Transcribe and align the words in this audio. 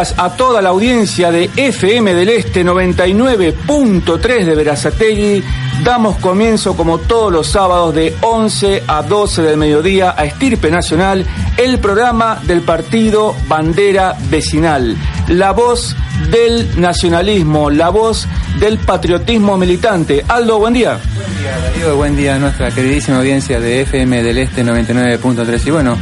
A 0.00 0.34
toda 0.34 0.62
la 0.62 0.70
audiencia 0.70 1.30
de 1.30 1.50
FM 1.54 2.14
del 2.14 2.30
Este 2.30 2.64
99.3 2.64 4.44
de 4.46 4.54
Verazategui. 4.54 5.44
Damos 5.84 6.16
comienzo 6.16 6.74
como 6.74 6.96
todos 7.00 7.30
los 7.30 7.48
sábados 7.48 7.94
de 7.94 8.16
11 8.22 8.84
a 8.86 9.02
12 9.02 9.42
del 9.42 9.58
mediodía 9.58 10.14
a 10.16 10.24
Estirpe 10.24 10.70
Nacional, 10.70 11.26
el 11.58 11.78
programa 11.80 12.40
del 12.44 12.62
partido 12.62 13.36
Bandera 13.46 14.16
Vecinal. 14.30 14.96
La 15.28 15.52
voz 15.52 15.94
del 16.30 16.80
nacionalismo, 16.80 17.68
la 17.68 17.90
voz 17.90 18.26
del 18.58 18.78
patriotismo 18.78 19.58
militante. 19.58 20.24
Aldo, 20.26 20.60
buen 20.60 20.72
día. 20.72 20.98
Buen 21.14 21.38
día, 21.38 21.58
Darío, 21.58 21.96
buen 21.96 22.16
día 22.16 22.36
a 22.36 22.38
nuestra 22.38 22.70
queridísima 22.70 23.18
audiencia 23.18 23.60
de 23.60 23.82
FM 23.82 24.22
del 24.22 24.38
Este 24.38 24.64
99.3. 24.64 25.66
Y 25.66 25.70
bueno, 25.70 25.98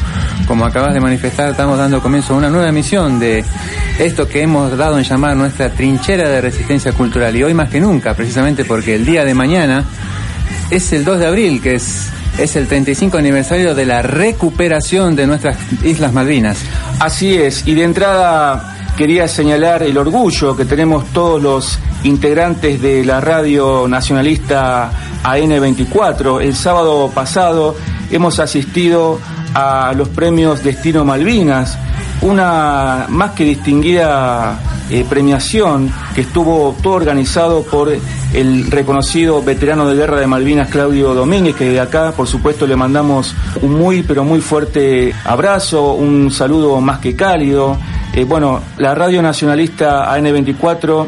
como 0.47 0.65
acabas 0.65 0.95
de 0.95 1.01
manifestar, 1.01 1.51
estamos 1.51 1.79
dando 1.79 2.01
comienzo 2.01 2.35
a 2.35 2.37
una 2.37 2.49
nueva 2.49 2.69
emisión 2.69 3.19
de 3.19 3.45
esto 3.99 4.29
que 4.29 4.43
hemos 4.43 4.77
dado 4.77 4.99
en 4.99 5.05
llamar 5.05 5.37
nuestra 5.37 5.71
trinchera 5.71 6.29
de 6.29 6.41
resistencia 6.41 6.93
cultural. 6.93 7.35
Y 7.37 7.43
hoy 7.43 7.55
más 7.55 7.69
que 7.69 7.81
nunca, 7.81 8.15
precisamente 8.15 8.65
porque 8.65 8.95
el 8.95 9.05
día 9.05 9.25
de 9.25 9.35
mañana 9.35 9.85
es 10.71 10.93
el 10.93 11.05
2 11.05 11.19
de 11.21 11.27
abril, 11.27 11.61
que 11.61 11.75
es 11.75 12.11
es 12.39 12.55
el 12.55 12.69
35 12.69 13.19
aniversario 13.19 13.75
de 13.75 13.85
la 13.85 14.01
recuperación 14.01 15.17
de 15.17 15.27
nuestras 15.27 15.57
Islas 15.83 16.13
Malvinas. 16.13 16.59
Así 17.01 17.35
es, 17.35 17.67
y 17.67 17.75
de 17.75 17.83
entrada 17.83 18.77
quería 18.97 19.27
señalar 19.27 19.83
el 19.83 19.99
orgullo 19.99 20.57
que 20.57 20.65
tenemos 20.65 21.07
todos 21.13 21.43
los 21.43 21.79
integrantes 22.05 22.81
de 22.81 23.05
la 23.05 23.21
radio 23.21 23.87
nacionalista 23.89 24.91
AN24. 25.25 26.43
El 26.43 26.55
sábado 26.55 27.11
pasado 27.13 27.77
hemos 28.11 28.39
asistido 28.39 29.21
a 29.59 29.93
los 29.93 30.09
premios 30.09 30.63
Destino 30.63 31.05
Malvinas, 31.05 31.77
una 32.21 33.07
más 33.09 33.33
que 33.33 33.45
distinguida 33.45 34.59
eh, 34.91 35.05
premiación 35.09 35.93
que 36.15 36.21
estuvo 36.21 36.75
todo 36.83 36.95
organizado 36.95 37.63
por 37.63 37.93
el 38.35 38.71
reconocido 38.71 39.43
veterano 39.43 39.89
de 39.89 39.97
guerra 39.97 40.21
de 40.21 40.27
Malvinas 40.27 40.69
Claudio 40.69 41.15
Domínguez, 41.15 41.57
que 41.57 41.71
de 41.71 41.81
acá 41.81 42.13
por 42.13 42.27
supuesto 42.27 42.67
le 42.67 42.77
mandamos 42.77 43.35
un 43.63 43.75
muy 43.75 44.03
pero 44.03 44.25
muy 44.25 44.41
fuerte 44.41 45.13
abrazo, 45.25 45.95
un 45.95 46.31
saludo 46.31 46.81
más 46.81 47.01
que 47.01 47.17
cálido. 47.17 47.77
Eh, 48.15 48.25
bueno, 48.25 48.61
la 48.79 48.95
radio 48.95 49.23
nacionalista 49.23 50.17
AN24 50.17 51.07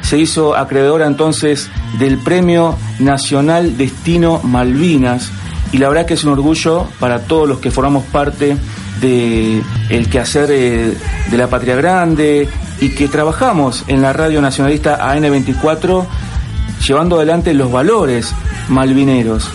se 0.00 0.18
hizo 0.18 0.56
acreedora 0.56 1.06
entonces 1.06 1.70
del 1.98 2.18
Premio 2.18 2.76
Nacional 2.98 3.76
Destino 3.76 4.40
Malvinas 4.42 5.30
y 5.72 5.78
la 5.78 5.88
verdad 5.88 6.06
que 6.06 6.14
es 6.14 6.24
un 6.24 6.32
orgullo 6.32 6.86
para 6.98 7.20
todos 7.20 7.48
los 7.48 7.58
que 7.58 7.70
formamos 7.70 8.04
parte 8.04 8.56
de 9.00 9.62
el 9.88 10.10
quehacer 10.10 10.50
eh, 10.50 10.94
de 11.30 11.36
la 11.36 11.46
patria 11.48 11.76
grande 11.76 12.48
y 12.80 12.94
que 12.94 13.08
trabajamos 13.08 13.84
en 13.86 14.02
la 14.02 14.12
radio 14.12 14.40
nacionalista 14.40 14.98
AN24 15.14 16.06
llevando 16.86 17.16
adelante 17.16 17.54
los 17.54 17.70
valores 17.70 18.32
malvineros. 18.68 19.48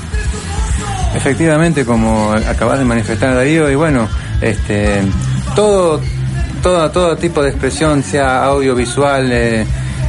Efectivamente, 1.16 1.86
como 1.86 2.34
acabas 2.34 2.80
de 2.80 2.86
manifestar 2.86 3.34
Darío, 3.36 3.70
y 3.70 3.76
bueno, 3.76 4.08
este 4.42 5.02
todo 5.56 6.02
todo, 6.62 6.90
todo 6.90 7.16
tipo 7.16 7.44
de 7.44 7.50
expresión, 7.50 8.04
sea 8.04 8.44
audiovisual, 8.46 9.32
eh, 9.32 9.66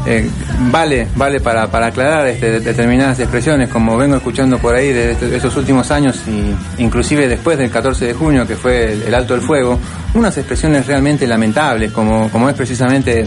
eh, 0.06 0.30
vale, 0.70 1.08
vale 1.16 1.40
para, 1.40 1.66
para 1.68 1.86
aclarar 1.86 2.28
este, 2.28 2.60
determinadas 2.60 3.18
expresiones, 3.18 3.68
como 3.68 3.96
vengo 3.96 4.16
escuchando 4.16 4.56
por 4.58 4.76
ahí 4.76 4.92
de 4.92 5.12
estos, 5.34 5.56
últimos 5.56 5.90
años, 5.90 6.22
y 6.28 6.80
inclusive 6.80 7.26
después 7.26 7.58
del 7.58 7.70
14 7.70 8.06
de 8.06 8.14
junio, 8.14 8.46
que 8.46 8.54
fue 8.54 8.92
el, 8.92 9.12
alto 9.12 9.34
del 9.34 9.42
fuego, 9.42 9.80
unas 10.14 10.36
expresiones 10.38 10.86
realmente 10.86 11.26
lamentables, 11.26 11.90
como, 11.90 12.30
como 12.30 12.48
es 12.48 12.54
precisamente, 12.54 13.26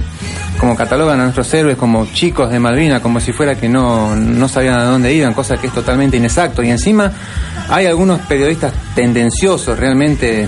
como 0.57 0.73
catalogan 0.73 1.19
a 1.19 1.23
nuestros 1.23 1.53
héroes 1.53 1.75
como 1.75 2.05
chicos 2.13 2.49
de 2.49 2.59
Malvina, 2.59 3.01
como 3.01 3.19
si 3.19 3.33
fuera 3.33 3.55
que 3.55 3.67
no, 3.67 4.15
no 4.15 4.47
sabían 4.47 4.75
a 4.75 4.85
dónde 4.85 5.13
iban, 5.13 5.33
cosa 5.33 5.57
que 5.57 5.67
es 5.67 5.73
totalmente 5.73 6.15
inexacto. 6.15 6.63
Y 6.63 6.69
encima 6.69 7.11
hay 7.69 7.87
algunos 7.87 8.21
periodistas 8.21 8.73
tendenciosos 8.95 9.77
realmente 9.77 10.47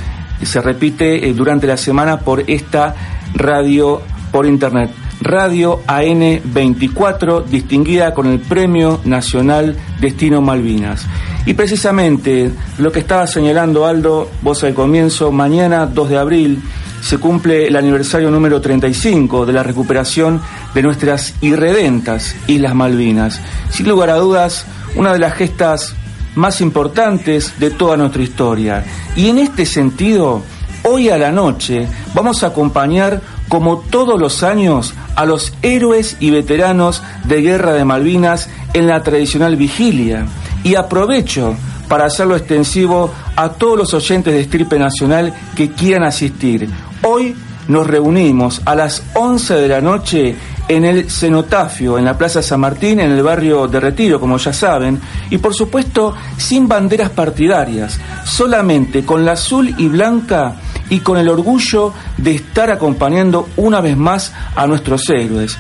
se 0.44 0.62
repite 0.62 1.28
eh, 1.28 1.34
durante 1.34 1.68
la 1.68 1.78
semana 1.78 2.19
por 2.19 2.44
esta 2.50 2.96
radio 3.34 4.01
por 4.31 4.46
internet. 4.46 4.92
Radio 5.22 5.81
AN24, 5.86 7.46
distinguida 7.46 8.12
con 8.13 8.25
el 8.25 8.40
Premio 8.40 9.01
Nacional 9.06 9.75
Destino 10.00 10.42
Malvinas. 10.42 11.06
Y 11.46 11.54
precisamente 11.54 12.51
lo 12.80 12.92
que 12.92 13.00
estaba 13.00 13.28
señalando 13.28 13.86
Aldo, 13.86 14.30
vos 14.42 14.63
al 14.63 14.74
comienzo, 14.74 15.31
mañana 15.31 15.86
2 15.86 16.10
de 16.10 16.18
abril, 16.18 16.62
se 17.01 17.18
cumple 17.18 17.68
el 17.68 17.75
aniversario 17.75 18.31
número 18.31 18.62
35 18.62 19.45
de 19.45 19.53
la 19.53 19.63
recuperación 19.63 20.42
de 20.74 20.83
nuestras 20.83 21.33
irredentas 21.42 22.36
Islas 22.48 22.75
Malvinas. 22.75 23.42
Sin 23.69 23.89
lugar 23.89 24.09
a 24.12 24.15
dudas, 24.15 24.65
una 24.95 25.12
de 25.13 25.19
las 25.19 25.33
gestas 25.33 25.95
más 26.36 26.62
importantes 26.62 27.59
de 27.59 27.71
toda 27.71 27.98
nuestra 27.98 28.21
historia. 28.21 28.86
Y 29.15 29.30
en 29.30 29.39
este 29.39 29.65
sentido, 29.65 30.44
hoy 30.83 31.09
a 31.09 31.18
la 31.18 31.31
noche 31.31 31.88
vamos 32.13 32.44
a 32.44 32.48
acompañar, 32.48 33.21
como 33.50 33.80
todos 33.80 34.19
los 34.19 34.44
años, 34.44 34.94
a 35.15 35.25
los 35.25 35.53
héroes 35.62 36.15
y 36.19 36.30
veteranos 36.30 37.03
de 37.25 37.42
Guerra 37.42 37.74
de 37.74 37.83
Malvinas 37.83 38.50
en 38.74 38.88
la 38.88 39.03
tradicional 39.03 39.57
vigilia. 39.57 40.25
Y 40.63 40.75
aprovecho 40.75 41.56
para 41.92 42.06
hacerlo 42.06 42.38
extensivo 42.38 43.12
a 43.36 43.50
todos 43.50 43.78
los 43.78 43.94
oyentes 43.94 44.34
de 44.34 44.40
Estirpe 44.40 44.80
Nacional 44.80 45.34
que 45.54 45.72
quieran 45.72 46.06
asistir. 46.06 46.70
Hoy 47.04 47.36
nos 47.68 47.86
reunimos 47.86 48.62
a 48.64 48.76
las 48.76 49.04
11 49.14 49.56
de 49.56 49.68
la 49.68 49.82
noche 49.82 50.34
en 50.70 50.86
el 50.86 51.12
cenotafio, 51.12 51.98
en 51.98 52.06
la 52.06 52.18
Plaza 52.18 52.42
San 52.42 52.62
Martín, 52.62 53.02
en 53.02 53.12
el 53.12 53.22
barrio 53.22 53.68
de 53.68 53.82
Retiro, 53.82 54.22
como 54.22 54.38
ya 54.38 54.54
saben, 54.54 55.02
y 55.30 55.38
por 55.38 55.54
supuesto 55.54 56.16
sin 56.38 56.66
banderas 56.66 57.10
partidarias, 57.10 58.00
solamente 58.24 59.04
con 59.04 59.26
la 59.26 59.34
azul 59.34 59.76
y 59.78 59.88
blanca 59.88 60.56
y 60.90 61.02
con 61.02 61.18
el 61.18 61.28
orgullo 61.28 61.92
de 62.16 62.36
estar 62.36 62.72
acompañando 62.72 63.50
una 63.58 63.82
vez 63.82 63.98
más 63.98 64.32
a 64.56 64.66
nuestros 64.66 65.10
héroes. 65.10 65.58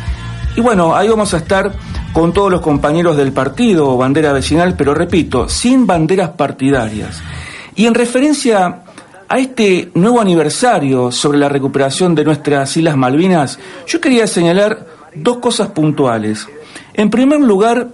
Y 0.55 0.61
bueno, 0.61 0.95
ahí 0.95 1.09
vamos 1.09 1.33
a 1.33 1.37
estar 1.37 1.73
con 2.13 2.33
todos 2.33 2.51
los 2.51 2.61
compañeros 2.61 3.17
del 3.17 3.31
partido, 3.31 3.95
bandera 3.97 4.33
vecinal, 4.33 4.75
pero 4.75 4.93
repito, 4.93 5.47
sin 5.47 5.87
banderas 5.87 6.31
partidarias. 6.31 7.21
Y 7.75 7.85
en 7.85 7.93
referencia 7.93 8.83
a 9.29 9.39
este 9.39 9.91
nuevo 9.93 10.19
aniversario 10.19 11.11
sobre 11.11 11.37
la 11.37 11.47
recuperación 11.47 12.13
de 12.13 12.25
nuestras 12.25 12.75
Islas 12.75 12.97
Malvinas, 12.97 13.59
yo 13.87 14.01
quería 14.01 14.27
señalar 14.27 14.85
dos 15.15 15.37
cosas 15.37 15.69
puntuales. 15.69 16.47
En 16.93 17.09
primer 17.09 17.39
lugar, 17.39 17.87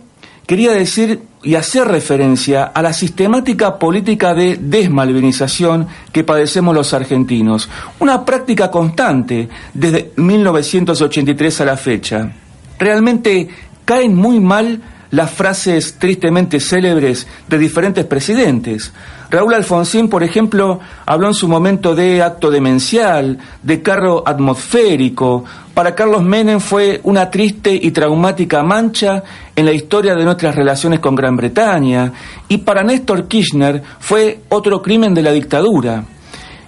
quería 0.47 0.71
decir 0.71 1.21
y 1.43 1.53
hacer 1.53 1.87
referencia 1.87 2.63
a 2.63 2.81
la 2.81 2.93
sistemática 2.93 3.77
política 3.77 4.33
de 4.33 4.57
desmalvinización 4.59 5.87
que 6.11 6.23
padecemos 6.23 6.73
los 6.73 6.93
argentinos, 6.93 7.69
una 7.99 8.25
práctica 8.25 8.71
constante 8.71 9.47
desde 9.73 10.11
1983 10.15 11.61
a 11.61 11.65
la 11.65 11.77
fecha. 11.77 12.31
Realmente 12.79 13.47
caen 13.87 14.13
muy 14.13 14.41
mal 14.41 14.81
las 15.11 15.31
frases 15.31 15.95
tristemente 15.97 16.59
célebres 16.59 17.25
de 17.47 17.57
diferentes 17.57 18.03
presidentes. 18.03 18.91
Raúl 19.29 19.53
Alfonsín, 19.53 20.09
por 20.09 20.23
ejemplo, 20.23 20.81
habló 21.05 21.27
en 21.27 21.33
su 21.33 21.47
momento 21.47 21.95
de 21.95 22.21
acto 22.21 22.51
demencial, 22.51 23.37
de 23.63 23.81
carro 23.81 24.23
atmosférico. 24.25 25.45
Para 25.73 25.95
Carlos 25.95 26.21
Menem 26.21 26.59
fue 26.59 26.99
una 27.03 27.29
triste 27.29 27.73
y 27.73 27.91
traumática 27.91 28.61
mancha 28.61 29.23
en 29.55 29.65
la 29.65 29.71
historia 29.71 30.15
de 30.15 30.25
nuestras 30.25 30.53
relaciones 30.53 30.99
con 30.99 31.15
Gran 31.15 31.37
Bretaña. 31.37 32.11
Y 32.49 32.57
para 32.57 32.83
Néstor 32.83 33.29
Kirchner 33.29 33.81
fue 33.99 34.41
otro 34.49 34.81
crimen 34.81 35.13
de 35.13 35.21
la 35.21 35.31
dictadura. 35.31 36.03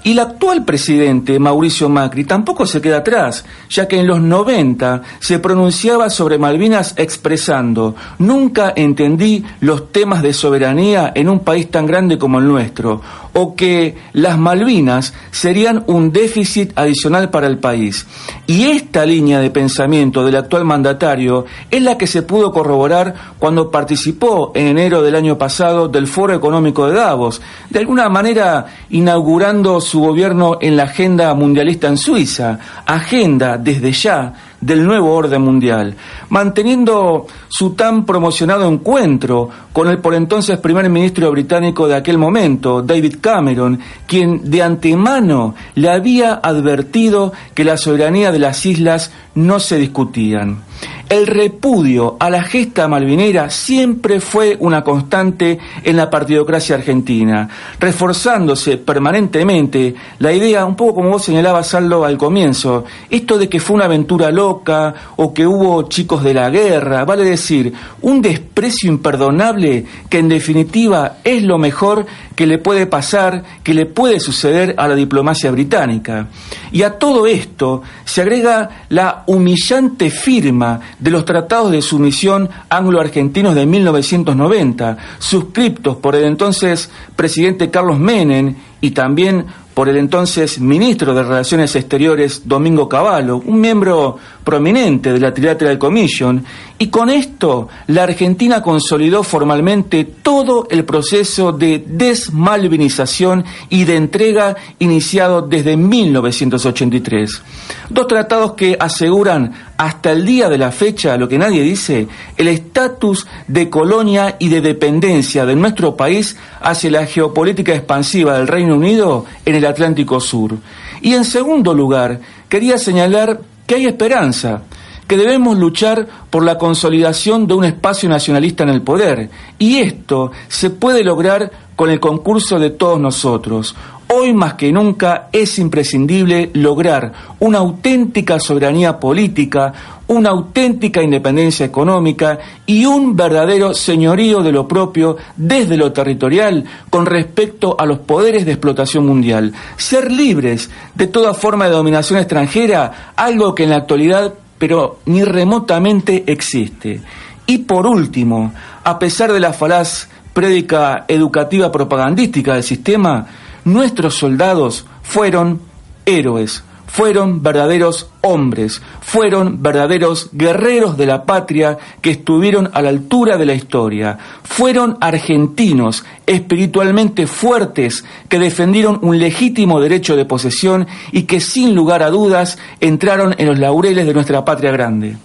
Y 0.04 0.12
el 0.12 0.20
actual 0.20 0.64
presidente, 0.64 1.40
Mauricio 1.40 1.90
Macri, 1.90 2.24
tampoco 2.24 2.66
se 2.66 2.80
queda 2.80 3.00
atrás, 3.00 3.44
ya 3.70 3.88
que 3.88 4.00
en 4.00 4.08
los 4.08 4.22
90 4.22 5.02
se 5.20 5.40
pronunciaba 5.40 6.10
sobre 6.10 6.38
Malvinas 6.38 6.94
expresando, 6.98 7.96
nunca 8.18 8.74
entendí 8.76 9.44
los 9.60 9.92
temas 9.92 10.22
de 10.22 10.34
soberanía 10.34 11.12
en 11.14 11.28
un 11.28 11.42
país 11.42 11.70
tan 11.70 11.86
grande 11.86 12.18
como 12.18 12.40
el 12.40 12.48
nuestro, 12.48 13.02
o 13.34 13.56
que 13.56 13.96
las 14.14 14.38
Malvinas 14.38 15.14
serían 15.32 15.84
un 15.88 16.12
déficit 16.12 16.72
adicional 16.78 17.30
para 17.30 17.48
el 17.48 17.58
país. 17.58 18.06
Y 18.48 18.66
esta 18.66 19.06
línea 19.06 19.40
de 19.40 19.50
pensamiento 19.50 20.26
del 20.26 20.36
actual 20.36 20.66
mandatario 20.66 21.46
es 21.70 21.82
la 21.82 21.98
que 21.98 22.08
se 22.08 22.24
pudo 22.24 22.52
corroborar 22.52 23.14
cuando 23.38 23.72
participó 23.72 24.52
en 24.56 24.68
enero 24.68 25.02
del 25.02 25.16
año 25.16 25.38
pasado 25.38 25.88
del 25.88 26.08
Foro 26.08 26.34
Económico 26.34 26.88
de 26.88 26.96
Davos, 26.96 27.42
de 27.70 27.80
alguna 27.80 28.10
manera 28.10 28.66
inaugurando 28.90 29.80
su 29.82 30.00
gobierno 30.00 30.58
en 30.62 30.76
la 30.76 30.84
agenda 30.84 31.34
mundialista 31.34 31.88
en 31.88 31.98
Suiza, 31.98 32.60
agenda 32.86 33.58
desde 33.58 33.92
ya 33.92 34.34
del 34.62 34.86
nuevo 34.86 35.14
orden 35.14 35.42
mundial, 35.42 35.96
manteniendo 36.30 37.28
su 37.48 37.72
tan 37.72 38.06
promocionado 38.06 38.68
encuentro 38.68 39.50
con 39.74 39.88
el 39.88 40.00
por 40.00 40.14
entonces 40.14 40.60
primer 40.60 40.90
ministro 40.90 41.32
británico 41.32 41.88
de 41.88 41.96
aquel 41.96 42.18
momento, 42.18 42.82
David 42.82 43.16
Cameron, 43.22 43.80
quien 44.06 44.50
de 44.50 44.62
antemano 44.64 45.56
le 45.76 45.90
había 45.90 46.34
advertido 46.34 47.34
que 47.54 47.64
la 47.64 47.78
soberanía 47.78 48.32
de 48.32 48.40
las 48.40 48.66
islas 48.66 49.12
no 49.36 49.60
se 49.60 49.78
discutían. 49.78 50.64
El 51.10 51.26
repudio 51.26 52.18
a 52.20 52.30
la 52.30 52.44
gesta 52.44 52.88
malvinera 52.88 53.50
siempre 53.50 54.20
fue 54.20 54.56
una 54.60 54.84
constante 54.84 55.58
en 55.84 55.98
la 55.98 56.08
partidocracia 56.08 56.76
argentina, 56.76 57.50
reforzándose 57.80 58.78
permanentemente 58.78 59.96
la 60.20 60.32
idea, 60.32 60.68
un 60.68 60.76
poco 60.76 60.94
como 60.94 61.10
vos 61.10 61.24
señalabas, 61.24 61.74
Aldo, 61.74 62.06
al 62.06 62.16
comienzo, 62.16 62.86
esto 63.10 63.40
de 63.40 63.50
que 63.50 63.60
fue 63.60 63.78
una 63.78 63.86
aventura 63.86 64.30
loca 64.30 64.94
o 65.16 65.34
que 65.34 65.48
hubo 65.48 65.90
chicos 65.90 66.24
de 66.24 66.36
la 66.36 66.52
guerra, 66.52 67.06
vale 67.06 67.26
decir, 67.26 67.74
un 68.02 68.22
desprecio 68.22 68.92
imperdonable 68.92 69.86
que 70.08 70.20
en 70.20 70.30
definitiva 70.30 71.18
es 71.24 71.42
lo 71.42 71.58
mejor 71.58 72.06
que 72.36 72.46
le 72.46 72.60
puede 72.60 72.86
pasar, 72.86 73.44
que 73.64 73.74
le 73.74 73.88
puede 73.88 74.20
suceder 74.20 74.76
a 74.78 74.88
la 74.88 74.94
diplomacia 74.96 75.50
británica. 75.50 76.28
Y 76.72 76.84
a 76.84 77.00
todo 77.00 77.26
esto 77.26 77.82
se 78.06 78.22
agrega 78.22 78.86
la 78.90 79.24
humillante 79.26 80.12
firma 80.12 80.80
de 81.00 81.12
los 81.12 81.26
tratados 81.26 81.72
de 81.72 81.82
sumisión 81.82 82.50
anglo-argentinos 82.70 83.56
de 83.56 83.66
1990, 83.66 84.98
suscriptos 85.18 85.98
por 85.98 86.16
el 86.16 86.26
entonces 86.26 86.90
presidente 87.16 87.70
Carlos 87.70 88.00
Menem 88.00 88.56
y 88.82 88.92
también 88.92 89.46
por 89.74 89.88
el 89.88 89.96
entonces 89.96 90.60
ministro 90.60 91.14
de 91.14 91.24
Relaciones 91.24 91.74
Exteriores 91.76 92.42
Domingo 92.46 92.90
Cavallo, 92.90 93.38
un 93.38 93.62
miembro 93.62 94.18
prominente 94.50 95.14
de 95.14 95.20
la 95.20 95.32
Trilateral 95.32 95.78
Commission, 95.78 96.44
y 96.80 96.88
con 96.88 97.12
esto 97.12 97.70
la 97.86 98.02
Argentina 98.02 98.64
consolidó 98.64 99.22
formalmente 99.22 100.06
todo 100.06 100.66
el 100.72 100.86
proceso 100.86 101.52
de 101.52 101.86
desmalvinización 101.86 103.46
y 103.70 103.84
de 103.84 103.96
entrega 103.96 104.56
iniciado 104.80 105.44
desde 105.44 105.78
1983. 105.78 107.44
Dos 107.92 108.08
tratados 108.08 108.54
que 108.54 108.76
aseguran 108.80 109.54
hasta 109.78 110.14
el 110.14 110.26
día 110.26 110.50
de 110.50 110.58
la 110.58 110.72
fecha, 110.72 111.16
lo 111.16 111.30
que 111.30 111.38
nadie 111.38 111.62
dice, 111.62 112.08
el 112.36 112.48
estatus 112.48 113.28
de 113.48 113.70
colonia 113.70 114.36
y 114.40 114.50
de 114.50 114.62
dependencia 114.62 115.46
de 115.46 115.56
nuestro 115.56 115.96
país 115.96 116.38
hacia 116.60 116.90
la 116.90 117.06
geopolítica 117.06 117.76
expansiva 117.76 118.40
del 118.40 118.48
Reino 118.48 118.76
Unido 118.76 119.26
en 119.46 119.54
el 119.54 119.66
Atlántico 119.68 120.20
Sur. 120.20 120.58
Y 121.02 121.14
en 121.14 121.24
segundo 121.24 121.76
lugar, 121.76 122.20
quería 122.50 122.80
señalar 122.80 123.42
que 123.70 123.76
hay 123.76 123.86
esperanza, 123.86 124.64
que 125.08 125.16
debemos 125.16 125.56
luchar 125.56 126.08
por 126.32 126.44
la 126.44 126.58
consolidación 126.58 127.46
de 127.46 127.54
un 127.54 127.66
espacio 127.66 128.10
nacionalista 128.10 128.64
en 128.64 128.70
el 128.70 128.82
poder, 128.82 129.30
y 129.60 129.78
esto 129.78 130.32
se 130.48 130.72
puede 130.72 131.04
lograr 131.04 131.52
con 131.76 131.92
el 131.92 132.00
concurso 132.00 132.58
de 132.58 132.72
todos 132.72 133.00
nosotros. 133.00 133.76
Hoy 134.08 134.34
más 134.34 134.56
que 134.56 134.72
nunca 134.72 135.30
es 135.32 135.60
imprescindible 135.60 136.50
lograr 136.56 137.14
una 137.38 137.60
auténtica 137.60 138.40
soberanía 138.40 139.00
política, 139.00 139.72
una 140.10 140.30
auténtica 140.32 141.04
independencia 141.04 141.66
económica 141.66 142.40
y 142.66 142.86
un 142.86 143.16
verdadero 143.16 143.76
señorío 143.76 144.42
de 144.42 144.52
lo 144.52 144.68
propio 144.68 145.18
desde 145.38 145.78
lo 145.78 145.92
territorial 145.94 146.66
con 146.90 147.06
respecto 147.06 147.76
a 147.80 147.86
los 147.86 148.00
poderes 148.00 148.46
de 148.46 148.54
explotación 148.54 149.06
mundial. 149.06 149.54
Ser 149.78 150.12
libres 150.12 150.72
de 150.96 151.08
toda 151.08 151.36
forma 151.36 151.66
de 151.66 151.72
dominación 151.72 152.20
extranjera, 152.20 153.14
algo 153.16 153.54
que 153.54 153.64
en 153.64 153.70
la 153.70 153.78
actualidad 153.78 154.34
pero 154.58 155.00
ni 155.06 155.24
remotamente 155.24 156.24
existe. 156.28 157.02
Y 157.46 157.60
por 157.60 157.86
último, 157.86 158.52
a 158.84 158.98
pesar 158.98 159.32
de 159.32 159.40
la 159.40 159.54
falaz 159.54 160.10
prédica 160.34 161.06
educativa 161.08 161.72
propagandística 161.72 162.56
del 162.56 162.64
sistema, 162.64 163.28
nuestros 163.64 164.16
soldados 164.16 164.86
fueron 165.04 165.62
héroes, 166.06 166.64
fueron 166.90 167.44
verdaderos 167.44 168.10
hombres, 168.22 168.82
fueron 169.00 169.62
verdaderos 169.62 170.30
guerreros 170.34 170.98
de 170.98 171.06
la 171.06 171.24
patria 171.24 171.78
que 172.02 172.12
estuvieron 172.12 172.70
a 172.74 172.82
la 172.82 172.90
altura 172.90 173.38
de 173.38 173.46
la 173.46 173.54
historia, 173.54 174.18
fueron 174.44 174.98
argentinos 175.00 176.04
espiritualmente 176.26 177.28
fuertes 177.28 178.04
que 178.28 178.40
defendieron 178.40 179.00
un 179.04 179.20
legítimo 179.20 179.80
derecho 179.80 180.16
de 180.16 180.26
posesión 180.26 180.88
y 181.12 181.24
que 181.24 181.40
sin 181.40 181.76
lugar 181.76 182.02
a 182.04 182.10
dudas 182.10 182.58
entraron 182.80 183.36
en 183.38 183.48
los 183.48 183.60
laureles 183.60 184.08
de 184.08 184.14
nuestra 184.14 184.44
patria 184.44 184.72
grande. 184.72 185.16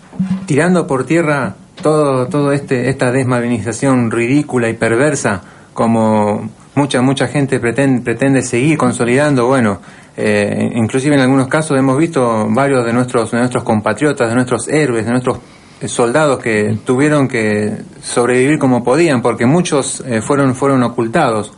Tirando 0.47 0.87
por 0.87 1.07
tierra 1.07 1.57
todo, 1.83 2.29
todo 2.29 2.53
este, 2.53 2.91
esta 2.91 3.11
desmalvinización 3.11 4.11
ridícula 4.11 4.69
y 4.69 4.75
perversa 4.75 5.43
como 5.73 6.49
mucha 6.75 7.03
mucha 7.03 7.27
gente 7.29 7.59
pretende, 7.59 8.03
pretende 8.03 8.43
seguir 8.43 8.77
consolidando, 8.77 9.47
bueno, 9.47 9.81
eh, 10.17 10.71
inclusive 10.77 11.15
en 11.17 11.23
algunos 11.23 11.49
casos 11.49 11.77
hemos 11.77 11.99
visto 11.99 12.47
varios 12.51 12.85
de 12.85 12.93
nuestros, 12.93 13.31
de 13.33 13.39
nuestros 13.39 13.65
compatriotas, 13.65 14.29
de 14.29 14.35
nuestros 14.35 14.69
héroes, 14.69 15.05
de 15.05 15.11
nuestros 15.11 15.39
eh, 15.81 15.89
soldados 15.89 16.39
que 16.39 16.79
tuvieron 16.85 17.27
que 17.27 17.79
sobrevivir 18.01 18.59
como 18.59 18.85
podían, 18.85 19.23
porque 19.23 19.47
muchos 19.47 20.03
eh, 20.07 20.21
fueron, 20.23 20.55
fueron 20.55 20.83
ocultados. 20.83 21.53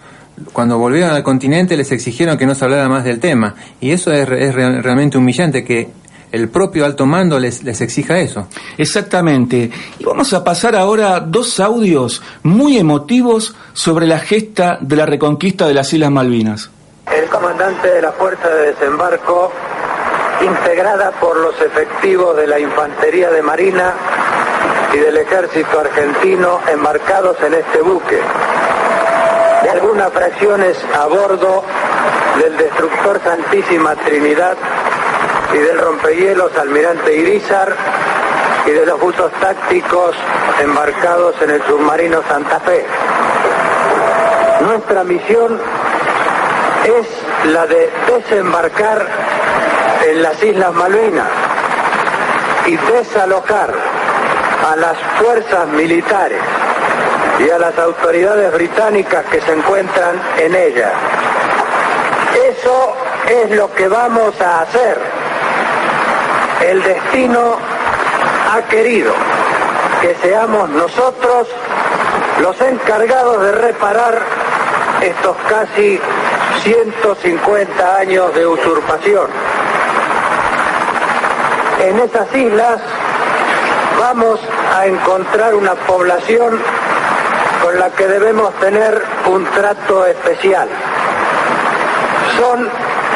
Cuando 0.52 0.78
volvieron 0.78 1.10
al 1.10 1.22
continente 1.22 1.76
les 1.76 1.92
exigieron 1.92 2.36
que 2.36 2.46
no 2.46 2.54
se 2.54 2.64
hablara 2.64 2.88
más 2.88 3.04
del 3.04 3.20
tema. 3.20 3.54
Y 3.80 3.90
eso 3.90 4.12
es, 4.12 4.28
es 4.30 4.54
realmente 4.54 5.16
humillante, 5.18 5.64
que 5.64 5.88
el 6.32 6.48
propio 6.48 6.84
alto 6.84 7.06
mando 7.06 7.38
les, 7.38 7.62
les 7.62 7.80
exija 7.80 8.18
eso. 8.18 8.46
Exactamente. 8.76 9.70
Y 9.98 10.04
vamos 10.04 10.32
a 10.34 10.44
pasar 10.44 10.76
ahora 10.76 11.20
dos 11.20 11.60
audios 11.60 12.22
muy 12.42 12.76
emotivos 12.76 13.54
sobre 13.72 14.06
la 14.06 14.18
gesta 14.18 14.78
de 14.80 14.96
la 14.96 15.06
reconquista 15.06 15.66
de 15.66 15.74
las 15.74 15.92
Islas 15.92 16.10
Malvinas. 16.10 16.70
El 17.12 17.28
comandante 17.28 17.88
de 17.88 18.02
la 18.02 18.12
Fuerza 18.12 18.48
de 18.48 18.72
Desembarco, 18.72 19.52
integrada 20.40 21.12
por 21.12 21.36
los 21.36 21.60
efectivos 21.60 22.36
de 22.36 22.48
la 22.48 22.58
Infantería 22.58 23.30
de 23.30 23.42
Marina 23.42 23.94
y 24.92 24.98
del 24.98 25.16
Ejército 25.16 25.80
Argentino 25.80 26.60
embarcados 26.66 27.36
en 27.42 27.54
este 27.54 27.80
buque, 27.80 28.20
de 29.62 29.70
algunas 29.70 30.12
fracciones 30.12 30.76
a 30.94 31.06
bordo 31.06 31.62
del 32.40 32.56
destructor 32.56 33.20
Santísima 33.22 33.94
Trinidad 33.94 34.56
y 35.54 35.58
del 35.58 35.78
rompehielos 35.78 36.56
Almirante 36.58 37.16
Irizar 37.16 37.72
y 38.66 38.70
de 38.70 38.84
los 38.84 39.00
buzos 39.00 39.30
tácticos 39.40 40.16
embarcados 40.60 41.40
en 41.40 41.50
el 41.50 41.62
submarino 41.62 42.20
Santa 42.28 42.58
Fe. 42.60 42.84
Nuestra 44.60 45.04
misión 45.04 45.60
es 46.86 47.06
la 47.52 47.66
de 47.66 47.90
desembarcar 48.06 49.06
en 50.06 50.22
las 50.22 50.40
Islas 50.42 50.72
Malvinas 50.72 51.28
y 52.66 52.76
desalojar 52.76 53.74
a 54.70 54.76
las 54.76 54.96
fuerzas 55.18 55.66
militares 55.68 56.40
y 57.40 57.50
a 57.50 57.58
las 57.58 57.76
autoridades 57.78 58.52
británicas 58.52 59.24
que 59.26 59.40
se 59.40 59.52
encuentran 59.52 60.20
en 60.38 60.54
ellas. 60.54 60.92
Eso 62.48 62.94
es 63.28 63.50
lo 63.50 63.72
que 63.74 63.88
vamos 63.88 64.40
a 64.40 64.60
hacer. 64.60 64.98
El 66.62 66.82
destino 66.82 67.56
ha 68.52 68.62
querido 68.62 69.12
que 70.00 70.14
seamos 70.22 70.68
nosotros 70.70 71.48
los 72.40 72.60
encargados 72.60 73.42
de 73.42 73.52
reparar 73.52 74.22
estos 75.00 75.36
casi 75.48 76.00
150 76.62 77.96
años 77.96 78.34
de 78.34 78.46
usurpación. 78.46 79.26
En 81.80 81.98
esas 82.00 82.34
islas 82.34 82.80
vamos 83.98 84.40
a 84.74 84.86
encontrar 84.86 85.54
una 85.54 85.74
población 85.74 86.60
con 87.62 87.78
la 87.78 87.90
que 87.90 88.06
debemos 88.06 88.52
tener 88.54 89.02
un 89.26 89.44
trato 89.46 90.06
especial. 90.06 90.68
Son 92.38 92.68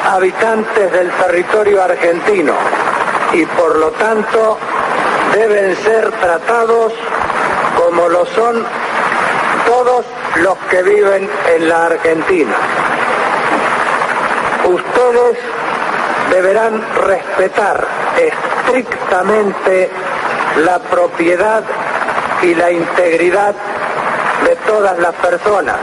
habitantes 0.07 0.93
del 0.93 1.11
territorio 1.11 1.83
argentino 1.83 2.55
y 3.33 3.45
por 3.47 3.77
lo 3.77 3.91
tanto 3.93 4.59
deben 5.35 5.77
ser 5.77 6.11
tratados 6.13 6.93
como 7.77 8.09
lo 8.09 8.27
son 8.27 8.65
todos 9.67 10.05
los 10.37 10.57
que 10.71 10.83
viven 10.83 11.29
en 11.55 11.69
la 11.69 11.87
Argentina. 11.87 12.57
Ustedes 14.67 15.39
deberán 16.31 16.83
respetar 16.97 17.87
estrictamente 18.17 19.91
la 20.65 20.79
propiedad 20.79 21.63
y 22.43 22.55
la 22.55 22.71
integridad 22.71 23.55
de 24.45 24.57
todas 24.67 24.99
las 24.99 25.15
personas. 25.17 25.77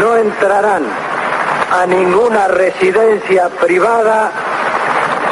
No 0.00 0.16
entrarán 0.16 0.84
a 1.70 1.86
ninguna 1.86 2.48
residencia 2.48 3.48
privada 3.48 4.30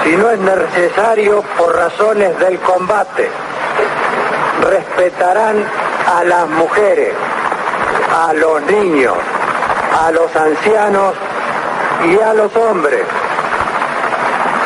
si 0.02 0.16
no 0.16 0.30
es 0.30 0.38
necesario 0.38 1.42
por 1.56 1.74
razones 1.76 2.38
del 2.38 2.58
combate. 2.60 3.28
Respetarán 4.62 5.64
a 6.06 6.24
las 6.24 6.48
mujeres, 6.48 7.14
a 8.10 8.32
los 8.32 8.62
niños, 8.62 9.16
a 9.98 10.10
los 10.10 10.34
ancianos 10.34 11.14
y 12.04 12.18
a 12.18 12.34
los 12.34 12.54
hombres. 12.56 13.02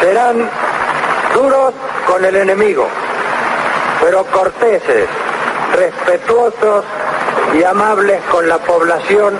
Serán 0.01 0.49
duros 1.35 1.73
con 2.07 2.25
el 2.25 2.37
enemigo, 2.37 2.87
pero 4.01 4.25
corteses, 4.27 5.09
respetuosos 5.75 6.85
y 7.59 7.65
amables 7.65 8.21
con 8.31 8.49
la 8.49 8.59
población 8.59 9.39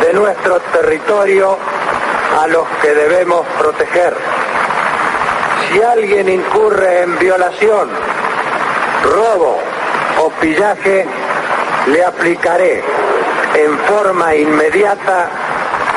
de 0.00 0.12
nuestro 0.12 0.60
territorio 0.72 1.56
a 2.40 2.46
los 2.48 2.66
que 2.82 2.94
debemos 2.94 3.46
proteger. 3.58 4.14
Si 5.68 5.82
alguien 5.82 6.28
incurre 6.28 7.02
en 7.02 7.18
violación, 7.18 7.88
robo 9.04 9.58
o 10.22 10.30
pillaje, 10.40 11.06
le 11.88 12.04
aplicaré 12.04 12.82
en 13.54 13.78
forma 13.80 14.34
inmediata 14.34 15.30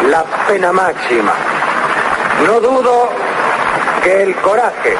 la 0.07 0.23
pena 0.47 0.71
máxima. 0.71 1.33
No 2.45 2.59
dudo 2.59 3.09
que 4.03 4.23
el 4.23 4.35
coraje, 4.35 4.95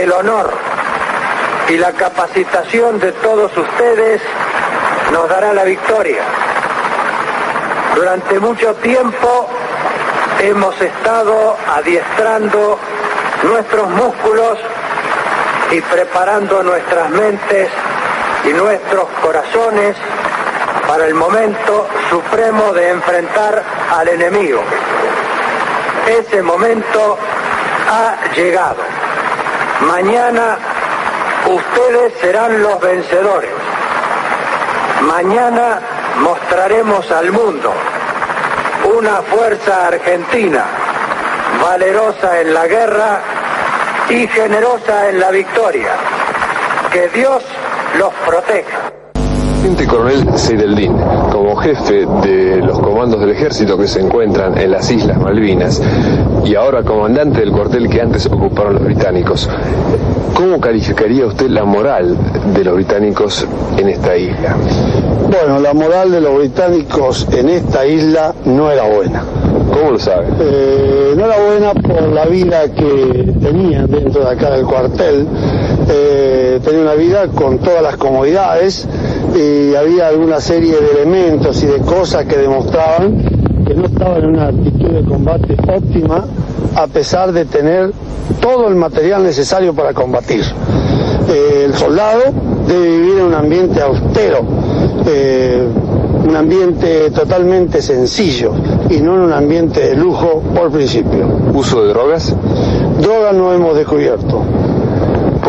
el 0.00 0.12
honor 0.12 0.50
y 1.68 1.76
la 1.76 1.92
capacitación 1.92 2.98
de 2.98 3.12
todos 3.12 3.56
ustedes 3.56 4.22
nos 5.12 5.28
dará 5.28 5.52
la 5.52 5.64
victoria. 5.64 6.22
Durante 7.94 8.40
mucho 8.40 8.74
tiempo 8.76 9.48
hemos 10.40 10.80
estado 10.80 11.56
adiestrando 11.74 12.78
nuestros 13.42 13.88
músculos 13.90 14.58
y 15.70 15.80
preparando 15.80 16.62
nuestras 16.62 17.10
mentes 17.10 17.68
y 18.44 18.52
nuestros 18.52 19.08
corazones 19.22 19.96
para 20.86 21.06
el 21.06 21.14
momento 21.14 21.88
supremo 22.10 22.72
de 22.72 22.90
enfrentar 22.90 23.62
al 23.90 24.08
enemigo. 24.08 24.62
Ese 26.06 26.42
momento 26.42 27.18
ha 27.90 28.16
llegado. 28.34 28.82
Mañana 29.80 30.58
ustedes 31.46 32.12
serán 32.20 32.62
los 32.62 32.80
vencedores. 32.80 33.50
Mañana 35.02 35.80
mostraremos 36.20 37.10
al 37.10 37.32
mundo 37.32 37.72
una 38.84 39.22
fuerza 39.22 39.88
argentina, 39.88 40.64
valerosa 41.62 42.40
en 42.40 42.54
la 42.54 42.66
guerra 42.66 43.20
y 44.08 44.26
generosa 44.28 45.08
en 45.08 45.20
la 45.20 45.30
victoria. 45.30 45.92
Que 46.92 47.08
Dios 47.08 47.42
los 47.98 48.12
proteja. 48.26 48.83
Teniente 49.64 49.86
Coronel 49.86 50.38
Seideldín, 50.38 50.92
como 51.32 51.56
jefe 51.56 52.06
de 52.22 52.58
los 52.58 52.78
comandos 52.80 53.18
del 53.18 53.30
ejército 53.30 53.78
que 53.78 53.88
se 53.88 53.98
encuentran 54.00 54.58
en 54.58 54.70
las 54.70 54.90
Islas 54.90 55.18
Malvinas 55.18 55.80
y 56.44 56.54
ahora 56.54 56.82
comandante 56.82 57.40
del 57.40 57.50
cuartel 57.50 57.88
que 57.88 58.02
antes 58.02 58.26
ocuparon 58.26 58.74
los 58.74 58.84
británicos, 58.84 59.48
¿cómo 60.34 60.60
calificaría 60.60 61.24
usted 61.24 61.48
la 61.48 61.64
moral 61.64 62.14
de 62.54 62.62
los 62.62 62.74
británicos 62.74 63.46
en 63.78 63.88
esta 63.88 64.14
isla? 64.14 64.54
Bueno, 65.30 65.58
la 65.58 65.72
moral 65.72 66.10
de 66.10 66.20
los 66.20 66.36
británicos 66.36 67.26
en 67.32 67.48
esta 67.48 67.86
isla 67.86 68.34
no 68.44 68.70
era 68.70 68.82
buena. 68.82 69.24
¿Cómo 69.72 69.92
lo 69.92 69.98
sabe? 69.98 70.26
Eh, 70.40 71.14
no 71.16 71.24
era 71.24 71.36
buena 71.38 71.72
por 71.72 72.12
la 72.12 72.26
vida 72.26 72.64
que 72.70 73.32
tenían 73.40 73.90
dentro 73.90 74.26
de 74.26 74.30
acá 74.30 74.50
del 74.50 74.66
cuartel. 74.66 75.26
Eh, 75.88 76.60
tenía 76.62 76.82
una 76.82 76.94
vida 76.94 77.28
con 77.28 77.58
todas 77.58 77.82
las 77.82 77.96
comodidades 77.96 78.86
y 79.34 79.74
había 79.74 80.08
alguna 80.08 80.40
serie 80.40 80.74
de 80.74 81.02
elementos 81.02 81.62
y 81.62 81.66
de 81.66 81.78
cosas 81.80 82.24
que 82.26 82.36
demostraban 82.36 83.44
que 83.66 83.74
no 83.74 83.86
estaban 83.86 84.18
en 84.18 84.26
una 84.26 84.48
actitud 84.48 84.90
de 84.90 85.02
combate 85.04 85.56
óptima 85.68 86.24
a 86.76 86.86
pesar 86.86 87.32
de 87.32 87.44
tener 87.44 87.92
todo 88.40 88.68
el 88.68 88.74
material 88.74 89.22
necesario 89.22 89.74
para 89.74 89.92
combatir. 89.92 90.44
Eh, 91.28 91.64
el 91.66 91.74
soldado 91.74 92.22
debe 92.66 92.90
vivir 92.90 93.18
en 93.18 93.24
un 93.26 93.34
ambiente 93.34 93.80
austero, 93.80 94.40
eh, 95.06 95.66
un 96.26 96.36
ambiente 96.36 97.10
totalmente 97.10 97.80
sencillo 97.80 98.52
y 98.90 98.98
no 98.98 99.14
en 99.14 99.20
un 99.20 99.32
ambiente 99.32 99.80
de 99.88 99.96
lujo 99.96 100.42
por 100.54 100.70
principio. 100.70 101.26
¿Uso 101.54 101.82
de 101.82 101.88
drogas? 101.88 102.34
Drogas 103.00 103.34
no 103.34 103.52
hemos 103.52 103.76
descubierto. 103.76 104.42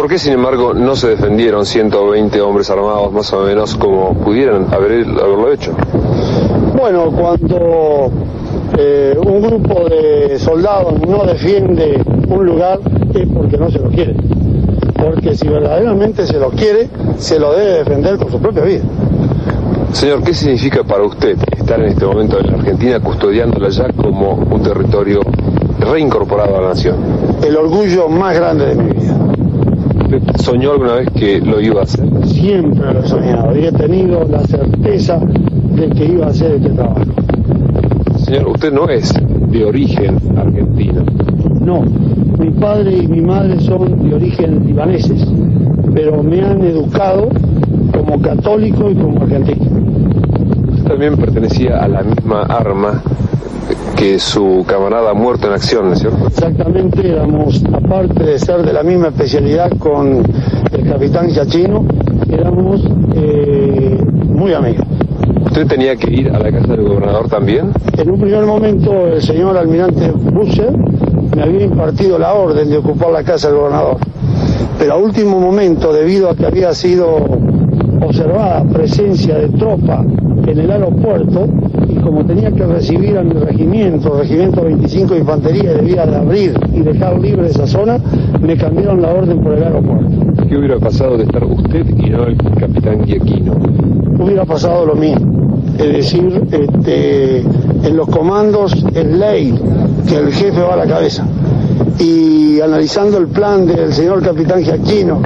¿Por 0.05 0.11
qué, 0.11 0.19
sin 0.19 0.33
embargo, 0.33 0.75
no 0.75 0.95
se 0.95 1.07
defendieron 1.07 1.65
120 1.65 2.39
hombres 2.39 2.69
armados 2.69 3.11
más 3.11 3.33
o 3.33 3.41
menos 3.41 3.73
como 3.73 4.13
pudieran 4.13 4.71
haber, 4.71 5.03
haberlo 5.03 5.51
hecho? 5.51 5.71
Bueno, 6.77 7.09
cuando 7.09 8.11
eh, 8.77 9.17
un 9.17 9.41
grupo 9.41 9.89
de 9.89 10.37
soldados 10.37 11.01
no 11.07 11.25
defiende 11.25 12.03
un 12.29 12.45
lugar 12.45 12.81
es 13.15 13.27
porque 13.29 13.57
no 13.57 13.71
se 13.71 13.79
lo 13.79 13.89
quiere. 13.89 14.15
Porque 14.95 15.35
si 15.35 15.47
verdaderamente 15.47 16.27
se 16.27 16.37
lo 16.37 16.51
quiere, 16.51 16.87
se 17.17 17.39
lo 17.39 17.53
debe 17.53 17.79
defender 17.79 18.17
con 18.17 18.29
su 18.29 18.39
propia 18.39 18.61
vida. 18.61 18.83
Señor, 19.91 20.21
¿qué 20.21 20.35
significa 20.35 20.83
para 20.83 21.01
usted 21.01 21.35
estar 21.57 21.79
en 21.79 21.87
este 21.87 22.05
momento 22.05 22.39
en 22.39 22.45
la 22.45 22.53
Argentina 22.59 22.99
custodiándola 22.99 23.69
ya 23.69 23.87
como 23.93 24.33
un 24.33 24.61
territorio 24.61 25.21
reincorporado 25.79 26.59
a 26.59 26.61
la 26.61 26.67
nación? 26.67 26.97
El 27.43 27.57
orgullo 27.57 28.07
más 28.07 28.35
grande 28.35 28.67
de 28.67 28.75
mi 28.75 28.91
vida. 28.91 29.14
¿Usted 30.05 30.21
soñó 30.37 30.73
alguna 30.73 30.93
vez 30.95 31.09
que 31.11 31.41
lo 31.41 31.59
iba 31.59 31.81
a 31.81 31.83
hacer? 31.83 32.05
Siempre 32.27 32.93
lo 32.93 32.99
he 32.99 33.07
soñado 33.07 33.57
y 33.57 33.65
he 33.65 33.71
tenido 33.71 34.23
la 34.25 34.45
certeza 34.45 35.19
de 35.19 35.89
que 35.89 36.05
iba 36.05 36.27
a 36.27 36.29
hacer 36.29 36.51
este 36.53 36.69
trabajo. 36.69 37.01
Señor, 38.19 38.47
usted 38.49 38.71
no 38.71 38.87
es 38.87 39.11
de 39.49 39.65
origen 39.65 40.19
argentino. 40.37 41.03
No, 41.59 41.81
mi 42.37 42.51
padre 42.51 42.97
y 42.97 43.07
mi 43.07 43.21
madre 43.21 43.59
son 43.59 44.07
de 44.07 44.15
origen 44.15 44.67
libaneses, 44.67 45.25
pero 45.93 46.21
me 46.21 46.41
han 46.41 46.61
educado 46.63 47.29
como 47.91 48.21
católico 48.21 48.91
y 48.91 48.95
como 48.95 49.21
argentino. 49.21 49.65
Usted 50.71 50.87
también 50.87 51.17
pertenecía 51.17 51.83
a 51.83 51.87
la 51.87 52.03
misma 52.03 52.43
arma 52.43 53.01
que 53.95 54.19
su 54.19 54.65
camarada 54.67 55.13
muerto 55.13 55.47
en 55.47 55.53
acción, 55.53 55.87
¿no 55.87 55.93
es 55.93 55.99
cierto? 55.99 56.27
Exactamente, 56.27 57.07
éramos, 57.07 57.63
aparte 57.71 58.23
de 58.23 58.39
ser 58.39 58.63
de 58.63 58.73
la 58.73 58.83
misma 58.83 59.07
especialidad 59.07 59.71
con 59.77 60.23
el 60.71 60.89
capitán 60.89 61.29
Giachino, 61.29 61.85
éramos 62.29 62.81
eh, 63.15 63.97
muy 64.27 64.53
amigos. 64.53 64.85
¿Usted 65.45 65.67
tenía 65.67 65.95
que 65.95 66.11
ir 66.11 66.29
a 66.29 66.39
la 66.39 66.51
casa 66.51 66.67
del 66.67 66.83
gobernador 66.83 67.29
también? 67.29 67.71
En 67.97 68.09
un 68.09 68.19
primer 68.19 68.45
momento 68.45 69.07
el 69.07 69.21
señor 69.21 69.57
almirante 69.57 70.11
Busser 70.11 70.73
me 71.35 71.43
había 71.43 71.63
impartido 71.63 72.19
la 72.19 72.33
orden 72.33 72.69
de 72.69 72.77
ocupar 72.77 73.11
la 73.11 73.23
casa 73.23 73.47
del 73.47 73.57
gobernador, 73.57 73.97
pero 74.77 74.93
a 74.93 74.97
último 74.97 75.39
momento, 75.39 75.93
debido 75.93 76.29
a 76.29 76.35
que 76.35 76.45
había 76.45 76.73
sido 76.73 77.15
observada 78.01 78.63
presencia 78.65 79.37
de 79.37 79.49
tropa 79.49 80.03
en 80.55 80.61
el 80.61 80.71
aeropuerto, 80.71 81.47
y 81.89 81.95
como 81.95 82.25
tenía 82.25 82.49
que 82.49 82.65
recibir 82.65 83.17
a 83.17 83.23
mi 83.23 83.33
regimiento, 83.33 84.17
regimiento 84.17 84.63
25 84.63 85.13
de 85.13 85.19
infantería, 85.19 85.73
debía 85.73 86.05
de 86.05 86.15
abrir 86.15 86.53
y 86.73 86.79
dejar 86.79 87.19
libre 87.19 87.47
esa 87.47 87.67
zona, 87.67 87.97
me 88.39 88.55
cambiaron 88.55 89.01
la 89.01 89.09
orden 89.09 89.41
por 89.41 89.53
el 89.53 89.63
aeropuerto. 89.63 90.07
¿Qué 90.47 90.57
hubiera 90.57 90.79
pasado 90.79 91.17
de 91.17 91.23
estar 91.23 91.43
usted 91.43 91.85
y 91.97 92.09
no 92.09 92.23
el 92.23 92.37
capitán 92.37 93.03
Giaquino? 93.05 93.53
Hubiera 94.17 94.45
pasado 94.45 94.85
lo 94.85 94.95
mismo. 94.95 95.59
Es 95.77 95.91
decir, 95.91 96.41
este, 96.49 97.39
en 97.39 97.97
los 97.97 98.07
comandos 98.07 98.85
es 98.93 99.05
ley 99.05 99.59
que 100.07 100.15
el 100.15 100.31
jefe 100.31 100.61
va 100.61 100.75
a 100.75 100.77
la 100.77 100.85
cabeza. 100.85 101.27
Y 101.99 102.61
analizando 102.61 103.17
el 103.17 103.27
plan 103.27 103.65
del 103.65 103.91
señor 103.91 104.23
capitán 104.23 104.63
Giaquino 104.63 105.21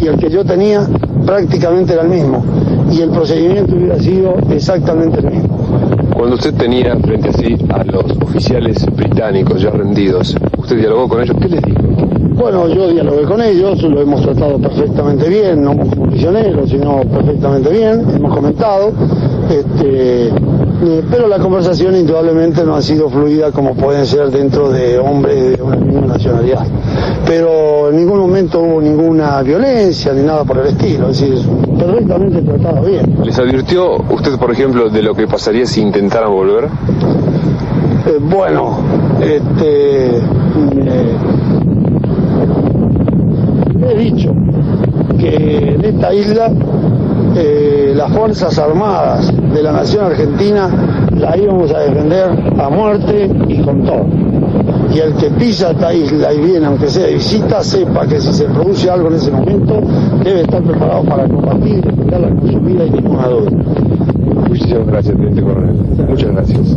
y 0.00 0.08
el 0.08 0.16
que 0.16 0.28
yo 0.28 0.44
tenía, 0.44 0.88
prácticamente 1.24 1.92
era 1.92 2.02
el 2.02 2.08
mismo. 2.08 2.42
Y 2.92 3.00
el 3.00 3.10
procedimiento 3.10 3.74
hubiera 3.74 3.98
sido 3.98 4.34
exactamente 4.50 5.20
el 5.20 5.30
mismo. 5.30 5.58
Cuando 6.14 6.36
usted 6.36 6.52
tenía 6.54 6.94
frente 6.96 7.30
a 7.30 7.32
sí 7.32 7.56
a 7.70 7.82
los 7.84 8.04
oficiales 8.22 8.84
británicos 8.94 9.62
ya 9.62 9.70
rendidos, 9.70 10.36
¿usted 10.58 10.76
dialogó 10.76 11.08
con 11.08 11.22
ellos? 11.22 11.36
¿Qué 11.40 11.48
les 11.48 11.62
dijo? 11.62 11.80
Bueno, 12.34 12.68
yo 12.68 12.88
dialogué 12.90 13.22
con 13.22 13.40
ellos, 13.40 13.82
lo 13.82 14.00
hemos 14.00 14.20
tratado 14.22 14.58
perfectamente 14.58 15.28
bien, 15.28 15.62
no 15.62 15.76
como 15.76 16.06
prisioneros, 16.06 16.68
sino 16.68 17.00
perfectamente 17.02 17.70
bien, 17.70 18.04
hemos 18.14 18.34
comentado, 18.34 18.92
este, 19.52 20.28
eh, 20.28 21.04
pero 21.10 21.28
la 21.28 21.38
conversación 21.38 21.94
indudablemente 21.94 22.64
no 22.64 22.74
ha 22.74 22.82
sido 22.82 23.08
fluida 23.08 23.52
como 23.52 23.74
pueden 23.74 24.06
ser 24.06 24.30
dentro 24.30 24.70
de 24.70 24.98
hombres 24.98 25.56
de 25.56 25.62
una 25.62 25.76
misma 25.76 26.06
nacionalidad. 26.06 26.66
Pero 27.26 27.90
en 27.90 27.96
ningún 27.96 28.18
momento 28.18 28.60
hubo 28.60 28.80
ninguna 28.80 29.42
violencia 29.42 30.12
ni 30.12 30.22
nada 30.22 30.44
por 30.44 30.58
el 30.58 30.68
estilo, 30.68 31.10
es 31.10 31.20
decir, 31.20 31.46
perfectamente 31.78 32.42
tratado 32.42 32.84
bien. 32.84 33.16
¿Les 33.22 33.38
advirtió 33.38 33.96
usted, 34.10 34.38
por 34.38 34.50
ejemplo, 34.50 34.88
de 34.88 35.02
lo 35.02 35.14
que 35.14 35.26
pasaría 35.26 35.66
si 35.66 35.80
intentaran 35.82 36.30
volver? 36.32 36.64
Eh, 36.64 38.18
bueno, 38.20 38.78
este, 39.20 40.16
eh, 40.16 41.16
he 43.88 43.98
dicho 43.98 44.34
que 45.18 45.74
en 45.76 45.84
esta 45.84 46.12
isla 46.12 46.50
eh, 47.36 47.81
las 47.94 48.12
Fuerzas 48.12 48.58
Armadas 48.58 49.32
de 49.52 49.62
la 49.62 49.72
Nación 49.72 50.06
Argentina 50.06 51.08
la 51.16 51.36
íbamos 51.36 51.72
a 51.72 51.80
defender 51.80 52.30
a 52.60 52.68
muerte 52.68 53.30
y 53.48 53.62
con 53.62 53.84
todo. 53.84 54.06
Y 54.92 54.98
el 54.98 55.14
que 55.14 55.30
pisa 55.30 55.70
esta 55.70 55.92
isla 55.94 56.32
y 56.34 56.40
viene, 56.40 56.66
aunque 56.66 56.88
sea 56.88 57.06
de 57.06 57.14
visita, 57.14 57.62
sepa 57.62 58.06
que 58.06 58.20
si 58.20 58.32
se 58.32 58.44
produce 58.44 58.90
algo 58.90 59.08
en 59.08 59.14
ese 59.14 59.30
momento, 59.30 59.80
debe 60.22 60.42
estar 60.42 60.62
preparado 60.62 61.04
para 61.04 61.26
combatir 61.26 61.78
y 61.78 61.80
defenderla 61.80 62.28
con 62.28 62.52
su 62.52 62.60
vida 62.60 62.84
y 62.84 62.90
ninguna 62.90 63.28
duda. 63.28 63.50
Muchísimas 64.48 64.86
gracias, 64.86 65.16
Teniente 65.16 65.42
Coronel. 65.42 65.74
Muchas 66.08 66.30
gracias. 66.32 66.76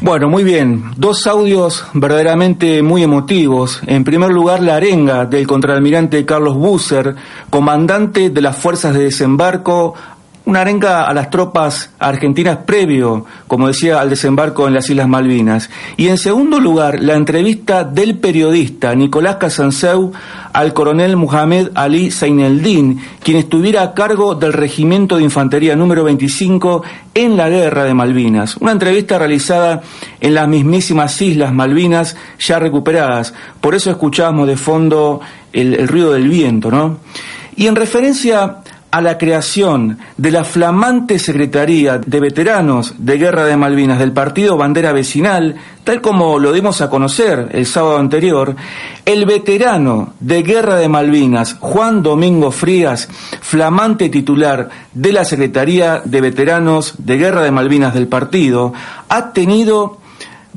Bueno, 0.00 0.28
muy 0.28 0.44
bien. 0.44 0.84
Dos 0.96 1.26
audios 1.26 1.84
verdaderamente 1.92 2.82
muy 2.82 3.02
emotivos. 3.02 3.80
En 3.86 4.04
primer 4.04 4.30
lugar, 4.30 4.62
la 4.62 4.76
arenga 4.76 5.26
del 5.26 5.46
contraalmirante 5.46 6.24
Carlos 6.24 6.56
Busser, 6.56 7.16
comandante 7.50 8.30
de 8.30 8.40
las 8.40 8.56
fuerzas 8.56 8.94
de 8.94 9.04
desembarco 9.04 9.94
una 10.48 10.62
arenga 10.62 11.04
a 11.04 11.12
las 11.12 11.28
tropas 11.28 11.90
argentinas 11.98 12.60
previo, 12.64 13.26
como 13.46 13.66
decía, 13.66 14.00
al 14.00 14.08
desembarco 14.08 14.66
en 14.66 14.72
las 14.72 14.88
Islas 14.88 15.06
Malvinas. 15.06 15.68
Y 15.98 16.08
en 16.08 16.16
segundo 16.16 16.58
lugar, 16.58 17.00
la 17.02 17.16
entrevista 17.16 17.84
del 17.84 18.16
periodista 18.16 18.94
Nicolás 18.94 19.36
Casanseu 19.36 20.10
al 20.54 20.72
coronel 20.72 21.18
Muhammad 21.18 21.66
Ali 21.74 22.10
Zaineldin, 22.10 22.98
quien 23.22 23.36
estuviera 23.36 23.82
a 23.82 23.92
cargo 23.92 24.36
del 24.36 24.54
Regimiento 24.54 25.18
de 25.18 25.24
Infantería 25.24 25.76
número 25.76 26.02
25 26.04 26.82
en 27.12 27.36
la 27.36 27.50
Guerra 27.50 27.84
de 27.84 27.92
Malvinas. 27.92 28.56
Una 28.56 28.72
entrevista 28.72 29.18
realizada 29.18 29.82
en 30.18 30.32
las 30.32 30.48
mismísimas 30.48 31.20
Islas 31.20 31.52
Malvinas 31.52 32.16
ya 32.38 32.58
recuperadas. 32.58 33.34
Por 33.60 33.74
eso 33.74 33.90
escuchábamos 33.90 34.48
de 34.48 34.56
fondo 34.56 35.20
el 35.52 35.86
ruido 35.86 36.14
del 36.14 36.26
viento, 36.30 36.70
¿no? 36.70 37.00
Y 37.54 37.66
en 37.66 37.76
referencia 37.76 38.62
a 38.90 39.00
la 39.00 39.18
creación 39.18 39.98
de 40.16 40.30
la 40.30 40.44
flamante 40.44 41.18
Secretaría 41.18 41.98
de 41.98 42.20
Veteranos 42.20 42.94
de 42.98 43.18
Guerra 43.18 43.44
de 43.44 43.56
Malvinas 43.56 43.98
del 43.98 44.12
Partido 44.12 44.56
Bandera 44.56 44.92
Vecinal, 44.92 45.56
tal 45.84 46.00
como 46.00 46.38
lo 46.38 46.52
dimos 46.52 46.80
a 46.80 46.88
conocer 46.88 47.48
el 47.52 47.66
sábado 47.66 47.98
anterior, 47.98 48.56
el 49.04 49.26
veterano 49.26 50.14
de 50.20 50.42
Guerra 50.42 50.76
de 50.76 50.88
Malvinas, 50.88 51.56
Juan 51.60 52.02
Domingo 52.02 52.50
Frías, 52.50 53.08
flamante 53.40 54.08
titular 54.08 54.70
de 54.94 55.12
la 55.12 55.24
Secretaría 55.24 56.00
de 56.04 56.20
Veteranos 56.20 56.94
de 56.98 57.18
Guerra 57.18 57.42
de 57.42 57.50
Malvinas 57.50 57.94
del 57.94 58.08
partido, 58.08 58.72
ha 59.08 59.32
tenido 59.32 59.97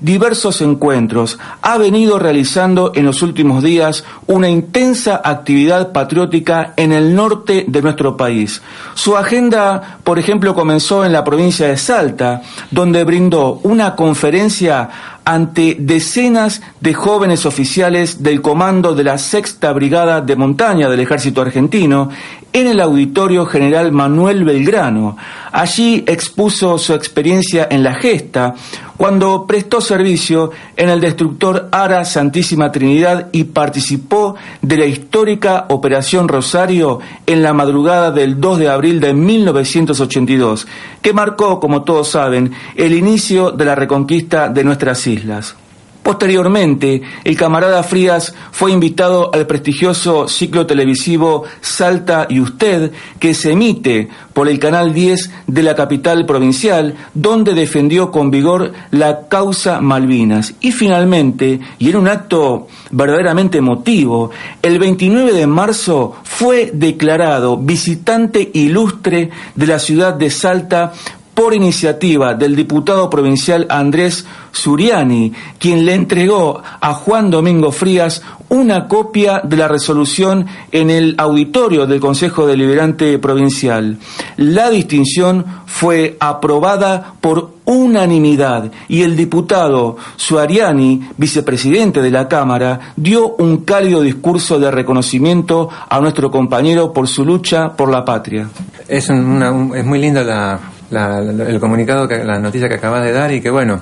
diversos 0.02 0.62
encuentros, 0.62 1.40
ha 1.62 1.78
venido 1.78 2.20
realizando 2.20 2.92
en 2.96 3.06
los 3.06 3.22
últimos 3.22 3.64
días 3.64 4.04
una 4.28 4.50
intensa 4.50 5.22
actividad 5.24 5.92
patriótica 5.92 6.74
en 6.76 6.92
el 6.92 7.16
norte 7.16 7.66
de 7.68 7.82
nuestro 7.82 8.18
país. 8.18 8.62
Su 8.96 9.16
agenda, 9.16 10.00
por 10.04 10.20
ejemplo, 10.20 10.54
comenzó 10.54 11.06
en 11.06 11.14
la 11.14 11.24
provincia 11.24 11.68
de 11.68 11.78
Salta, 11.78 12.42
donde 12.72 13.04
brindó 13.04 13.60
una 13.64 13.96
conferencia 13.96 14.90
ante 15.26 15.78
decenas 15.80 16.62
de 16.80 16.94
jóvenes 16.94 17.46
oficiales 17.46 18.24
del 18.24 18.42
comando 18.42 18.96
de 18.96 19.04
la 19.04 19.18
Sexta 19.18 19.72
Brigada 19.74 20.22
de 20.22 20.36
Montaña 20.36 20.90
del 20.90 21.02
Ejército 21.02 21.42
Argentino 21.42 22.10
en 22.54 22.68
el 22.68 22.82
Auditorio 22.82 23.46
General 23.46 23.92
Manuel 23.92 24.44
Belgrano. 24.44 25.16
Allí 25.52 26.04
expuso 26.08 26.78
su 26.78 26.94
experiencia 26.94 27.68
en 27.70 27.84
la 27.84 27.94
gesta 27.96 28.56
cuando 28.98 29.48
prestó 29.48 29.82
servicio 29.82 30.52
en 30.78 30.90
el 30.90 31.02
destructor 31.02 31.70
Ara 31.72 32.06
Santísima 32.06 32.72
Trinidad 32.72 33.30
y 33.32 33.46
participó 33.46 34.36
de 34.62 34.78
la 34.78 34.86
histórica 34.86 35.66
Operación 35.70 36.28
Rosario 36.28 37.00
en 37.26 37.42
la 37.42 37.52
madrugada 37.54 38.12
del 38.12 38.40
2 38.40 38.60
de 38.60 38.70
abril 38.70 39.00
de 39.00 39.14
1982, 39.14 40.68
que 41.02 41.14
marcó, 41.14 41.60
como 41.60 41.82
todos 41.82 42.10
saben, 42.10 42.52
el 42.76 42.94
inicio 42.94 43.52
de 43.52 43.66
la 43.66 43.76
reconquista 43.76 44.50
de 44.50 44.64
nuestras 44.64 45.00
islas. 45.12 45.56
Posteriormente, 46.04 47.04
el 47.24 47.38
camarada 47.38 47.84
Frías 47.84 48.34
fue 48.52 48.72
invitado 48.72 49.30
al 49.34 49.46
prestigioso 49.46 50.28
ciclo 50.28 50.66
televisivo 50.66 51.44
Salta 51.62 52.26
y 52.28 52.40
Usted, 52.40 52.92
que 53.20 53.36
se 53.36 53.52
emite 53.52 54.10
por 54.34 54.50
el 54.50 54.58
Canal 54.58 54.94
10 54.96 55.32
de 55.46 55.64
la 55.64 55.76
capital 55.76 56.26
provincial, 56.26 56.96
donde 57.14 57.54
defendió 57.54 58.10
con 58.10 58.32
vigor 58.32 58.74
la 58.90 59.28
causa 59.28 59.80
Malvinas. 59.80 60.56
Y 60.60 60.72
finalmente, 60.72 61.60
y 61.78 61.90
en 61.92 61.98
un 61.98 62.08
acto 62.08 62.68
verdaderamente 62.90 63.60
emotivo, 63.60 64.32
el 64.64 64.80
29 64.80 65.34
de 65.34 65.46
marzo 65.46 66.16
fue 66.24 66.72
declarado 66.74 67.58
visitante 67.58 68.50
ilustre 68.54 69.30
de 69.54 69.68
la 69.68 69.78
ciudad 69.78 70.16
de 70.16 70.32
Salta 70.32 70.94
por 71.42 71.56
iniciativa 71.56 72.36
del 72.36 72.56
diputado 72.56 73.10
provincial 73.10 73.66
Andrés 73.68 74.28
Suriani, 74.52 75.34
quien 75.58 75.88
le 75.88 75.96
entregó 75.96 76.62
a 76.80 76.94
Juan 76.94 77.32
Domingo 77.32 77.72
Frías 77.72 78.22
una 78.50 78.88
copia 78.88 79.42
de 79.44 79.58
la 79.58 79.68
resolución 79.68 80.46
en 80.72 80.92
el 80.92 81.16
auditorio 81.18 81.88
del 81.88 82.00
Consejo 82.00 82.46
Deliberante 82.46 83.18
Provincial. 83.18 83.98
La 84.38 84.70
distinción 84.70 85.44
fue 85.66 86.16
aprobada 86.20 87.16
por 87.20 87.54
unanimidad 87.66 88.72
y 88.88 89.02
el 89.02 89.16
diputado 89.16 89.98
Suariani, 90.18 91.10
vicepresidente 91.18 92.04
de 92.04 92.12
la 92.12 92.28
Cámara, 92.28 92.94
dio 92.96 93.36
un 93.38 93.66
cálido 93.66 94.02
discurso 94.02 94.60
de 94.60 94.70
reconocimiento 94.70 95.70
a 95.90 96.00
nuestro 96.00 96.30
compañero 96.30 96.94
por 96.94 97.08
su 97.08 97.26
lucha 97.26 97.76
por 97.76 97.90
la 97.90 98.06
patria. 98.06 98.48
Es, 98.88 99.10
es 99.10 99.86
muy 99.86 99.98
linda 99.98 100.24
la, 100.24 100.60
el 100.92 101.60
comunicado, 101.60 102.08
que, 102.08 102.24
la 102.24 102.40
noticia 102.40 102.68
que 102.68 102.76
acabas 102.76 103.04
de 103.04 103.12
dar 103.12 103.32
y 103.32 103.42
que 103.42 103.50
bueno, 103.50 103.82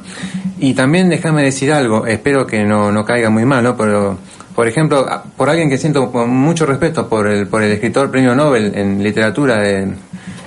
y 0.60 0.74
también 0.74 1.10
déjame 1.10 1.44
decir 1.44 1.72
algo, 1.72 2.06
espero 2.06 2.46
que 2.46 2.64
no, 2.64 2.92
no 2.92 3.06
caiga 3.06 3.30
muy 3.30 3.46
mal, 3.46 3.64
¿no? 3.64 3.76
Pero, 3.76 4.18
por 4.56 4.68
ejemplo, 4.68 5.06
por 5.36 5.50
alguien 5.50 5.70
que 5.70 5.78
siento 5.78 6.08
mucho 6.28 6.66
respeto 6.66 7.08
por 7.08 7.28
el, 7.28 7.48
por 7.48 7.64
el 7.64 7.72
escritor 7.72 8.12
premio 8.12 8.36
Nobel 8.36 8.74
en 8.76 9.02
literatura 9.02 9.62
de 9.62 9.94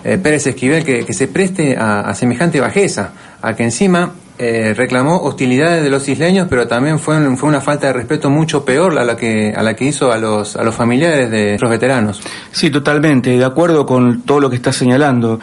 eh, 0.04 0.18
Pérez 0.18 0.46
Esquivel, 0.46 0.84
que, 0.84 1.04
que 1.04 1.12
se 1.12 1.28
preste 1.28 1.76
a, 1.76 2.14
semejante 2.14 2.60
bajeza, 2.60 3.12
a 3.40 3.54
que 3.54 3.64
encima 3.64 4.12
eh, 4.44 4.74
reclamó 4.74 5.22
hostilidades 5.22 5.84
de 5.84 5.88
los 5.88 6.08
isleños, 6.08 6.48
pero 6.50 6.66
también 6.66 6.98
fue, 6.98 7.36
fue 7.36 7.48
una 7.48 7.60
falta 7.60 7.86
de 7.86 7.92
respeto 7.92 8.28
mucho 8.28 8.64
peor 8.64 8.98
a 8.98 9.04
la 9.04 9.16
que, 9.16 9.54
a 9.56 9.62
la 9.62 9.74
que 9.74 9.84
hizo 9.84 10.10
a 10.10 10.18
los, 10.18 10.56
a 10.56 10.64
los 10.64 10.74
familiares 10.74 11.30
de 11.30 11.56
los 11.60 11.70
veteranos. 11.70 12.20
Sí, 12.50 12.68
totalmente, 12.68 13.30
de 13.38 13.44
acuerdo 13.44 13.86
con 13.86 14.22
todo 14.22 14.40
lo 14.40 14.50
que 14.50 14.56
está 14.56 14.72
señalando. 14.72 15.38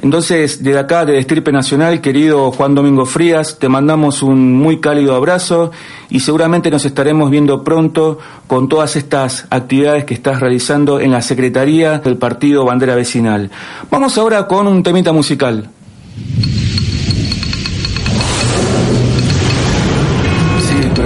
Entonces, 0.00 0.62
desde 0.62 0.78
acá, 0.78 1.04
de 1.04 1.18
Estirpe 1.18 1.50
Nacional, 1.50 2.00
querido 2.00 2.52
Juan 2.52 2.76
Domingo 2.76 3.06
Frías, 3.06 3.58
te 3.58 3.68
mandamos 3.68 4.22
un 4.22 4.52
muy 4.52 4.78
cálido 4.78 5.16
abrazo 5.16 5.72
y 6.08 6.20
seguramente 6.20 6.70
nos 6.70 6.84
estaremos 6.84 7.32
viendo 7.32 7.64
pronto 7.64 8.18
con 8.46 8.68
todas 8.68 8.94
estas 8.94 9.48
actividades 9.50 10.04
que 10.04 10.14
estás 10.14 10.38
realizando 10.38 11.00
en 11.00 11.10
la 11.10 11.22
Secretaría 11.22 11.98
del 11.98 12.18
Partido 12.18 12.64
Bandera 12.64 12.94
Vecinal. 12.94 13.50
Vamos 13.90 14.16
ahora 14.16 14.46
con 14.46 14.68
un 14.68 14.84
temita 14.84 15.12
musical. 15.12 15.70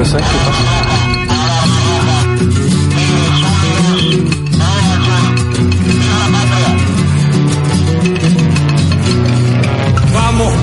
¿Sabes 0.08 0.26
qué 0.26 0.38
pasa? 0.38 0.88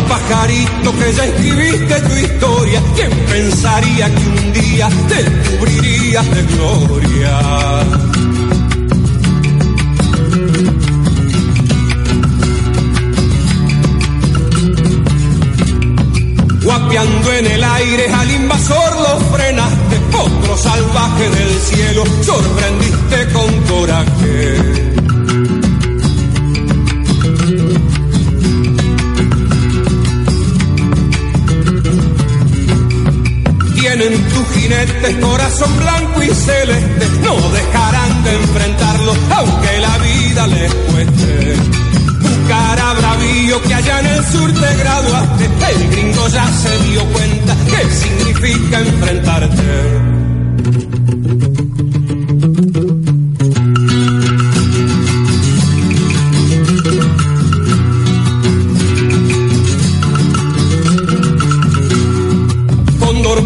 pajarito 0.07 0.91
que 0.97 1.13
ya 1.13 1.25
escribiste 1.25 1.95
tu 2.01 2.15
historia, 2.15 2.81
¿quién 2.95 3.11
pensaría 3.27 4.15
que 4.15 4.27
un 4.27 4.53
día 4.53 4.89
te 5.09 5.57
cubrirías 5.57 6.31
de 6.31 6.43
gloria? 6.43 8.04
golpeando 16.85 17.33
en 17.33 17.45
el 17.47 17.63
aire, 17.63 18.09
al 18.13 18.31
invasor 18.31 18.95
lo 18.95 19.19
frenaste, 19.35 19.99
otro 20.13 20.57
salvaje 20.57 21.29
del 21.29 21.59
cielo, 21.59 22.03
sorprendiste 22.21 23.33
con 23.33 23.61
coraje. 23.63 24.85
tienen 33.79 34.29
tus 34.29 34.47
jinetes 34.55 35.15
corazón 35.17 35.77
blanco 35.77 36.23
y 36.23 36.27
celeste, 36.27 37.07
no 37.21 37.35
dejarán 37.51 38.23
de 38.23 38.35
enfrentarlo, 38.35 39.13
aunque 39.31 39.79
la 39.79 39.97
vida 39.99 40.47
les 40.47 40.73
cueste. 40.73 41.55
Bravío 43.25 43.61
que 43.63 43.73
allá 43.73 43.99
en 44.01 44.05
el 44.05 44.25
sur 44.25 44.51
te 44.51 44.75
graduaste, 44.77 45.45
el 45.45 45.89
gringo 45.89 46.27
ya 46.27 46.47
se 46.51 46.83
dio 46.89 47.05
cuenta 47.05 47.55
qué 47.69 47.89
significa 47.91 48.79
enfrentarte. 48.79 49.63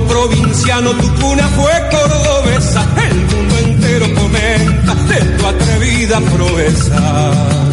provinciano, 0.07 0.91
tu 0.91 1.13
cuna 1.15 1.47
fue 1.49 1.71
cordobesa, 1.89 2.85
el 3.09 3.15
mundo 3.15 3.57
entero 3.57 4.05
comenta 4.13 4.93
de 4.93 5.21
tu 5.37 5.47
atrevida 5.47 6.19
proeza. 6.19 7.68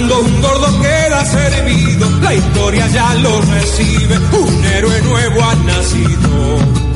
Calmando 0.00 0.20
un 0.20 0.40
gordo 0.40 0.80
queda 0.80 1.24
servido, 1.24 2.10
la 2.22 2.34
historia 2.34 2.86
ya 2.88 3.14
lo 3.14 3.40
recibe, 3.40 4.18
un 4.32 4.64
héroe 4.64 5.02
nuevo 5.02 5.42
ha 5.42 5.54
nacido. 5.54 6.90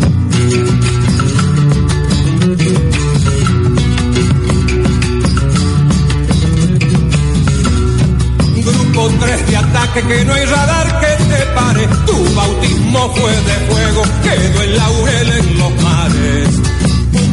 tres 9.20 9.46
de 9.46 9.56
ataque 9.56 10.02
que 10.02 10.24
no 10.24 10.32
hay 10.32 10.44
radar 10.46 11.00
que 11.00 11.24
te 11.24 11.46
pare. 11.54 11.86
Tu 12.06 12.34
bautismo 12.34 13.14
fue 13.14 13.32
de 13.32 13.54
fuego, 13.68 14.02
quedó 14.22 14.62
el 14.62 14.76
laurel 14.76 15.32
en 15.32 15.58
los 15.58 15.82
mares. 15.82 15.93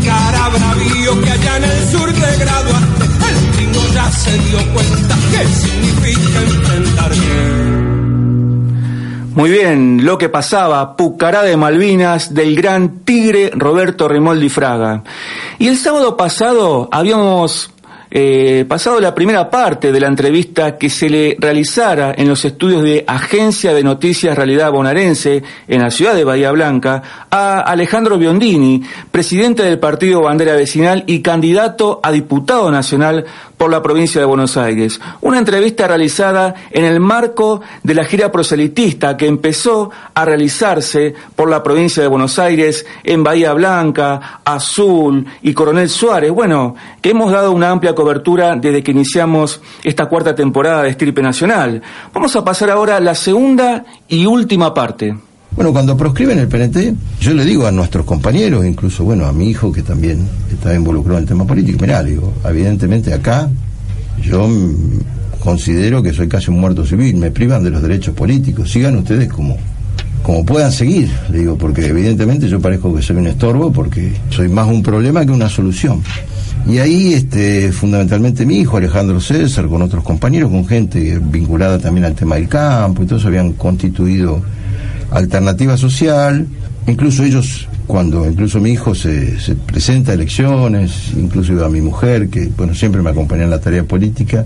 Cara 0.06 0.50
bravío 0.50 1.22
que 1.22 1.32
allá 1.32 1.58
en 1.58 1.64
el 1.64 1.90
sur 1.90 2.12
te 2.12 2.38
graduaste, 2.44 3.04
el 3.30 3.52
gringo 3.56 3.94
ya 3.94 4.12
se 4.12 4.38
dio 4.38 4.74
cuenta 4.74 5.16
qué 5.32 5.48
significa 5.48 6.42
enfrentarte. 6.42 7.72
Muy 9.34 9.50
bien, 9.50 10.04
lo 10.04 10.18
que 10.18 10.28
pasaba, 10.28 10.98
Pucará 10.98 11.44
de 11.44 11.56
Malvinas 11.56 12.34
del 12.34 12.54
gran 12.54 13.00
tigre 13.00 13.50
Roberto 13.54 14.10
Remoldi 14.10 14.50
Fraga. 14.50 15.04
Y 15.58 15.70
el 15.70 15.78
sábado 15.78 16.18
pasado 16.18 16.90
habíamos 16.92 17.71
eh, 18.14 18.66
pasado 18.68 19.00
la 19.00 19.16
primera 19.16 19.50
parte 19.50 19.90
de 19.94 20.00
la 20.02 20.08
entrevista 20.08 20.78
que 20.78 20.90
se 20.90 21.10
le 21.10 21.38
realizara 21.40 22.14
en 22.18 22.28
los 22.28 22.44
estudios 22.44 22.84
de 22.84 23.06
Agencia 23.08 23.74
de 23.74 23.86
Noticias 23.86 24.36
Realidad 24.36 24.70
Bonaerense 24.70 25.42
en 25.66 25.82
la 25.82 25.90
ciudad 25.90 26.14
de 26.14 26.26
Bahía 26.26 26.52
Blanca 26.52 27.02
a 27.30 27.62
Alejandro 27.62 28.18
Biondini, 28.18 28.84
presidente 29.10 29.64
del 29.64 29.80
Partido 29.80 30.24
Bandera 30.24 30.56
Vecinal 30.56 31.06
y 31.08 31.22
candidato 31.22 32.02
a 32.04 32.12
diputado 32.12 32.70
nacional 32.70 33.26
por 33.62 33.70
la 33.70 33.84
provincia 33.84 34.20
de 34.20 34.26
Buenos 34.26 34.58
Aires. 34.58 35.00
Una 35.22 35.38
entrevista 35.38 35.88
realizada 35.88 36.56
en 36.72 36.84
el 36.84 37.00
marco 37.00 37.62
de 37.84 37.94
la 37.94 38.06
gira 38.06 38.32
proselitista 38.32 39.16
que 39.16 39.28
empezó 39.28 39.92
a 40.16 40.26
realizarse 40.26 41.14
por 41.36 41.48
la 41.48 41.62
provincia 41.62 42.02
de 42.02 42.10
Buenos 42.10 42.40
Aires 42.40 42.88
en 43.04 43.24
Bahía 43.24 43.54
Blanca, 43.54 44.42
Azul 44.44 45.28
y 45.44 45.54
Coronel 45.54 45.92
Suárez. 45.92 46.32
Bueno, 46.32 46.74
que 47.04 47.12
hemos 47.12 47.32
dado 47.32 47.52
una 47.52 47.70
amplia 47.70 47.94
cobertura 47.94 48.56
desde 48.56 48.82
que 48.82 48.94
iniciamos 48.94 49.62
esta 49.84 50.08
cuarta 50.08 50.34
temporada 50.34 50.82
de 50.82 50.90
Estirpe 50.90 51.22
Nacional. 51.22 51.84
Vamos 52.12 52.36
a 52.36 52.44
pasar 52.44 52.72
ahora 52.72 52.98
a 52.98 53.00
la 53.00 53.14
segunda 53.14 53.86
y 54.08 54.26
última 54.26 54.74
parte. 54.74 55.16
Bueno, 55.56 55.74
cuando 55.74 55.98
proscriben 55.98 56.40
el 56.40 56.48
PNT, 56.48 56.96
yo 57.20 57.34
le 57.34 57.44
digo 57.44 57.68
a 57.68 57.72
nuestros 57.72 58.06
compañeros, 58.06 58.66
incluso, 58.66 59.04
bueno, 59.04 59.26
a 59.26 59.34
mi 59.34 59.50
hijo 59.50 59.70
que 59.72 59.82
también 59.82 60.26
está 60.52 60.74
involucrado 60.74 61.18
en 61.18 61.24
el 61.24 61.28
tema 61.28 61.46
político, 61.46 61.80
mirá, 61.82 62.02
digo, 62.02 62.34
evidentemente 62.46 63.14
acá 63.14 63.50
yo 64.24 64.48
considero 65.44 66.02
que 66.02 66.14
soy 66.14 66.30
casi 66.30 66.52
un 66.52 66.60
muerto 66.60 66.86
civil, 66.86 67.18
me 67.18 67.32
privan 67.32 67.64
de 67.64 67.70
los 67.70 67.82
derechos 67.82 68.16
políticos, 68.16 68.72
sigan 68.72 68.96
ustedes 68.96 69.28
como, 69.28 69.58
como 70.24 70.46
puedan 70.46 70.72
seguir, 70.72 71.12
le 71.30 71.40
digo, 71.40 71.58
porque 71.58 71.86
evidentemente 71.86 72.48
yo 72.48 72.62
parezco 72.62 72.96
que 72.96 73.02
soy 73.02 73.18
un 73.18 73.28
estorbo 73.28 73.74
porque 73.74 74.14
soy 74.30 74.48
más 74.48 74.70
un 74.70 74.82
problema 74.82 75.26
que 75.26 75.32
una 75.32 75.50
solución. 75.50 76.02
Y 76.66 76.78
ahí, 76.78 77.14
este, 77.14 77.74
fundamentalmente 77.74 78.46
mi 78.46 78.60
hijo, 78.60 78.78
Alejandro 78.78 79.20
César, 79.20 79.68
con 79.68 79.82
otros 79.82 80.04
compañeros, 80.04 80.50
con 80.50 80.66
gente 80.66 81.20
vinculada 81.20 81.78
también 81.78 82.06
al 82.06 82.14
tema 82.14 82.36
del 82.36 82.48
campo, 82.48 83.04
y 83.04 83.06
todos 83.06 83.26
habían 83.26 83.54
constituido 83.54 84.42
alternativa 85.12 85.78
social, 85.78 86.48
incluso 86.88 87.24
ellos, 87.24 87.68
cuando 87.88 88.26
incluso 88.26 88.60
mi 88.60 88.72
hijo 88.72 88.96
se, 88.96 89.40
se 89.40 89.56
presenta 89.56 90.12
a 90.12 90.16
elecciones, 90.16 91.12
incluso 91.16 91.64
a 91.64 91.70
mi 91.70 91.82
mujer, 91.82 92.30
que 92.30 92.50
bueno, 92.58 92.74
siempre 92.74 93.02
me 93.02 93.12
acompaña 93.12 93.44
en 93.44 93.50
la 93.50 93.60
tarea 93.60 93.84
política, 93.84 94.46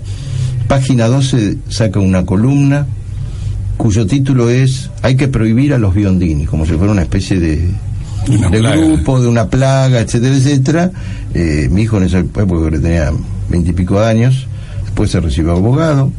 página 0.68 1.06
12 1.06 1.58
saca 1.68 2.00
una 2.00 2.26
columna 2.26 2.86
cuyo 3.76 4.06
título 4.06 4.50
es 4.50 4.90
Hay 5.02 5.16
que 5.16 5.28
prohibir 5.28 5.74
a 5.74 5.78
los 5.78 5.94
biondini, 5.94 6.46
como 6.46 6.64
si 6.66 6.72
fuera 6.72 6.92
una 6.92 7.02
especie 7.02 7.38
de, 7.38 7.68
de 8.26 8.60
grupo, 8.60 9.20
de 9.20 9.28
una 9.28 9.48
plaga, 9.48 10.00
etcétera, 10.00 10.34
etcétera. 10.34 10.90
Eh, 11.34 11.68
mi 11.70 11.82
hijo 11.82 11.98
en 11.98 12.04
esa 12.04 12.18
época 12.18 12.70
tenía 12.70 13.12
veintipico 13.48 14.00
años, 14.00 14.46
después 14.96 15.10
se 15.10 15.20
recibió 15.20 15.52
abogado, 15.52 16.10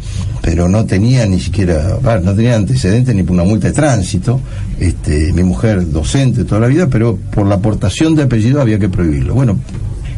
pero 0.44 0.70
no 0.70 0.86
tenía 0.86 1.26
ni 1.26 1.40
siquiera, 1.40 1.98
no 2.24 2.36
tenía 2.36 2.56
antecedentes 2.56 3.16
ni 3.16 3.24
por 3.24 3.34
una 3.34 3.44
multa 3.44 3.70
de 3.70 3.74
tránsito. 3.74 4.40
Este, 4.80 5.34
mi 5.34 5.42
mujer 5.42 5.92
docente 5.92 6.44
toda 6.44 6.62
la 6.62 6.68
vida, 6.68 6.86
pero 6.86 7.18
por 7.18 7.48
la 7.48 7.56
aportación 7.56 8.14
de 8.14 8.22
apellido 8.22 8.62
había 8.62 8.78
que 8.78 8.88
prohibirlo. 8.88 9.34
Bueno, 9.34 9.58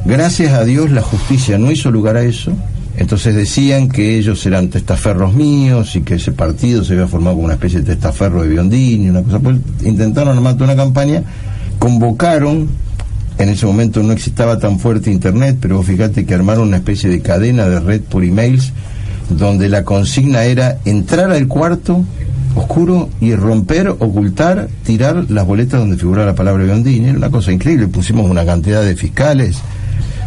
gracias 0.03 0.51
a 0.51 0.65
Dios 0.65 0.91
la 0.91 1.01
justicia 1.01 1.57
no 1.57 1.71
hizo 1.71 1.89
lugar 1.89 2.17
a 2.17 2.23
eso. 2.23 2.51
Entonces 2.97 3.33
decían 3.33 3.87
que 3.87 4.17
ellos 4.17 4.45
eran 4.45 4.67
testaferros 4.67 5.33
míos 5.33 5.95
y 5.95 6.01
que 6.01 6.15
ese 6.15 6.33
partido 6.33 6.83
se 6.83 6.95
había 6.95 7.07
formado 7.07 7.37
como 7.37 7.45
una 7.45 7.53
especie 7.53 7.79
de 7.79 7.95
testaferro 7.95 8.41
de 8.41 8.49
Biondini, 8.49 9.09
una 9.09 9.23
cosa. 9.23 9.39
Pues 9.39 9.55
intentaron 9.85 10.35
armar 10.35 10.61
una 10.61 10.75
campaña, 10.75 11.23
convocaron 11.79 12.67
en 13.39 13.47
ese 13.49 13.65
momento 13.65 14.03
no 14.03 14.11
existaba 14.11 14.59
tan 14.59 14.79
fuerte 14.79 15.09
internet, 15.09 15.57
pero 15.61 15.81
fíjate 15.81 16.25
que 16.25 16.33
armaron 16.33 16.67
una 16.67 16.77
especie 16.77 17.09
de 17.09 17.21
cadena 17.21 17.67
de 17.67 17.79
red 17.79 18.01
por 18.01 18.23
emails 18.23 18.73
donde 19.29 19.69
la 19.69 19.83
consigna 19.83 20.43
era 20.43 20.79
entrar 20.83 21.31
al 21.31 21.47
cuarto 21.47 22.03
oscuro 22.55 23.09
y 23.21 23.33
romper, 23.35 23.89
ocultar, 23.89 24.67
tirar 24.83 25.25
las 25.29 25.45
boletas 25.45 25.79
donde 25.79 25.95
figuraba 25.95 26.27
la 26.27 26.35
palabra 26.35 26.65
Biondini. 26.65 27.09
Era 27.09 27.17
una 27.17 27.29
cosa 27.29 27.53
increíble. 27.53 27.87
Pusimos 27.87 28.29
una 28.29 28.45
cantidad 28.45 28.83
de 28.83 28.95
fiscales. 28.95 29.57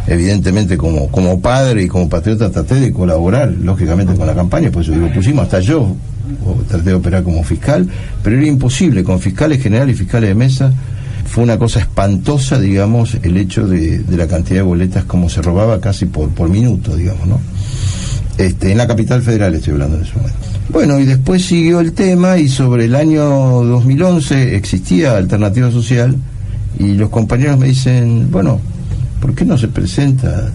Evidentemente, 0.07 0.75
como, 0.75 1.09
como 1.09 1.39
padre 1.39 1.83
y 1.83 1.87
como 1.87 2.09
patriota, 2.09 2.49
traté 2.49 2.75
de 2.75 2.91
colaborar, 2.91 3.51
lógicamente, 3.51 4.15
con 4.15 4.25
la 4.25 4.33
campaña. 4.33 4.71
Pues 4.71 4.87
digo, 4.87 5.07
pusimos 5.13 5.43
hasta 5.43 5.59
yo, 5.59 5.95
traté 6.67 6.89
de 6.89 6.95
operar 6.95 7.23
como 7.23 7.43
fiscal, 7.43 7.87
pero 8.23 8.37
era 8.37 8.47
imposible. 8.47 9.03
Con 9.03 9.19
fiscales 9.19 9.61
generales 9.61 9.95
y 9.95 9.99
fiscales 9.99 10.29
de 10.29 10.35
mesa 10.35 10.73
fue 11.25 11.43
una 11.43 11.57
cosa 11.57 11.79
espantosa, 11.79 12.59
digamos, 12.59 13.17
el 13.23 13.37
hecho 13.37 13.67
de, 13.67 14.03
la 14.09 14.27
cantidad 14.27 14.57
de 14.57 14.63
boletas 14.63 15.05
como 15.05 15.29
se 15.29 15.41
robaba 15.41 15.79
casi 15.79 16.05
por, 16.05 16.29
por 16.29 16.49
minuto, 16.49 16.95
digamos, 16.95 17.27
¿no? 17.27 17.39
Este, 18.37 18.71
en 18.71 18.77
la 18.77 18.87
capital 18.87 19.21
federal 19.21 19.53
estoy 19.53 19.73
hablando 19.73 19.97
en 19.97 20.03
ese 20.03 20.15
momento. 20.15 20.37
Bueno, 20.69 20.99
y 20.99 21.05
después 21.05 21.45
siguió 21.45 21.79
el 21.79 21.93
tema 21.93 22.37
y 22.37 22.47
sobre 22.47 22.85
el 22.85 22.95
año 22.95 23.23
2011 23.23 24.55
existía 24.55 25.17
Alternativa 25.17 25.69
Social 25.71 26.15
y 26.79 26.93
los 26.93 27.09
compañeros 27.09 27.59
me 27.59 27.67
dicen, 27.67 28.31
bueno, 28.31 28.59
¿por 29.21 29.35
qué 29.35 29.45
no 29.45 29.57
se 29.57 29.67
presenta 29.67 30.51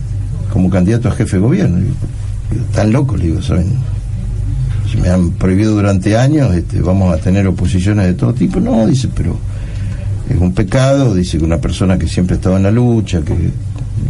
como 0.53 0.71
candidato 0.71 1.09
a 1.09 1.13
jefe 1.13 1.37
de 1.37 1.43
gobierno? 1.43 1.79
tan 2.73 2.93
loco, 2.93 3.17
le 3.17 3.27
digo, 3.27 3.43
¿saben? 3.43 3.67
Si 4.91 4.97
me 4.97 5.11
han 5.11 5.33
prohibido 5.33 5.73
durante 5.75 6.17
años, 6.17 6.55
este, 6.55 6.81
vamos 6.81 7.13
a 7.13 7.19
tener 7.19 7.47
oposiciones 7.47 8.07
de 8.07 8.15
todo 8.15 8.33
tipo. 8.33 8.59
No, 8.59 8.87
dice, 8.87 9.09
pero 9.15 9.39
es 10.29 10.39
un 10.39 10.53
pecado, 10.53 11.15
dice 11.15 11.39
que 11.39 11.45
una 11.45 11.59
persona 11.59 11.99
que 11.99 12.07
siempre 12.07 12.37
estaba 12.37 12.57
en 12.57 12.65
la 12.65 12.71
lucha, 12.71 13.23
que, 13.23 13.35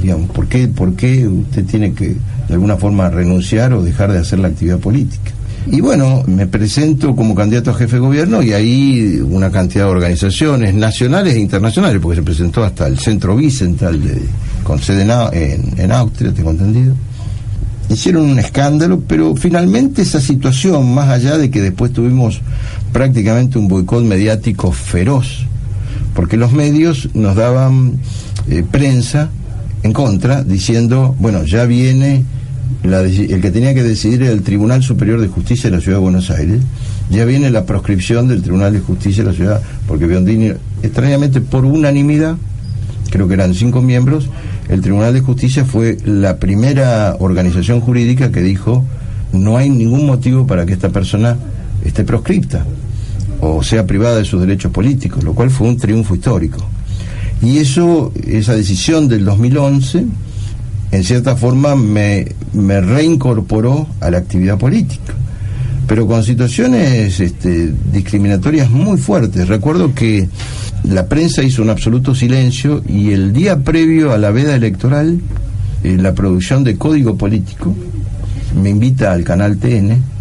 digamos, 0.00 0.30
¿por 0.30 0.46
qué, 0.46 0.68
¿por 0.68 0.94
qué 0.94 1.26
usted 1.26 1.64
tiene 1.64 1.92
que 1.92 2.16
de 2.48 2.54
alguna 2.54 2.76
forma 2.76 3.08
renunciar 3.08 3.72
o 3.72 3.82
dejar 3.82 4.12
de 4.12 4.18
hacer 4.18 4.38
la 4.38 4.48
actividad 4.48 4.78
política? 4.78 5.32
Y 5.70 5.80
bueno, 5.80 6.24
me 6.26 6.46
presento 6.46 7.14
como 7.14 7.34
candidato 7.34 7.70
a 7.70 7.74
jefe 7.74 7.96
de 7.96 8.00
gobierno 8.00 8.42
y 8.42 8.52
ahí 8.52 9.20
una 9.22 9.50
cantidad 9.50 9.84
de 9.84 9.90
organizaciones 9.90 10.74
nacionales 10.74 11.34
e 11.34 11.40
internacionales, 11.40 12.00
porque 12.00 12.16
se 12.16 12.22
presentó 12.22 12.64
hasta 12.64 12.86
el 12.86 12.98
Centro 12.98 13.36
Bicental 13.36 14.02
de, 14.02 14.22
con 14.64 14.78
sede 14.80 15.02
en, 15.02 15.78
en 15.78 15.92
Austria, 15.92 16.32
tengo 16.32 16.50
entendido. 16.52 16.94
hicieron 17.90 18.30
un 18.30 18.38
escándalo, 18.38 19.02
pero 19.06 19.36
finalmente 19.36 20.02
esa 20.02 20.20
situación, 20.20 20.94
más 20.94 21.10
allá 21.10 21.36
de 21.36 21.50
que 21.50 21.60
después 21.60 21.92
tuvimos 21.92 22.40
prácticamente 22.92 23.58
un 23.58 23.68
boicot 23.68 24.04
mediático 24.04 24.72
feroz, 24.72 25.44
porque 26.14 26.36
los 26.36 26.52
medios 26.52 27.08
nos 27.14 27.36
daban 27.36 27.98
eh, 28.48 28.64
prensa 28.68 29.30
en 29.82 29.92
contra, 29.92 30.42
diciendo, 30.42 31.14
bueno, 31.18 31.44
ya 31.44 31.64
viene 31.64 32.24
el 32.82 33.40
que 33.40 33.50
tenía 33.50 33.74
que 33.74 33.82
decidir 33.82 34.22
el 34.22 34.42
Tribunal 34.42 34.82
Superior 34.82 35.20
de 35.20 35.28
Justicia 35.28 35.70
de 35.70 35.76
la 35.76 35.82
Ciudad 35.82 35.98
de 35.98 36.02
Buenos 36.02 36.30
Aires, 36.30 36.60
ya 37.10 37.24
viene 37.24 37.50
la 37.50 37.64
proscripción 37.64 38.28
del 38.28 38.42
Tribunal 38.42 38.72
de 38.72 38.80
Justicia 38.80 39.24
de 39.24 39.30
la 39.30 39.36
Ciudad, 39.36 39.62
porque 39.86 40.06
Biondini, 40.06 40.52
extrañamente 40.82 41.40
por 41.40 41.64
unanimidad, 41.64 42.36
creo 43.10 43.26
que 43.28 43.34
eran 43.34 43.54
cinco 43.54 43.82
miembros, 43.82 44.28
el 44.68 44.80
Tribunal 44.80 45.14
de 45.14 45.20
Justicia 45.20 45.64
fue 45.64 45.96
la 46.04 46.38
primera 46.38 47.16
organización 47.18 47.80
jurídica 47.80 48.30
que 48.30 48.42
dijo 48.42 48.84
no 49.32 49.56
hay 49.56 49.70
ningún 49.70 50.06
motivo 50.06 50.46
para 50.46 50.64
que 50.66 50.72
esta 50.72 50.90
persona 50.90 51.36
esté 51.84 52.04
proscripta 52.04 52.64
o 53.40 53.62
sea 53.62 53.86
privada 53.86 54.18
de 54.18 54.24
sus 54.24 54.40
derechos 54.40 54.72
políticos, 54.72 55.24
lo 55.24 55.34
cual 55.34 55.50
fue 55.50 55.68
un 55.68 55.76
triunfo 55.76 56.14
histórico. 56.14 56.58
Y 57.42 57.58
eso, 57.58 58.12
esa 58.26 58.54
decisión 58.54 59.08
del 59.08 59.24
2011, 59.24 60.06
en 60.90 61.04
cierta 61.04 61.36
forma 61.36 61.76
me, 61.76 62.26
reincorporó 62.52 63.86
a 64.00 64.10
la 64.10 64.18
actividad 64.18 64.58
política, 64.58 65.14
pero 65.86 66.06
con 66.06 66.24
situaciones 66.24 67.20
este, 67.20 67.72
discriminatorias 67.92 68.70
muy 68.70 68.98
fuertes. 68.98 69.46
Recuerdo 69.46 69.94
que 69.94 70.28
la 70.84 71.06
prensa 71.06 71.42
hizo 71.42 71.62
un 71.62 71.70
absoluto 71.70 72.14
silencio 72.14 72.82
y 72.88 73.12
el 73.12 73.32
día 73.32 73.58
previo 73.60 74.12
a 74.12 74.18
la 74.18 74.30
veda 74.30 74.56
electoral, 74.56 75.20
eh, 75.84 75.96
la 75.96 76.14
producción 76.14 76.64
de 76.64 76.76
Código 76.76 77.16
Político 77.16 77.74
me 78.60 78.70
invita 78.70 79.12
al 79.12 79.22
canal 79.24 79.58
TN 79.58 80.17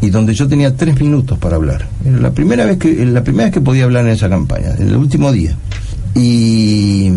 y 0.00 0.10
donde 0.10 0.34
yo 0.34 0.46
tenía 0.46 0.76
tres 0.76 1.00
minutos 1.00 1.38
para 1.38 1.56
hablar. 1.56 1.86
La 2.04 2.30
primera 2.30 2.64
vez 2.64 2.78
que 2.78 3.04
la 3.04 3.22
primera 3.24 3.46
vez 3.46 3.54
que 3.54 3.60
podía 3.60 3.84
hablar 3.84 4.06
en 4.06 4.12
esa 4.12 4.28
campaña, 4.28 4.74
el 4.78 4.94
último 4.96 5.32
día. 5.32 5.56
Y 6.14 7.10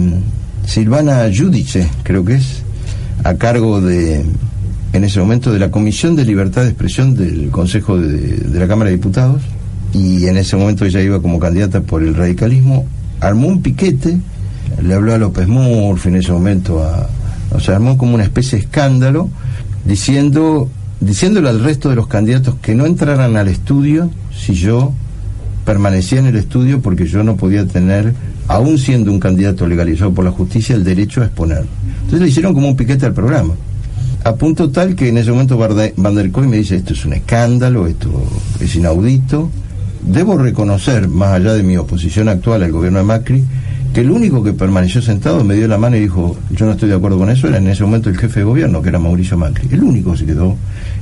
Silvana 0.65 1.29
Judice, 1.35 1.87
creo 2.03 2.25
que 2.25 2.35
es, 2.35 2.63
a 3.23 3.35
cargo 3.35 3.81
de 3.81 4.25
en 4.93 5.03
ese 5.03 5.19
momento 5.19 5.53
de 5.53 5.59
la 5.59 5.71
Comisión 5.71 6.15
de 6.15 6.25
Libertad 6.25 6.63
de 6.63 6.69
Expresión 6.69 7.15
del 7.15 7.49
Consejo 7.49 7.97
de, 7.97 8.17
de 8.17 8.59
la 8.59 8.67
Cámara 8.67 8.89
de 8.89 8.97
Diputados, 8.97 9.41
y 9.93 10.25
en 10.27 10.37
ese 10.37 10.55
momento 10.57 10.85
ella 10.85 11.01
iba 11.01 11.21
como 11.21 11.39
candidata 11.39 11.81
por 11.81 12.03
el 12.03 12.15
radicalismo, 12.15 12.85
armó 13.19 13.47
un 13.47 13.61
piquete, 13.61 14.17
le 14.81 14.93
habló 14.93 15.13
a 15.13 15.17
López 15.17 15.47
Murphy 15.47 16.09
en 16.09 16.15
ese 16.15 16.31
momento, 16.31 16.83
a, 16.83 17.09
o 17.53 17.59
sea, 17.59 17.75
armó 17.75 17.97
como 17.97 18.15
una 18.15 18.23
especie 18.23 18.57
de 18.57 18.65
escándalo, 18.65 19.29
diciendo, 19.85 20.69
diciéndole 21.01 21.49
al 21.49 21.63
resto 21.63 21.89
de 21.89 21.95
los 21.95 22.07
candidatos 22.07 22.55
que 22.61 22.75
no 22.75 22.85
entraran 22.85 23.35
al 23.35 23.47
estudio 23.47 24.09
si 24.33 24.53
yo 24.53 24.93
permanecía 25.65 26.19
en 26.19 26.27
el 26.27 26.35
estudio 26.37 26.81
porque 26.81 27.05
yo 27.05 27.23
no 27.23 27.35
podía 27.35 27.67
tener, 27.67 28.13
aún 28.47 28.77
siendo 28.77 29.11
un 29.11 29.19
candidato 29.19 29.67
legalizado 29.67 30.13
por 30.13 30.25
la 30.25 30.31
justicia, 30.31 30.75
el 30.75 30.83
derecho 30.83 31.21
a 31.21 31.25
exponer. 31.25 31.65
Entonces 31.95 32.21
le 32.21 32.27
hicieron 32.27 32.53
como 32.53 32.69
un 32.69 32.75
piquete 32.75 33.05
al 33.05 33.13
programa. 33.13 33.53
A 34.23 34.35
punto 34.35 34.69
tal 34.69 34.95
que 34.95 35.09
en 35.09 35.17
ese 35.17 35.31
momento 35.31 35.57
Van 35.57 36.15
der 36.15 36.31
Koy 36.31 36.47
me 36.47 36.57
dice, 36.57 36.75
esto 36.75 36.93
es 36.93 37.05
un 37.05 37.13
escándalo, 37.13 37.87
esto 37.87 38.09
es 38.59 38.75
inaudito, 38.75 39.49
debo 40.05 40.37
reconocer, 40.37 41.07
más 41.07 41.33
allá 41.33 41.53
de 41.53 41.63
mi 41.63 41.77
oposición 41.77 42.29
actual 42.29 42.63
al 42.63 42.71
gobierno 42.71 42.99
de 42.99 43.05
Macri, 43.05 43.43
que 43.93 44.01
el 44.01 44.12
único 44.12 44.43
que 44.43 44.54
permaneció 44.54 45.01
sentado 45.01 45.43
me 45.43 45.56
dio 45.56 45.67
la 45.67 45.77
mano 45.77 45.97
y 45.97 46.01
dijo, 46.01 46.38
yo 46.51 46.65
no 46.65 46.73
estoy 46.73 46.89
de 46.89 46.95
acuerdo 46.95 47.17
con 47.17 47.30
eso, 47.30 47.47
era 47.47 47.58
en 47.58 47.67
ese 47.67 47.84
momento 47.84 48.10
el 48.10 48.17
jefe 48.17 48.39
de 48.39 48.45
gobierno, 48.45 48.82
que 48.82 48.89
era 48.89 48.99
Mauricio 48.99 49.38
Macri. 49.38 49.67
El 49.71 49.84
único 49.84 50.15
se 50.15 50.25
quedó, 50.25 50.56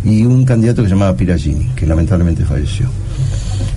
y 0.03 0.25
un 0.25 0.43
candidato 0.43 0.81
que 0.81 0.89
se 0.89 0.95
llamaba 0.95 1.15
Piragini, 1.15 1.69
que 1.75 1.85
lamentablemente 1.85 2.45
falleció. 2.45 2.87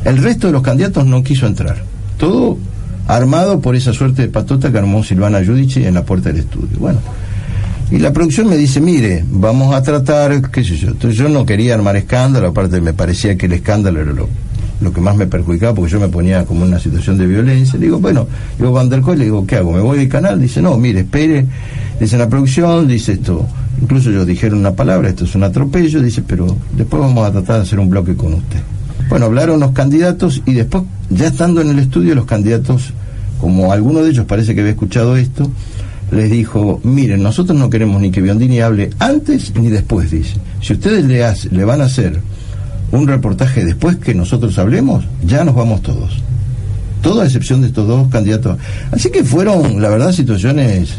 El 0.04 0.18
resto 0.18 0.46
de 0.46 0.54
los 0.54 0.62
candidatos 0.62 1.04
no 1.04 1.22
quiso 1.22 1.46
entrar. 1.46 1.82
Todo 2.16 2.58
armado 3.06 3.60
por 3.60 3.76
esa 3.76 3.92
suerte 3.92 4.22
de 4.22 4.28
patota 4.28 4.72
que 4.72 4.78
armó 4.78 5.04
Silvana 5.04 5.42
Giudici 5.42 5.84
en 5.84 5.94
la 5.94 6.04
puerta 6.04 6.30
del 6.30 6.40
estudio. 6.40 6.78
Bueno, 6.78 7.00
y 7.90 7.98
la 7.98 8.12
producción 8.12 8.48
me 8.48 8.56
dice, 8.56 8.80
mire, 8.80 9.22
vamos 9.28 9.74
a 9.74 9.82
tratar, 9.82 10.50
qué 10.50 10.64
sé 10.64 10.76
yo. 10.76 10.88
Entonces 10.88 11.18
yo 11.18 11.28
no 11.28 11.44
quería 11.44 11.74
armar 11.74 11.96
escándalo, 11.96 12.48
aparte 12.48 12.80
me 12.80 12.94
parecía 12.94 13.36
que 13.36 13.46
el 13.46 13.52
escándalo 13.52 14.00
era 14.00 14.12
lo 14.12 14.28
lo 14.82 14.92
que 14.92 15.00
más 15.00 15.16
me 15.16 15.26
perjudicaba 15.26 15.74
porque 15.74 15.92
yo 15.92 16.00
me 16.00 16.08
ponía 16.08 16.44
como 16.44 16.62
en 16.62 16.68
una 16.68 16.78
situación 16.78 17.16
de 17.18 17.26
violencia. 17.26 17.78
Le 17.78 17.86
digo, 17.86 17.98
bueno, 17.98 18.26
yo 18.58 18.72
Van 18.72 18.88
der 18.88 19.02
le 19.02 19.24
digo, 19.24 19.46
¿qué 19.46 19.56
hago? 19.56 19.72
¿Me 19.72 19.80
voy 19.80 19.98
del 19.98 20.08
canal? 20.08 20.40
Dice, 20.40 20.60
no, 20.60 20.76
mire, 20.76 21.00
espere. 21.00 21.46
Dice, 22.00 22.18
la 22.18 22.28
producción, 22.28 22.88
dice 22.88 23.12
esto. 23.12 23.46
Incluso 23.80 24.10
ellos 24.10 24.26
dijeron 24.26 24.58
una 24.58 24.72
palabra, 24.72 25.08
esto 25.08 25.24
es 25.24 25.34
un 25.34 25.44
atropello. 25.44 26.00
Dice, 26.02 26.22
pero 26.26 26.56
después 26.76 27.02
vamos 27.02 27.26
a 27.26 27.32
tratar 27.32 27.56
de 27.56 27.62
hacer 27.62 27.78
un 27.78 27.88
bloque 27.88 28.14
con 28.14 28.34
usted. 28.34 28.60
Bueno, 29.08 29.26
hablaron 29.26 29.60
los 29.60 29.72
candidatos 29.72 30.42
y 30.46 30.52
después, 30.52 30.84
ya 31.10 31.28
estando 31.28 31.60
en 31.60 31.70
el 31.70 31.78
estudio, 31.78 32.14
los 32.14 32.24
candidatos, 32.24 32.92
como 33.40 33.72
alguno 33.72 34.02
de 34.02 34.10
ellos 34.10 34.24
parece 34.26 34.54
que 34.54 34.60
había 34.60 34.72
escuchado 34.72 35.16
esto, 35.16 35.50
les 36.10 36.30
dijo, 36.30 36.80
miren, 36.84 37.22
nosotros 37.22 37.58
no 37.58 37.70
queremos 37.70 38.00
ni 38.00 38.10
que 38.10 38.20
Biondini 38.20 38.60
hable 38.60 38.90
antes 38.98 39.54
ni 39.54 39.70
después, 39.70 40.10
dice. 40.10 40.34
Si 40.60 40.74
ustedes 40.74 41.04
le, 41.04 41.24
le 41.50 41.64
van 41.64 41.80
a 41.80 41.84
hacer 41.84 42.20
un 42.92 43.08
reportaje 43.08 43.64
después 43.64 43.96
que 43.96 44.14
nosotros 44.14 44.58
hablemos, 44.58 45.04
ya 45.24 45.44
nos 45.44 45.54
vamos 45.54 45.82
todos. 45.82 46.22
Toda 47.00 47.24
excepción 47.24 47.62
de 47.62 47.68
estos 47.68 47.88
dos 47.88 48.08
candidatos. 48.08 48.58
Así 48.92 49.10
que 49.10 49.24
fueron, 49.24 49.80
la 49.82 49.88
verdad, 49.88 50.12
situaciones, 50.12 50.90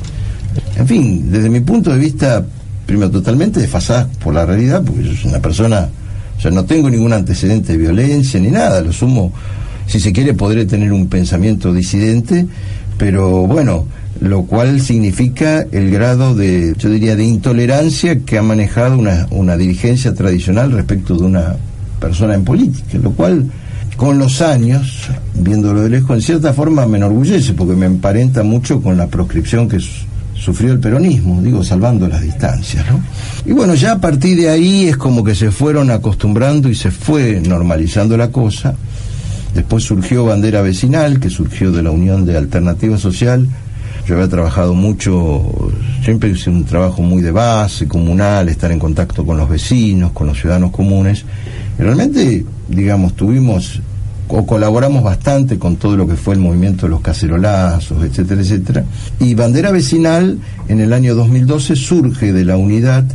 en 0.75 0.87
fin, 0.87 1.31
desde 1.31 1.49
mi 1.49 1.61
punto 1.61 1.91
de 1.91 1.99
vista, 1.99 2.43
primero, 2.85 3.11
totalmente 3.11 3.59
desfasadas 3.59 4.07
por 4.17 4.33
la 4.33 4.45
realidad, 4.45 4.83
porque 4.83 5.03
yo 5.03 5.15
soy 5.15 5.29
una 5.29 5.39
persona, 5.39 5.87
o 6.37 6.41
sea, 6.41 6.51
no 6.51 6.65
tengo 6.65 6.89
ningún 6.89 7.13
antecedente 7.13 7.73
de 7.73 7.77
violencia 7.77 8.39
ni 8.39 8.49
nada, 8.49 8.81
lo 8.81 8.91
sumo, 8.91 9.31
si 9.85 9.99
se 9.99 10.11
quiere, 10.11 10.33
podré 10.33 10.65
tener 10.65 10.91
un 10.91 11.07
pensamiento 11.07 11.71
disidente, 11.71 12.47
pero 12.97 13.45
bueno, 13.45 13.85
lo 14.19 14.43
cual 14.43 14.81
significa 14.81 15.65
el 15.71 15.91
grado 15.91 16.33
de, 16.33 16.73
yo 16.77 16.89
diría, 16.89 17.15
de 17.15 17.25
intolerancia 17.25 18.19
que 18.21 18.37
ha 18.37 18.43
manejado 18.43 18.97
una, 18.97 19.27
una 19.29 19.57
dirigencia 19.57 20.13
tradicional 20.13 20.71
respecto 20.71 21.15
de 21.15 21.23
una 21.23 21.55
persona 22.03 22.33
en 22.33 22.43
política, 22.43 22.97
lo 23.01 23.11
cual 23.11 23.49
con 23.95 24.19
los 24.19 24.41
años, 24.41 25.07
viéndolo 25.35 25.83
de 25.83 25.89
lejos, 25.89 26.17
en 26.17 26.21
cierta 26.21 26.51
forma 26.51 26.85
me 26.85 26.97
enorgullece 26.97 27.53
porque 27.53 27.75
me 27.75 27.85
emparenta 27.85 28.43
mucho 28.43 28.81
con 28.81 28.97
la 28.97 29.07
proscripción 29.07 29.69
que 29.69 29.79
sufrió 30.35 30.73
el 30.73 30.79
peronismo, 30.79 31.41
digo, 31.41 31.63
salvando 31.63 32.05
las 32.09 32.21
distancias, 32.21 32.85
¿no? 32.91 32.99
Y 33.45 33.53
bueno, 33.53 33.73
ya 33.75 33.93
a 33.93 34.01
partir 34.01 34.35
de 34.35 34.49
ahí 34.49 34.87
es 34.89 34.97
como 34.97 35.23
que 35.23 35.33
se 35.33 35.49
fueron 35.49 35.91
acostumbrando 35.91 36.67
y 36.67 36.75
se 36.75 36.91
fue 36.91 37.39
normalizando 37.39 38.17
la 38.17 38.29
cosa. 38.29 38.75
Después 39.55 39.85
surgió 39.85 40.25
Bandera 40.25 40.61
Vecinal, 40.61 41.21
que 41.21 41.29
surgió 41.29 41.71
de 41.71 41.83
la 41.83 41.91
Unión 41.91 42.25
de 42.25 42.35
Alternativa 42.35 42.97
Social. 42.97 43.47
Yo 44.05 44.15
había 44.15 44.27
trabajado 44.27 44.73
mucho, 44.73 45.71
siempre 46.03 46.31
hice 46.31 46.49
un 46.49 46.65
trabajo 46.65 47.01
muy 47.01 47.21
de 47.21 47.31
base, 47.31 47.87
comunal, 47.87 48.49
estar 48.49 48.69
en 48.73 48.79
contacto 48.79 49.25
con 49.25 49.37
los 49.37 49.47
vecinos, 49.47 50.11
con 50.11 50.27
los 50.27 50.37
ciudadanos 50.37 50.71
comunes 50.71 51.23
realmente, 51.77 52.45
digamos, 52.69 53.15
tuvimos 53.15 53.81
o 54.27 54.45
colaboramos 54.45 55.03
bastante 55.03 55.59
con 55.59 55.75
todo 55.75 55.97
lo 55.97 56.07
que 56.07 56.15
fue 56.15 56.35
el 56.35 56.39
movimiento 56.39 56.85
de 56.85 56.91
los 56.91 57.01
cacerolazos, 57.01 58.03
etcétera, 58.03 58.41
etcétera. 58.41 58.85
Y 59.19 59.35
Bandera 59.35 59.71
Vecinal 59.71 60.39
en 60.67 60.79
el 60.79 60.93
año 60.93 61.13
2012 61.13 61.75
surge 61.75 62.33
de 62.33 62.45
la 62.45 62.57
unidad 62.57 63.05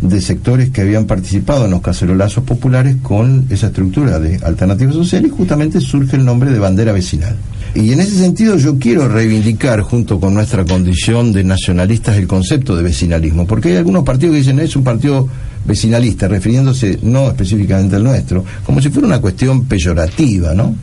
de 0.00 0.20
sectores 0.20 0.70
que 0.70 0.80
habían 0.80 1.06
participado 1.06 1.66
en 1.66 1.72
los 1.72 1.82
cacerolazos 1.82 2.44
populares 2.44 2.96
con 3.02 3.46
esa 3.50 3.66
estructura 3.66 4.18
de 4.18 4.36
alternativa 4.42 4.92
social 4.92 5.26
y 5.26 5.28
justamente 5.28 5.80
surge 5.80 6.16
el 6.16 6.24
nombre 6.24 6.50
de 6.50 6.58
Bandera 6.58 6.92
Vecinal. 6.92 7.36
Y 7.74 7.92
en 7.92 8.00
ese 8.00 8.16
sentido 8.16 8.56
yo 8.56 8.78
quiero 8.78 9.08
reivindicar 9.08 9.80
junto 9.82 10.18
con 10.18 10.34
nuestra 10.34 10.64
condición 10.64 11.32
de 11.32 11.44
nacionalistas 11.44 12.16
el 12.16 12.26
concepto 12.26 12.74
de 12.76 12.82
vecinalismo, 12.82 13.46
porque 13.46 13.70
hay 13.70 13.76
algunos 13.76 14.04
partidos 14.04 14.34
que 14.34 14.38
dicen 14.38 14.58
es 14.58 14.74
un 14.74 14.84
partido 14.84 15.28
vecinalista, 15.64 16.28
refiriéndose 16.28 16.98
no 17.02 17.28
específicamente 17.28 17.96
al 17.96 18.04
nuestro, 18.04 18.44
como 18.64 18.80
si 18.80 18.90
fuera 18.90 19.06
una 19.06 19.20
cuestión 19.20 19.64
peyorativa, 19.64 20.54
¿no? 20.54 20.74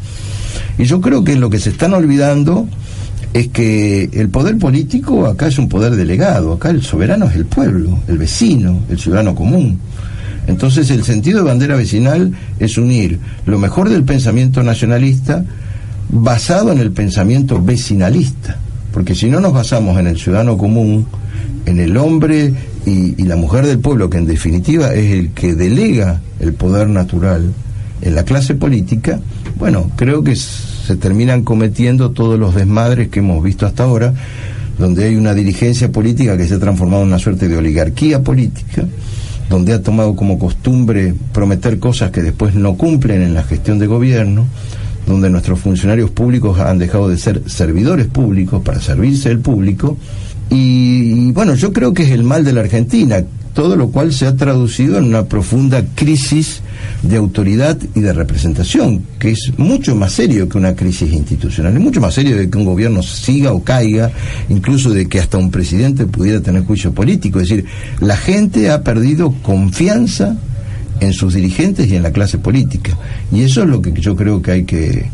Y 0.77 0.85
yo 0.85 1.01
creo 1.01 1.23
que 1.23 1.35
lo 1.35 1.49
que 1.49 1.59
se 1.59 1.71
están 1.71 1.93
olvidando 1.93 2.67
es 3.33 3.47
que 3.49 4.09
el 4.13 4.29
poder 4.29 4.57
político 4.57 5.25
acá 5.25 5.47
es 5.47 5.57
un 5.57 5.69
poder 5.69 5.95
delegado, 5.95 6.53
acá 6.53 6.69
el 6.69 6.83
soberano 6.83 7.25
es 7.25 7.35
el 7.35 7.45
pueblo, 7.45 7.99
el 8.07 8.17
vecino, 8.17 8.83
el 8.89 8.99
ciudadano 8.99 9.35
común. 9.35 9.79
Entonces 10.47 10.89
el 10.91 11.03
sentido 11.03 11.39
de 11.39 11.45
bandera 11.45 11.75
vecinal 11.75 12.31
es 12.59 12.77
unir 12.77 13.19
lo 13.45 13.59
mejor 13.59 13.89
del 13.89 14.03
pensamiento 14.03 14.63
nacionalista 14.63 15.43
basado 16.09 16.71
en 16.71 16.79
el 16.79 16.91
pensamiento 16.91 17.61
vecinalista, 17.61 18.57
porque 18.93 19.13
si 19.13 19.27
no 19.27 19.41
nos 19.41 19.53
basamos 19.53 19.99
en 19.99 20.07
el 20.07 20.17
ciudadano 20.17 20.57
común, 20.57 21.05
en 21.65 21.79
el 21.79 21.97
hombre 21.97 22.53
y, 22.87 23.23
la 23.23 23.35
mujer 23.35 23.65
del 23.65 23.79
pueblo, 23.79 24.09
que 24.09 24.17
en 24.17 24.25
definitiva 24.25 24.93
es 24.93 25.11
el 25.11 25.31
que 25.31 25.55
delega 25.55 26.21
el 26.39 26.53
poder 26.53 26.87
natural 26.87 27.53
en 28.01 28.15
la 28.15 28.23
clase 28.23 28.55
política, 28.55 29.19
bueno, 29.57 29.91
creo 29.97 30.23
que 30.23 30.35
se 30.35 30.95
terminan 30.95 31.43
cometiendo 31.43 32.11
todos 32.11 32.39
los 32.39 32.55
desmadres 32.55 33.09
que 33.09 33.19
hemos 33.19 33.43
visto 33.43 33.65
hasta 33.65 33.83
ahora, 33.83 34.13
donde 34.79 35.03
hay 35.03 35.15
una 35.15 35.33
dirigencia 35.33 35.91
política 35.91 36.37
que 36.37 36.47
se 36.47 36.53
ha 36.53 36.59
transformado 36.59 37.01
en 37.01 37.09
una 37.09 37.19
suerte 37.19 37.49
de 37.49 37.57
oligarquía 37.57 38.23
política, 38.23 38.85
donde 39.49 39.73
ha 39.73 39.81
tomado 39.81 40.15
como 40.15 40.39
costumbre 40.39 41.13
prometer 41.33 41.79
cosas 41.79 42.11
que 42.11 42.21
después 42.21 42.55
no 42.55 42.77
cumplen 42.77 43.21
en 43.21 43.33
la 43.33 43.43
gestión 43.43 43.79
de 43.79 43.87
gobierno, 43.87 44.45
donde 45.05 45.29
nuestros 45.29 45.59
funcionarios 45.59 46.09
públicos 46.11 46.59
han 46.59 46.77
dejado 46.77 47.09
de 47.09 47.17
ser 47.17 47.41
servidores 47.47 48.07
públicos 48.07 48.61
para 48.63 48.79
servirse 48.79 49.29
del 49.29 49.39
público. 49.39 49.97
Y, 50.49 51.31
bueno, 51.31 51.55
yo 51.55 51.73
creo 51.73 51.93
que 51.93 52.03
es 52.03 52.11
el 52.11 52.23
mal 52.23 52.43
de 52.43 52.53
la 52.53 52.61
Argentina, 52.61 53.23
todo 53.53 53.75
lo 53.75 53.89
cual 53.89 54.13
se 54.13 54.27
ha 54.27 54.35
traducido 54.35 54.97
en 54.97 55.05
una 55.05 55.25
profunda 55.25 55.83
crisis 55.95 56.61
de 57.01 57.17
autoridad 57.17 57.77
y 57.95 58.01
de 58.01 58.13
representación, 58.13 59.03
que 59.19 59.31
es 59.31 59.51
mucho 59.57 59.95
más 59.95 60.13
serio 60.13 60.47
que 60.47 60.57
una 60.57 60.75
crisis 60.75 61.11
institucional, 61.11 61.73
es 61.73 61.81
mucho 61.81 61.99
más 61.99 62.13
serio 62.13 62.37
de 62.37 62.49
que 62.49 62.57
un 62.57 62.65
gobierno 62.65 63.01
siga 63.01 63.53
o 63.53 63.63
caiga, 63.63 64.11
incluso 64.49 64.91
de 64.91 65.07
que 65.07 65.19
hasta 65.19 65.37
un 65.37 65.49
presidente 65.49 66.05
pudiera 66.05 66.39
tener 66.39 66.65
juicio 66.65 66.93
político. 66.93 67.39
Es 67.39 67.49
decir, 67.49 67.65
la 67.99 68.15
gente 68.15 68.69
ha 68.69 68.83
perdido 68.83 69.33
confianza 69.41 70.37
en 70.99 71.13
sus 71.13 71.33
dirigentes 71.33 71.89
y 71.89 71.95
en 71.95 72.03
la 72.03 72.11
clase 72.11 72.37
política. 72.37 72.97
Y 73.31 73.41
eso 73.41 73.63
es 73.63 73.69
lo 73.69 73.81
que 73.81 73.91
yo 73.93 74.15
creo 74.15 74.41
que 74.41 74.51
hay 74.51 74.63
que, 74.65 75.09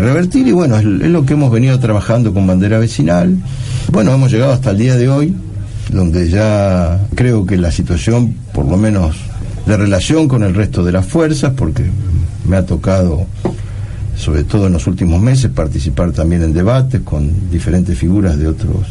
revertir 0.00 0.46
y 0.46 0.52
bueno, 0.52 0.76
es, 0.78 0.84
lo 0.84 1.26
que 1.26 1.34
hemos 1.34 1.50
venido 1.50 1.78
trabajando 1.78 2.32
con 2.32 2.46
bandera 2.46 2.78
vecinal. 2.78 3.36
Bueno, 3.90 4.12
hemos 4.12 4.30
llegado 4.30 4.52
hasta 4.52 4.70
el 4.70 4.78
día 4.78 4.96
de 4.96 5.08
hoy, 5.08 5.34
donde 5.90 6.28
ya 6.28 7.00
creo 7.14 7.44
que 7.46 7.56
la 7.56 7.70
situación, 7.70 8.34
por 8.54 8.66
lo 8.66 8.76
menos 8.76 9.16
de 9.66 9.76
relación 9.76 10.28
con 10.28 10.42
el 10.42 10.54
resto 10.54 10.82
de 10.82 10.92
las 10.92 11.06
fuerzas, 11.06 11.52
porque 11.56 11.84
me 12.48 12.56
ha 12.56 12.66
tocado, 12.66 13.26
sobre 14.16 14.44
todo 14.44 14.66
en 14.66 14.72
los 14.72 14.86
últimos 14.86 15.20
meses, 15.20 15.50
participar 15.50 16.12
también 16.12 16.42
en 16.42 16.52
debates 16.52 17.02
con 17.02 17.50
diferentes 17.50 17.98
figuras 17.98 18.38
de 18.38 18.48
otros 18.48 18.86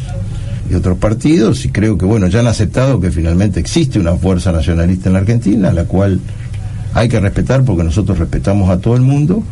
y 0.70 0.74
otros 0.74 0.96
partidos 0.98 1.64
y 1.64 1.70
creo 1.70 1.98
que 1.98 2.04
bueno 2.04 2.28
ya 2.28 2.38
han 2.40 2.46
aceptado 2.46 3.00
que 3.00 3.10
finalmente 3.10 3.58
existe 3.58 3.98
una 3.98 4.14
fuerza 4.14 4.52
nacionalista 4.52 5.08
en 5.08 5.14
la 5.14 5.18
Argentina 5.18 5.72
la 5.72 5.84
cual 5.84 6.20
hay 6.94 7.08
que 7.08 7.18
respetar 7.18 7.64
porque 7.64 7.82
nosotros 7.82 8.18
respetamos 8.18 8.70
a 8.70 8.78
todo 8.78 8.94
el 8.94 9.02
mundo 9.02 9.42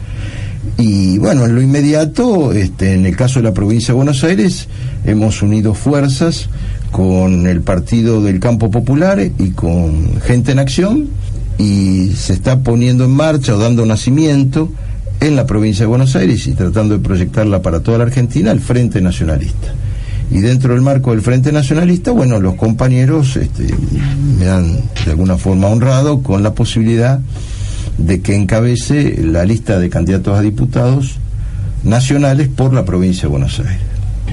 y 0.76 1.18
bueno 1.18 1.46
en 1.46 1.54
lo 1.54 1.62
inmediato 1.62 2.52
este 2.52 2.94
en 2.94 3.06
el 3.06 3.16
caso 3.16 3.38
de 3.40 3.44
la 3.44 3.54
provincia 3.54 3.88
de 3.88 3.96
Buenos 3.96 4.22
Aires 4.24 4.68
hemos 5.04 5.42
unido 5.42 5.74
fuerzas 5.74 6.48
con 6.90 7.46
el 7.46 7.62
partido 7.62 8.22
del 8.22 8.40
campo 8.40 8.70
popular 8.70 9.20
y 9.20 9.50
con 9.50 10.20
gente 10.20 10.52
en 10.52 10.58
acción 10.58 11.08
y 11.58 12.12
se 12.16 12.32
está 12.32 12.60
poniendo 12.60 13.04
en 13.04 13.10
marcha 13.10 13.54
o 13.54 13.58
dando 13.58 13.84
nacimiento 13.86 14.70
en 15.20 15.36
la 15.36 15.46
provincia 15.46 15.84
de 15.84 15.88
Buenos 15.88 16.16
Aires 16.16 16.46
y 16.46 16.52
tratando 16.52 16.96
de 16.96 17.04
proyectarla 17.04 17.60
para 17.62 17.80
toda 17.80 17.98
la 17.98 18.04
Argentina 18.04 18.50
el 18.50 18.60
Frente 18.60 19.00
Nacionalista. 19.00 19.74
Y 20.30 20.38
dentro 20.38 20.72
del 20.72 20.80
marco 20.80 21.10
del 21.10 21.22
Frente 21.22 21.52
Nacionalista, 21.52 22.12
bueno, 22.12 22.40
los 22.40 22.54
compañeros 22.54 23.36
este, 23.36 23.66
me 24.38 24.48
han 24.48 24.76
de 25.04 25.10
alguna 25.10 25.36
forma 25.36 25.68
honrado 25.68 26.22
con 26.22 26.42
la 26.42 26.54
posibilidad 26.54 27.20
de 27.98 28.20
que 28.20 28.34
encabece 28.34 29.18
la 29.22 29.44
lista 29.44 29.78
de 29.78 29.90
candidatos 29.90 30.38
a 30.38 30.42
diputados 30.42 31.16
nacionales 31.82 32.48
por 32.48 32.72
la 32.72 32.84
provincia 32.84 33.22
de 33.22 33.28
Buenos 33.28 33.58
Aires. 33.58 33.78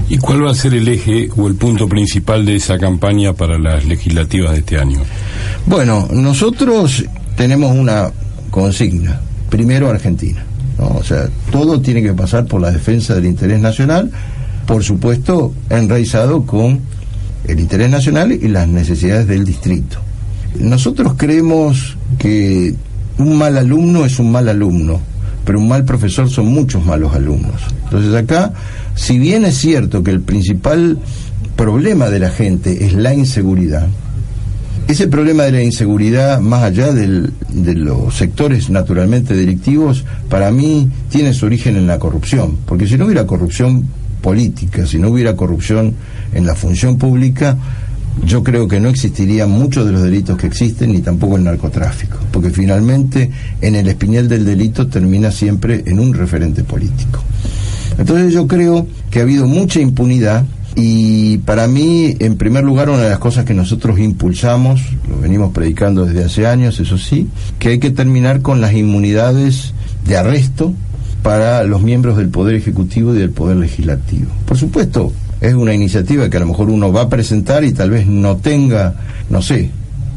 ¿Y 0.08 0.18
cuál 0.18 0.44
va 0.46 0.52
a 0.52 0.54
ser 0.54 0.74
el 0.74 0.88
eje 0.88 1.28
o 1.36 1.48
el 1.48 1.56
punto 1.56 1.88
principal 1.88 2.46
de 2.46 2.56
esa 2.56 2.78
campaña 2.78 3.32
para 3.32 3.58
las 3.58 3.84
legislativas 3.84 4.52
de 4.52 4.58
este 4.58 4.78
año? 4.78 5.00
Bueno, 5.66 6.08
nosotros 6.12 7.04
tenemos 7.36 7.76
una 7.76 8.10
consigna. 8.50 9.20
Primero 9.50 9.90
Argentina. 9.90 10.44
O 10.78 11.02
sea, 11.02 11.28
todo 11.50 11.80
tiene 11.80 12.02
que 12.02 12.12
pasar 12.12 12.46
por 12.46 12.60
la 12.60 12.70
defensa 12.70 13.14
del 13.14 13.26
interés 13.26 13.60
nacional 13.60 14.10
por 14.68 14.84
supuesto, 14.84 15.54
enraizado 15.70 16.44
con 16.44 16.80
el 17.46 17.58
interés 17.58 17.88
nacional 17.88 18.32
y 18.32 18.48
las 18.48 18.68
necesidades 18.68 19.26
del 19.26 19.46
distrito. 19.46 19.96
Nosotros 20.60 21.14
creemos 21.16 21.96
que 22.18 22.74
un 23.18 23.36
mal 23.36 23.58
alumno 23.58 24.04
es 24.04 24.18
un 24.18 24.30
mal 24.30 24.48
alumno, 24.48 25.00
pero 25.44 25.58
un 25.58 25.68
mal 25.68 25.84
profesor 25.84 26.28
son 26.30 26.46
muchos 26.46 26.84
malos 26.84 27.14
alumnos. 27.14 27.60
Entonces 27.84 28.14
acá, 28.14 28.52
si 28.94 29.18
bien 29.18 29.44
es 29.44 29.56
cierto 29.56 30.02
que 30.02 30.10
el 30.10 30.20
principal 30.20 30.98
problema 31.56 32.08
de 32.08 32.20
la 32.20 32.30
gente 32.30 32.84
es 32.84 32.94
la 32.94 33.14
inseguridad, 33.14 33.88
ese 34.86 35.06
problema 35.06 35.42
de 35.42 35.52
la 35.52 35.62
inseguridad, 35.62 36.40
más 36.40 36.62
allá 36.62 36.92
de 36.92 37.30
los 37.74 38.14
sectores 38.16 38.70
naturalmente 38.70 39.34
delictivos, 39.34 40.04
para 40.30 40.50
mí 40.50 40.88
tiene 41.10 41.34
su 41.34 41.44
origen 41.44 41.76
en 41.76 41.86
la 41.86 41.98
corrupción, 41.98 42.56
porque 42.64 42.86
si 42.86 42.96
no 42.96 43.04
hubiera 43.04 43.26
corrupción 43.26 43.86
política, 44.22 44.86
si 44.86 44.98
no 44.98 45.10
hubiera 45.10 45.36
corrupción 45.36 45.94
en 46.32 46.46
la 46.46 46.54
función 46.54 46.96
pública, 46.96 47.58
yo 48.24 48.42
creo 48.42 48.68
que 48.68 48.80
no 48.80 48.88
existirían 48.88 49.50
muchos 49.50 49.86
de 49.86 49.92
los 49.92 50.02
delitos 50.02 50.36
que 50.36 50.46
existen, 50.46 50.92
ni 50.92 51.00
tampoco 51.00 51.36
el 51.36 51.44
narcotráfico, 51.44 52.18
porque 52.32 52.50
finalmente 52.50 53.30
en 53.60 53.74
el 53.74 53.88
espinel 53.88 54.28
del 54.28 54.44
delito 54.44 54.88
termina 54.88 55.30
siempre 55.30 55.82
en 55.86 55.98
un 55.98 56.14
referente 56.14 56.64
político. 56.64 57.22
Entonces 57.98 58.32
yo 58.32 58.46
creo 58.46 58.86
que 59.10 59.20
ha 59.20 59.22
habido 59.22 59.46
mucha 59.46 59.80
impunidad 59.80 60.44
y 60.76 61.38
para 61.38 61.66
mí, 61.66 62.14
en 62.20 62.36
primer 62.36 62.62
lugar, 62.62 62.88
una 62.88 63.02
de 63.02 63.10
las 63.10 63.18
cosas 63.18 63.44
que 63.44 63.54
nosotros 63.54 63.98
impulsamos, 63.98 64.80
lo 65.08 65.18
venimos 65.18 65.52
predicando 65.52 66.04
desde 66.04 66.24
hace 66.24 66.46
años, 66.46 66.78
eso 66.78 66.98
sí, 66.98 67.26
que 67.58 67.70
hay 67.70 67.78
que 67.80 67.90
terminar 67.90 68.42
con 68.42 68.60
las 68.60 68.74
inmunidades 68.74 69.74
de 70.06 70.16
arresto 70.16 70.72
para 71.22 71.64
los 71.64 71.82
miembros 71.82 72.16
del 72.16 72.28
Poder 72.28 72.54
Ejecutivo 72.54 73.12
y 73.14 73.18
del 73.18 73.30
Poder 73.30 73.56
Legislativo. 73.56 74.30
Por 74.46 74.56
supuesto, 74.56 75.12
es 75.40 75.54
una 75.54 75.74
iniciativa 75.74 76.28
que 76.28 76.36
a 76.36 76.40
lo 76.40 76.46
mejor 76.46 76.70
uno 76.70 76.92
va 76.92 77.02
a 77.02 77.08
presentar 77.08 77.64
y 77.64 77.72
tal 77.72 77.90
vez 77.90 78.06
no 78.06 78.36
tenga, 78.36 78.94
no 79.30 79.40
sé, 79.42 79.70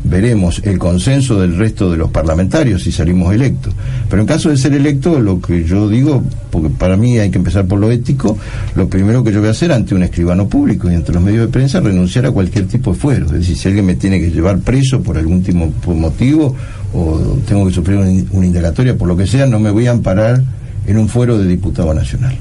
veremos 0.03 0.61
el 0.65 0.79
consenso 0.79 1.39
del 1.39 1.57
resto 1.57 1.91
de 1.91 1.97
los 1.97 2.09
parlamentarios 2.09 2.83
si 2.83 2.91
salimos 2.91 3.33
electos. 3.33 3.73
Pero 4.09 4.21
en 4.21 4.27
caso 4.27 4.49
de 4.49 4.57
ser 4.57 4.73
electo, 4.73 5.19
lo 5.19 5.39
que 5.39 5.63
yo 5.63 5.87
digo, 5.87 6.23
porque 6.49 6.69
para 6.69 6.97
mí 6.97 7.19
hay 7.19 7.29
que 7.29 7.37
empezar 7.37 7.65
por 7.65 7.79
lo 7.79 7.91
ético, 7.91 8.37
lo 8.75 8.87
primero 8.87 9.23
que 9.23 9.31
yo 9.31 9.39
voy 9.39 9.49
a 9.49 9.51
hacer 9.51 9.71
ante 9.71 9.95
un 9.95 10.03
escribano 10.03 10.47
público 10.47 10.89
y 10.89 10.95
ante 10.95 11.13
los 11.13 11.21
medios 11.21 11.45
de 11.45 11.51
prensa, 11.51 11.79
renunciar 11.79 12.25
a 12.25 12.31
cualquier 12.31 12.67
tipo 12.67 12.93
de 12.93 12.99
fuero. 12.99 13.25
Es 13.27 13.31
decir, 13.33 13.57
si 13.57 13.67
alguien 13.67 13.85
me 13.85 13.95
tiene 13.95 14.19
que 14.19 14.31
llevar 14.31 14.59
preso 14.59 15.01
por 15.01 15.17
algún 15.17 15.43
tipo, 15.43 15.71
motivo 15.93 16.55
o 16.93 17.37
tengo 17.47 17.67
que 17.67 17.73
sufrir 17.73 18.25
una 18.31 18.45
indagatoria 18.45 18.97
por 18.97 19.07
lo 19.07 19.15
que 19.15 19.27
sea, 19.27 19.45
no 19.45 19.59
me 19.59 19.71
voy 19.71 19.87
a 19.87 19.91
amparar 19.91 20.43
en 20.87 20.97
un 20.97 21.07
fuero 21.07 21.37
de 21.37 21.47
diputado 21.47 21.93
nacional. 21.93 22.35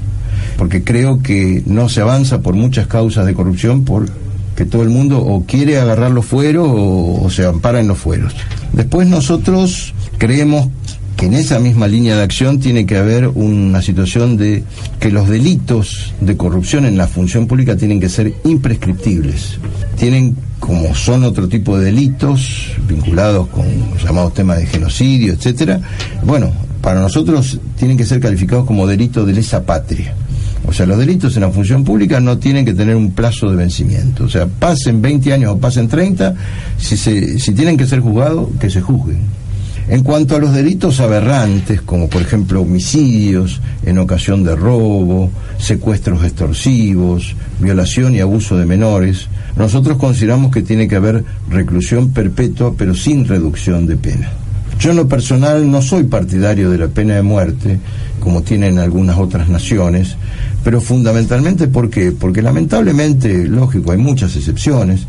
Porque 0.57 0.83
creo 0.83 1.21
que 1.21 1.63
no 1.65 1.89
se 1.89 2.01
avanza 2.01 2.41
por 2.41 2.55
muchas 2.55 2.87
causas 2.87 3.25
de 3.25 3.33
corrupción 3.33 3.83
porque 3.83 4.65
todo 4.69 4.83
el 4.83 4.89
mundo 4.89 5.19
o 5.19 5.45
quiere 5.45 5.79
agarrar 5.79 6.11
los 6.11 6.25
fueros 6.25 6.67
o, 6.71 7.29
se 7.29 7.45
ampara 7.45 7.79
en 7.79 7.87
los 7.87 7.97
fueros. 7.97 8.33
Después 8.73 9.07
nosotros 9.07 9.93
creemos 10.17 10.69
que 11.17 11.27
en 11.27 11.33
esa 11.33 11.59
misma 11.59 11.87
línea 11.87 12.15
de 12.15 12.23
acción 12.23 12.59
tiene 12.59 12.85
que 12.85 12.97
haber 12.97 13.27
una 13.27 13.81
situación 13.81 14.37
de 14.37 14.63
que 14.99 15.11
los 15.11 15.29
delitos 15.29 16.13
de 16.19 16.35
corrupción 16.35 16.85
en 16.85 16.97
la 16.97 17.07
función 17.07 17.47
pública 17.47 17.75
tienen 17.75 17.99
que 17.99 18.09
ser 18.09 18.33
imprescriptibles. 18.43 19.59
Tienen, 19.97 20.35
como 20.59 20.95
son 20.95 21.23
otro 21.23 21.47
tipo 21.47 21.77
de 21.77 21.85
delitos 21.85 22.71
vinculados 22.87 23.47
con 23.49 23.65
llamados 24.03 24.33
temas 24.33 24.57
de 24.57 24.65
genocidio, 24.65 25.33
etcétera, 25.33 25.79
bueno, 26.23 26.51
para 26.81 26.99
nosotros 26.99 27.59
tienen 27.77 27.97
que 27.97 28.05
ser 28.05 28.19
calificados 28.19 28.65
como 28.65 28.87
delitos 28.87 29.27
de 29.27 29.33
lesa 29.33 29.63
patria. 29.63 30.15
O 30.67 30.73
sea, 30.73 30.85
los 30.85 30.97
delitos 30.97 31.35
en 31.35 31.41
la 31.41 31.49
función 31.49 31.83
pública 31.83 32.19
no 32.19 32.37
tienen 32.37 32.65
que 32.65 32.73
tener 32.73 32.95
un 32.95 33.11
plazo 33.11 33.49
de 33.49 33.57
vencimiento. 33.57 34.25
O 34.25 34.29
sea, 34.29 34.45
pasen 34.47 35.01
20 35.01 35.33
años 35.33 35.53
o 35.53 35.57
pasen 35.57 35.87
30, 35.87 36.35
si, 36.77 36.97
se, 36.97 37.39
si 37.39 37.53
tienen 37.53 37.77
que 37.77 37.87
ser 37.87 37.99
juzgados, 37.99 38.49
que 38.59 38.69
se 38.69 38.81
juzguen. 38.81 39.19
En 39.87 40.03
cuanto 40.03 40.35
a 40.35 40.39
los 40.39 40.53
delitos 40.53 40.99
aberrantes, 40.99 41.81
como 41.81 42.07
por 42.07 42.21
ejemplo 42.21 42.61
homicidios 42.61 43.59
en 43.83 43.97
ocasión 43.97 44.43
de 44.43 44.55
robo, 44.55 45.31
secuestros 45.57 46.23
extorsivos, 46.23 47.35
violación 47.59 48.15
y 48.15 48.19
abuso 48.19 48.57
de 48.57 48.65
menores, 48.65 49.27
nosotros 49.55 49.97
consideramos 49.97 50.51
que 50.51 50.61
tiene 50.61 50.87
que 50.87 50.95
haber 50.95 51.25
reclusión 51.49 52.11
perpetua, 52.11 52.73
pero 52.77 52.93
sin 52.95 53.27
reducción 53.27 53.87
de 53.87 53.97
pena. 53.97 54.31
Yo 54.81 54.89
en 54.89 54.97
lo 54.97 55.07
personal 55.07 55.69
no 55.69 55.79
soy 55.83 56.05
partidario 56.05 56.71
de 56.71 56.79
la 56.79 56.87
pena 56.87 57.13
de 57.13 57.21
muerte, 57.21 57.77
como 58.19 58.41
tienen 58.41 58.79
algunas 58.79 59.15
otras 59.19 59.47
naciones, 59.47 60.15
pero 60.63 60.81
fundamentalmente 60.81 61.67
¿por 61.67 61.91
qué? 61.91 62.11
Porque 62.11 62.41
lamentablemente, 62.41 63.47
lógico, 63.47 63.91
hay 63.91 63.99
muchas 63.99 64.35
excepciones, 64.35 65.01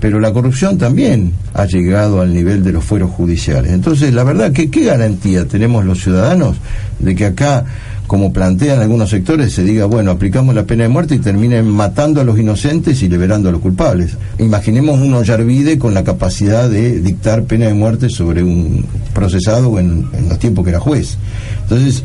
pero 0.00 0.18
la 0.18 0.32
corrupción 0.32 0.78
también 0.78 1.34
ha 1.52 1.66
llegado 1.66 2.22
al 2.22 2.32
nivel 2.32 2.64
de 2.64 2.72
los 2.72 2.82
fueros 2.82 3.10
judiciales. 3.10 3.72
Entonces, 3.72 4.14
la 4.14 4.24
verdad, 4.24 4.50
¿qué, 4.50 4.70
qué 4.70 4.86
garantía 4.86 5.46
tenemos 5.46 5.84
los 5.84 6.02
ciudadanos 6.02 6.56
de 6.98 7.14
que 7.14 7.26
acá 7.26 7.66
como 8.08 8.32
plantean 8.32 8.80
algunos 8.80 9.10
sectores, 9.10 9.52
se 9.52 9.62
diga, 9.62 9.84
bueno, 9.84 10.10
aplicamos 10.10 10.54
la 10.54 10.64
pena 10.64 10.84
de 10.84 10.88
muerte 10.88 11.14
y 11.14 11.18
terminen 11.18 11.68
matando 11.68 12.20
a 12.20 12.24
los 12.24 12.38
inocentes 12.38 13.02
y 13.02 13.08
liberando 13.08 13.50
a 13.50 13.52
los 13.52 13.60
culpables. 13.60 14.16
Imaginemos 14.38 14.98
un 14.98 15.12
Ollarvide 15.12 15.78
con 15.78 15.92
la 15.92 16.02
capacidad 16.02 16.68
de 16.70 17.00
dictar 17.00 17.44
pena 17.44 17.66
de 17.66 17.74
muerte 17.74 18.08
sobre 18.08 18.42
un 18.42 18.84
procesado 19.12 19.78
en, 19.78 20.08
en 20.14 20.28
los 20.28 20.38
tiempos 20.38 20.64
que 20.64 20.70
era 20.70 20.80
juez. 20.80 21.18
Entonces, 21.64 22.02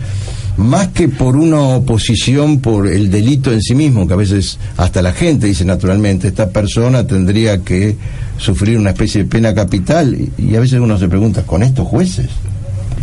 más 0.58 0.90
que 0.90 1.08
por 1.08 1.38
una 1.38 1.62
oposición 1.62 2.60
por 2.60 2.88
el 2.88 3.10
delito 3.10 3.52
en 3.52 3.62
sí 3.62 3.74
mismo, 3.74 4.06
que 4.06 4.14
a 4.14 4.18
veces 4.18 4.60
hasta 4.76 5.02
la 5.02 5.14
gente 5.14 5.48
dice 5.48 5.64
naturalmente, 5.64 6.28
esta 6.28 6.50
persona 6.50 7.08
tendría 7.08 7.60
que 7.60 7.96
sufrir 8.38 8.78
una 8.78 8.90
especie 8.90 9.24
de 9.24 9.30
pena 9.30 9.56
capital, 9.56 10.16
y 10.38 10.56
a 10.56 10.60
veces 10.60 10.80
uno 10.80 11.00
se 11.00 11.08
pregunta, 11.08 11.44
¿con 11.44 11.64
estos 11.64 11.88
jueces? 11.88 12.28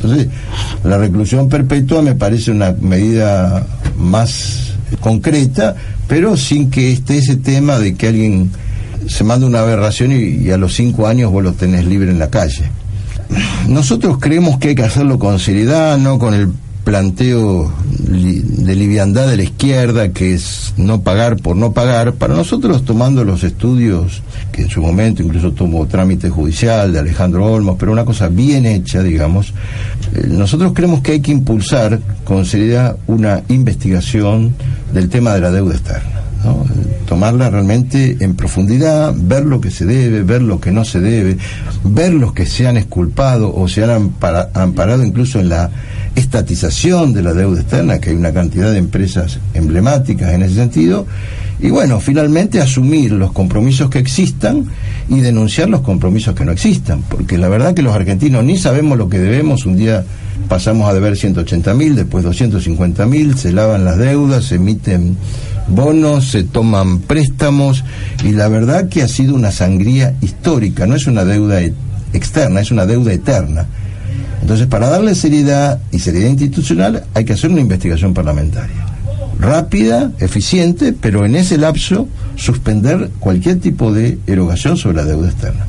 Entonces, 0.03 0.29
la 0.85 0.97
reclusión 0.97 1.49
perpetua 1.49 2.03
me 2.03 2.15
parece 2.15 2.51
una 2.51 2.73
medida 2.81 3.67
más 3.99 4.73
concreta, 5.01 5.77
pero 6.09 6.37
sin 6.37 6.71
que 6.71 6.93
esté 6.93 7.19
ese 7.19 7.37
tema 7.37 7.79
de 7.79 7.95
que 7.95 8.09
alguien 8.09 8.51
se 9.07 9.25
manda 9.25 9.47
una 9.47 9.61
aberración 9.61 10.13
y, 10.13 10.47
y 10.47 10.51
a 10.51 10.57
los 10.57 10.75
cinco 10.75 11.07
años 11.07 11.31
vos 11.31 11.43
lo 11.43 11.53
tenés 11.53 11.85
libre 11.85 12.11
en 12.11 12.19
la 12.19 12.31
calle. 12.31 12.71
Nosotros 13.69 14.19
creemos 14.19 14.59
que 14.59 14.69
hay 14.69 14.75
que 14.75 14.83
hacerlo 14.83 15.19
con 15.19 15.39
seriedad, 15.39 15.99
no 15.99 16.19
con 16.19 16.35
el 16.35 16.51
planteo 16.85 17.73
de 17.89 18.75
liviandad 18.75 19.29
de 19.29 19.37
la 19.37 19.43
izquierda, 19.43 20.11
que 20.11 20.35
es 20.35 20.75
no 20.77 21.03
pagar 21.03 21.37
por 21.37 21.57
no 21.57 21.73
pagar, 21.73 22.15
para 22.15 22.35
nosotros 22.35 22.85
tomando 22.85 23.25
los 23.25 23.45
estudios, 23.45 24.23
que 24.53 24.63
en 24.63 24.71
su 24.71 24.81
momento 24.81 25.23
incluso 25.23 25.53
tomó 25.53 25.87
trámite 25.87 26.31
judicial 26.31 26.93
de 26.93 26.99
Alejandro 26.99 27.45
Olmos, 27.47 27.77
pero 27.79 27.93
una 27.93 28.05
cosa 28.05 28.29
bien 28.29 28.67
hecha, 28.67 29.03
digamos, 29.03 29.53
eh, 30.15 30.27
nosotros 30.29 30.73
creemos 30.75 31.01
que 31.01 31.13
hay 31.13 31.21
que 31.21 31.33
impulsar 31.33 32.01
con 32.25 32.45
seriedad 32.45 32.97
una 33.07 33.43
investigación 33.49 34.55
del 34.93 35.09
tema 35.09 35.35
de 35.35 35.41
la 35.41 35.51
deuda 35.51 35.75
externa. 35.75 36.30
¿No? 36.45 36.65
tomarla 37.07 37.51
realmente 37.51 38.17
en 38.21 38.37
profundidad, 38.37 39.13
ver 39.17 39.45
lo 39.45 39.61
que 39.61 39.71
se 39.71 39.85
debe, 39.85 40.23
ver 40.23 40.43
lo 40.43 40.61
que 40.61 40.71
no 40.71 40.85
se 40.85 41.01
debe, 41.01 41.37
ver 41.85 42.15
los 42.15 42.33
que 42.33 42.47
se 42.47 42.69
han 42.69 42.77
esculpado 42.77 43.53
o 43.53 43.67
se 43.67 43.83
han 43.83 43.91
ampara, 43.91 44.51
amparado 44.55 45.05
incluso 45.05 45.41
en 45.41 45.49
la 45.49 45.71
estatización 46.15 47.13
de 47.13 47.23
la 47.23 47.33
deuda 47.33 47.61
externa, 47.61 47.99
que 47.99 48.11
hay 48.11 48.17
una 48.17 48.33
cantidad 48.33 48.71
de 48.71 48.79
empresas 48.79 49.41
emblemáticas 49.55 50.33
en 50.33 50.43
ese 50.43 50.55
sentido, 50.55 51.07
y 51.59 51.71
bueno, 51.71 52.01
finalmente 52.01 52.61
asumir 52.61 53.13
los 53.13 53.33
compromisos 53.33 53.91
que 53.91 53.99
existan 53.99 54.67
y 55.09 55.21
denunciar 55.21 55.69
los 55.69 55.81
compromisos 55.81 56.35
que 56.35 56.45
no 56.45 56.53
existan, 56.53 57.03
porque 57.03 57.37
la 57.39 57.49
verdad 57.49 57.75
que 57.75 57.83
los 57.83 57.95
argentinos 57.95 58.45
ni 58.45 58.57
sabemos 58.57 58.97
lo 58.97 59.09
que 59.09 59.19
debemos, 59.19 59.67
un 59.67 59.77
día 59.77 60.05
pasamos 60.49 60.89
a 60.89 60.95
deber 60.95 61.17
180 61.17 61.75
mil, 61.75 61.97
después 61.97 62.25
250 62.25 63.07
mil, 63.07 63.37
se 63.37 63.53
lavan 63.53 63.85
las 63.85 63.99
deudas, 63.99 64.47
se 64.47 64.57
emiten 64.57 65.17
bonos, 65.69 66.31
se 66.31 66.43
toman 66.43 67.01
préstamos 67.01 67.85
y 68.25 68.33
la 68.33 68.49
verdad 68.49 68.89
que 68.89 69.03
ha 69.03 69.09
sido 69.09 69.35
una 69.35 69.51
sangría 69.51 70.15
histórica, 70.21 70.87
no 70.87 70.97
es 70.97 71.07
una 71.07 71.25
deuda 71.25 71.63
e- 71.63 71.75
externa, 72.13 72.61
es 72.61 72.71
una 72.71 72.87
deuda 72.87 73.13
eterna. 73.13 73.67
Entonces, 74.41 74.67
para 74.67 74.89
darle 74.89 75.15
seriedad 75.15 75.81
y 75.93 75.99
seriedad 75.99 76.31
institucional 76.31 77.05
hay 77.15 77.25
que 77.25 77.35
hacer 77.35 77.51
una 77.51 77.61
investigación 77.61 78.15
parlamentaria. 78.15 78.87
Rápida, 79.39 80.13
eficiente, 80.19 80.93
pero 80.93 81.25
en 81.25 81.37
ese 81.37 81.57
lapso 81.57 82.09
suspender 82.37 83.11
cualquier 83.19 83.61
tipo 83.61 83.93
de 83.93 84.19
erogación 84.27 84.77
sobre 84.77 84.97
la 84.97 85.05
deuda 85.05 85.29
externa. 85.29 85.67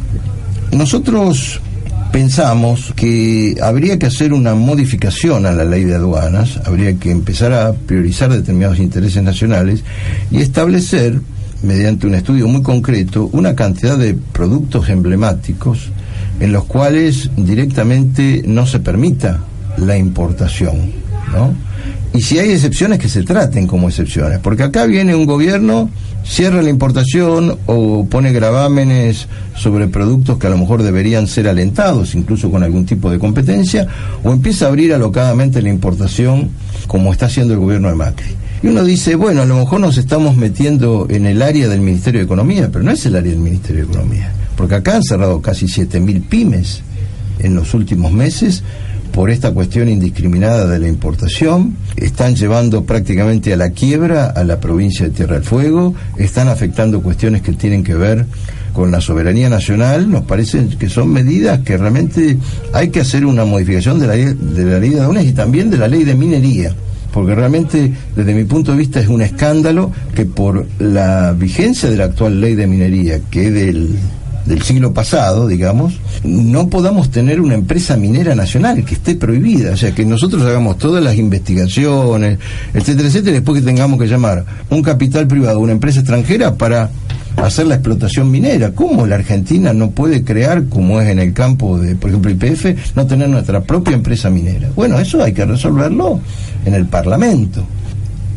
Nosotros 0.72 1.61
pensamos 2.12 2.93
que 2.95 3.55
habría 3.62 3.97
que 3.97 4.07
hacer 4.07 4.34
una 4.34 4.53
modificación 4.53 5.45
a 5.45 5.51
la 5.51 5.64
ley 5.64 5.86
de 5.86 5.95
aduanas, 5.95 6.59
habría 6.66 6.95
que 6.97 7.09
empezar 7.09 7.53
a 7.53 7.74
priorizar 7.74 8.30
determinados 8.32 8.80
intereses 8.80 9.24
nacionales 9.24 9.84
y 10.30 10.41
establecer, 10.41 11.22
mediante 11.64 12.07
un 12.07 12.16
estudio 12.16 12.47
muy 12.47 12.64
concreto, 12.64 13.30
una 13.34 13.55
cantidad 13.55 13.97
de 13.97 14.16
productos 14.16 14.89
emblemáticos 14.89 15.91
en 16.39 16.51
los 16.51 16.66
cuales 16.66 17.30
directamente 17.38 18.43
no 18.45 18.66
se 18.66 18.80
permita 18.80 19.41
la 19.78 19.97
importación, 19.97 20.91
¿no? 21.32 21.53
Y 22.13 22.22
si 22.22 22.39
hay 22.39 22.51
excepciones, 22.51 22.99
que 22.99 23.07
se 23.07 23.24
traten 23.24 23.67
como 23.67 23.88
excepciones, 23.88 24.39
porque 24.39 24.63
acá 24.63 24.86
viene 24.86 25.15
un 25.15 25.26
gobierno, 25.26 25.89
cierra 26.26 26.61
la 26.61 26.69
importación 26.69 27.57
o 27.67 28.05
pone 28.05 28.34
gravámenes 28.34 29.28
sobre 29.55 29.88
productos 29.88 30.38
que 30.38 30.47
a 30.47 30.49
lo 30.49 30.57
mejor 30.57 30.84
deberían 30.84 31.28
ser 31.28 31.47
alentados, 31.47 32.13
incluso 32.13 32.51
con 32.51 32.63
algún 32.63 32.86
tipo 32.86 33.09
de 33.09 33.17
competencia, 33.17 33.88
o 34.24 34.32
empieza 34.32 34.65
a 34.65 34.67
abrir 34.69 34.93
alocadamente 34.93 35.61
la 35.61 35.69
importación, 35.69 36.49
como 36.88 37.13
está 37.13 37.28
haciendo 37.28 37.53
el 37.53 37.59
gobierno 37.59 37.88
de 37.88 37.95
Macri. 37.95 38.36
Y 38.61 38.67
uno 38.67 38.84
dice, 38.84 39.15
bueno, 39.15 39.41
a 39.41 39.45
lo 39.45 39.55
mejor 39.55 39.80
nos 39.80 39.97
estamos 39.97 40.36
metiendo 40.36 41.07
en 41.09 41.26
el 41.26 41.41
área 41.41 41.69
del 41.69 41.80
Ministerio 41.80 42.19
de 42.19 42.26
Economía, 42.26 42.69
pero 42.72 42.84
no 42.84 42.91
es 42.91 43.05
el 43.05 43.15
área 43.15 43.32
del 43.32 43.41
Ministerio 43.41 43.86
de 43.86 43.91
Economía, 43.91 44.32
porque 44.57 44.76
acá 44.76 44.97
han 44.97 45.03
cerrado 45.03 45.41
casi 45.41 45.65
7.000 45.65 46.28
pymes 46.28 46.82
en 47.39 47.55
los 47.55 47.74
últimos 47.74 48.11
meses 48.11 48.63
por 49.12 49.30
esta 49.30 49.51
cuestión 49.51 49.89
indiscriminada 49.89 50.68
de 50.68 50.80
la 50.80 50.88
importación, 50.88 51.76
están 51.95 52.36
llevando 52.36 52.86
prácticamente 52.86 53.53
a 53.53 53.57
la 53.57 53.72
quiebra 53.72 54.28
a 54.28 54.43
la 54.43 54.59
provincia 54.59 55.05
de 55.05 55.12
Tierra 55.12 55.36
del 55.36 55.43
Fuego, 55.43 55.93
están 56.18 56.47
afectando 56.47 57.01
cuestiones 57.01 57.41
que 57.41 57.53
tienen 57.53 57.84
que 57.84 57.95
ver 57.95 58.26
con 58.74 58.89
la 58.89 59.01
soberanía 59.01 59.49
nacional, 59.49 60.09
nos 60.09 60.24
parece 60.24 60.68
que 60.80 60.89
son 60.89 61.09
medidas 61.09 61.59
que 61.59 61.78
realmente 61.78 62.38
hay 62.74 62.89
que 62.89 63.01
hacer 63.01 63.26
una 63.26 63.43
modificación 63.43 63.99
de 63.99 64.07
la, 64.07 64.14
de 64.16 64.66
la 64.66 64.80
ley 64.80 64.91
de 64.91 65.01
aduanas 65.01 65.26
y 65.26 65.34
también 65.34 65.70
de 65.70 65.78
la 65.78 65.88
ley 65.88 66.03
de 66.03 66.16
minería 66.16 66.74
porque 67.12 67.36
realmente 67.36 67.91
desde 68.16 68.34
mi 68.34 68.45
punto 68.45 68.72
de 68.72 68.78
vista 68.78 69.01
es 69.01 69.09
un 69.09 69.22
escándalo 69.22 69.91
que 70.16 70.26
por 70.26 70.66
la 70.80 71.34
vigencia 71.34 71.89
de 71.89 71.97
la 71.97 72.05
actual 72.05 72.39
ley 72.39 72.55
de 72.55 72.68
minería, 72.68 73.20
que 73.30 73.51
del 73.51 73.89
del 74.45 74.61
siglo 74.61 74.93
pasado, 74.93 75.47
digamos, 75.47 75.99
no 76.23 76.67
podamos 76.69 77.11
tener 77.11 77.41
una 77.41 77.53
empresa 77.53 77.97
minera 77.97 78.35
nacional 78.35 78.83
que 78.83 78.95
esté 78.95 79.15
prohibida, 79.15 79.73
o 79.73 79.77
sea, 79.77 79.93
que 79.93 80.05
nosotros 80.05 80.43
hagamos 80.43 80.77
todas 80.77 81.03
las 81.03 81.15
investigaciones, 81.15 82.39
etcétera, 82.73 83.07
etcétera, 83.07 83.33
después 83.33 83.59
que 83.59 83.65
tengamos 83.65 83.99
que 83.99 84.07
llamar 84.07 84.45
un 84.69 84.81
capital 84.81 85.27
privado, 85.27 85.59
una 85.59 85.73
empresa 85.73 85.99
extranjera 85.99 86.55
para 86.55 86.89
hacer 87.37 87.67
la 87.67 87.75
explotación 87.75 88.29
minera. 88.29 88.71
¿Cómo 88.71 89.05
la 89.05 89.15
Argentina 89.15 89.73
no 89.73 89.91
puede 89.91 90.23
crear, 90.23 90.65
como 90.65 90.99
es 91.01 91.09
en 91.09 91.19
el 91.19 91.33
campo 91.33 91.77
de, 91.77 91.95
por 91.95 92.09
ejemplo, 92.09 92.31
IPF, 92.31 92.95
no 92.95 93.07
tener 93.07 93.29
nuestra 93.29 93.61
propia 93.61 93.93
empresa 93.93 94.29
minera? 94.29 94.69
Bueno, 94.75 94.99
eso 94.99 95.23
hay 95.23 95.33
que 95.33 95.45
resolverlo 95.45 96.19
en 96.65 96.73
el 96.73 96.85
Parlamento. 96.85 97.63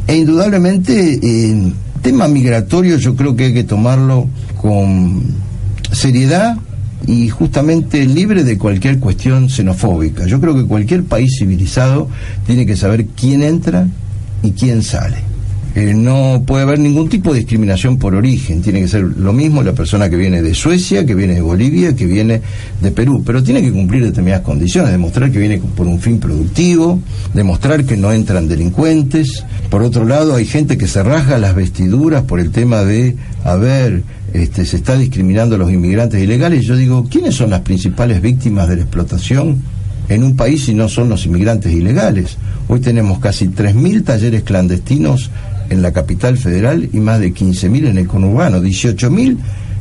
E 0.06 0.16
indudablemente, 0.16 1.14
el 1.14 1.72
tema 2.02 2.28
migratorio 2.28 2.98
yo 2.98 3.16
creo 3.16 3.34
que 3.34 3.46
hay 3.46 3.54
que 3.54 3.64
tomarlo 3.64 4.28
con 4.60 5.43
seriedad 5.94 6.56
y 7.06 7.28
justamente 7.28 8.04
libre 8.06 8.44
de 8.44 8.58
cualquier 8.58 8.98
cuestión 8.98 9.48
xenofóbica. 9.48 10.26
Yo 10.26 10.40
creo 10.40 10.54
que 10.54 10.64
cualquier 10.64 11.04
país 11.04 11.36
civilizado 11.38 12.08
tiene 12.46 12.66
que 12.66 12.76
saber 12.76 13.06
quién 13.06 13.42
entra 13.42 13.88
y 14.42 14.52
quién 14.52 14.82
sale. 14.82 15.34
Eh, 15.76 15.92
no 15.92 16.44
puede 16.46 16.62
haber 16.62 16.78
ningún 16.78 17.08
tipo 17.08 17.32
de 17.32 17.40
discriminación 17.40 17.98
por 17.98 18.14
origen. 18.14 18.62
Tiene 18.62 18.80
que 18.80 18.86
ser 18.86 19.02
lo 19.02 19.32
mismo 19.32 19.60
la 19.62 19.72
persona 19.72 20.08
que 20.08 20.14
viene 20.14 20.40
de 20.40 20.54
Suecia, 20.54 21.04
que 21.04 21.16
viene 21.16 21.34
de 21.34 21.40
Bolivia, 21.40 21.96
que 21.96 22.06
viene 22.06 22.40
de 22.80 22.90
Perú. 22.92 23.24
Pero 23.26 23.42
tiene 23.42 23.60
que 23.60 23.72
cumplir 23.72 24.04
determinadas 24.04 24.44
condiciones, 24.44 24.92
demostrar 24.92 25.32
que 25.32 25.38
viene 25.38 25.60
por 25.74 25.88
un 25.88 25.98
fin 25.98 26.20
productivo, 26.20 27.00
demostrar 27.34 27.84
que 27.84 27.96
no 27.96 28.12
entran 28.12 28.46
delincuentes. 28.46 29.44
Por 29.68 29.82
otro 29.82 30.04
lado, 30.04 30.36
hay 30.36 30.46
gente 30.46 30.78
que 30.78 30.86
se 30.86 31.02
rasga 31.02 31.38
las 31.38 31.56
vestiduras 31.56 32.22
por 32.22 32.38
el 32.38 32.52
tema 32.52 32.84
de, 32.84 33.16
a 33.42 33.56
ver, 33.56 34.04
este, 34.34 34.66
se 34.66 34.78
está 34.78 34.96
discriminando 34.96 35.54
a 35.54 35.58
los 35.58 35.72
inmigrantes 35.72 36.20
ilegales. 36.20 36.66
Yo 36.66 36.76
digo, 36.76 37.06
¿quiénes 37.08 37.36
son 37.36 37.50
las 37.50 37.60
principales 37.60 38.20
víctimas 38.20 38.68
de 38.68 38.76
la 38.76 38.82
explotación 38.82 39.62
en 40.08 40.24
un 40.24 40.36
país 40.36 40.64
si 40.64 40.74
no 40.74 40.88
son 40.88 41.08
los 41.08 41.24
inmigrantes 41.24 41.72
ilegales? 41.72 42.36
Hoy 42.66 42.80
tenemos 42.80 43.20
casi 43.20 43.46
3.000 43.46 44.04
talleres 44.04 44.42
clandestinos 44.42 45.30
en 45.70 45.82
la 45.82 45.92
capital 45.92 46.36
federal 46.36 46.90
y 46.92 46.98
más 46.98 47.20
de 47.20 47.32
15.000 47.32 47.90
en 47.90 47.98
el 47.98 48.08
conurbano, 48.08 48.60
18.000 48.60 49.36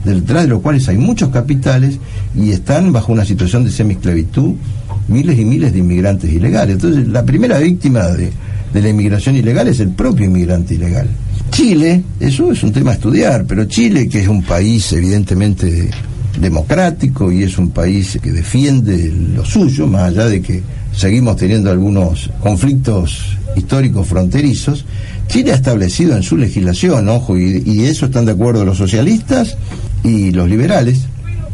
detrás 0.05 0.43
de 0.43 0.49
los 0.49 0.61
cuales 0.61 0.87
hay 0.87 0.97
muchos 0.97 1.29
capitales 1.29 1.97
y 2.35 2.51
están 2.51 2.91
bajo 2.91 3.11
una 3.11 3.25
situación 3.25 3.63
de 3.63 3.71
semisclavitud 3.71 4.53
miles 5.07 5.39
y 5.39 5.45
miles 5.45 5.73
de 5.73 5.79
inmigrantes 5.79 6.31
ilegales. 6.31 6.75
Entonces, 6.75 7.07
la 7.07 7.25
primera 7.25 7.57
víctima 7.57 8.03
de 8.07 8.31
la 8.73 8.89
inmigración 8.89 9.35
ilegal 9.35 9.67
es 9.67 9.79
el 9.79 9.89
propio 9.89 10.25
inmigrante 10.25 10.75
ilegal. 10.75 11.07
Chile, 11.53 12.03
eso 12.19 12.51
es 12.51 12.63
un 12.63 12.71
tema 12.71 12.91
a 12.91 12.93
estudiar, 12.95 13.45
pero 13.45 13.65
Chile, 13.65 14.09
que 14.09 14.21
es 14.21 14.27
un 14.27 14.41
país 14.41 14.91
evidentemente 14.91 15.87
democrático 16.41 17.31
y 17.31 17.43
es 17.43 17.59
un 17.59 17.69
país 17.69 18.17
que 18.21 18.31
defiende 18.31 19.13
lo 19.35 19.45
suyo, 19.45 19.85
más 19.85 20.09
allá 20.09 20.25
de 20.25 20.41
que 20.41 20.63
seguimos 20.95 21.37
teniendo 21.37 21.69
algunos 21.69 22.31
conflictos 22.41 23.37
históricos 23.55 24.07
fronterizos, 24.07 24.83
Chile 25.27 25.51
ha 25.51 25.55
establecido 25.55 26.15
en 26.17 26.23
su 26.23 26.37
legislación, 26.37 27.07
ojo, 27.07 27.37
y, 27.37 27.61
y 27.63 27.85
eso 27.85 28.07
están 28.07 28.25
de 28.25 28.31
acuerdo 28.31 28.65
los 28.65 28.79
socialistas 28.79 29.55
y 30.03 30.31
los 30.31 30.49
liberales, 30.49 31.01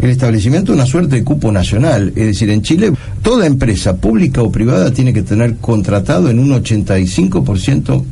el 0.01 0.11
establecimiento 0.11 0.71
de 0.71 0.77
una 0.77 0.85
suerte 0.85 1.17
de 1.17 1.23
cupo 1.25 1.51
nacional. 1.51 2.13
Es 2.15 2.25
decir, 2.25 2.49
en 2.51 2.61
Chile 2.61 2.93
toda 3.21 3.45
empresa 3.45 3.97
pública 3.97 4.41
o 4.41 4.49
privada 4.49 4.93
tiene 4.93 5.11
que 5.11 5.23
tener 5.23 5.57
contratado 5.57 6.29
en 6.29 6.39
un 6.39 6.51
85% 6.51 8.03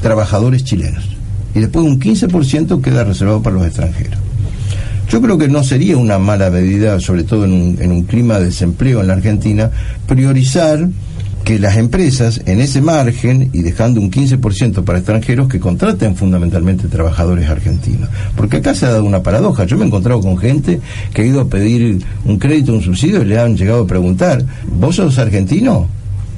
trabajadores 0.00 0.64
chilenos. 0.64 1.13
Y 1.54 1.60
después 1.60 1.84
un 1.84 2.00
15% 2.00 2.80
queda 2.80 3.04
reservado 3.04 3.42
para 3.42 3.56
los 3.56 3.66
extranjeros. 3.66 4.18
Yo 5.08 5.20
creo 5.20 5.38
que 5.38 5.48
no 5.48 5.62
sería 5.62 5.96
una 5.96 6.18
mala 6.18 6.50
medida, 6.50 6.98
sobre 6.98 7.24
todo 7.24 7.44
en 7.44 7.52
un, 7.52 7.78
en 7.80 7.92
un 7.92 8.04
clima 8.04 8.38
de 8.38 8.46
desempleo 8.46 9.00
en 9.00 9.06
la 9.06 9.12
Argentina, 9.12 9.70
priorizar 10.06 10.88
que 11.44 11.58
las 11.58 11.76
empresas 11.76 12.40
en 12.46 12.60
ese 12.60 12.80
margen 12.80 13.50
y 13.52 13.62
dejando 13.62 14.00
un 14.00 14.10
15% 14.10 14.82
para 14.82 14.98
extranjeros 14.98 15.46
que 15.46 15.60
contraten 15.60 16.16
fundamentalmente 16.16 16.88
trabajadores 16.88 17.48
argentinos. 17.50 18.08
Porque 18.34 18.56
acá 18.56 18.74
se 18.74 18.86
ha 18.86 18.92
dado 18.92 19.04
una 19.04 19.22
paradoja. 19.22 19.64
Yo 19.64 19.76
me 19.76 19.84
he 19.84 19.86
encontrado 19.86 20.20
con 20.20 20.38
gente 20.38 20.80
que 21.12 21.22
ha 21.22 21.26
ido 21.26 21.42
a 21.42 21.48
pedir 21.48 21.98
un 22.24 22.38
crédito, 22.38 22.72
un 22.72 22.80
subsidio 22.80 23.22
y 23.22 23.26
le 23.26 23.38
han 23.38 23.56
llegado 23.56 23.82
a 23.82 23.86
preguntar, 23.86 24.42
¿vos 24.80 24.96
sos 24.96 25.18
argentino? 25.18 25.86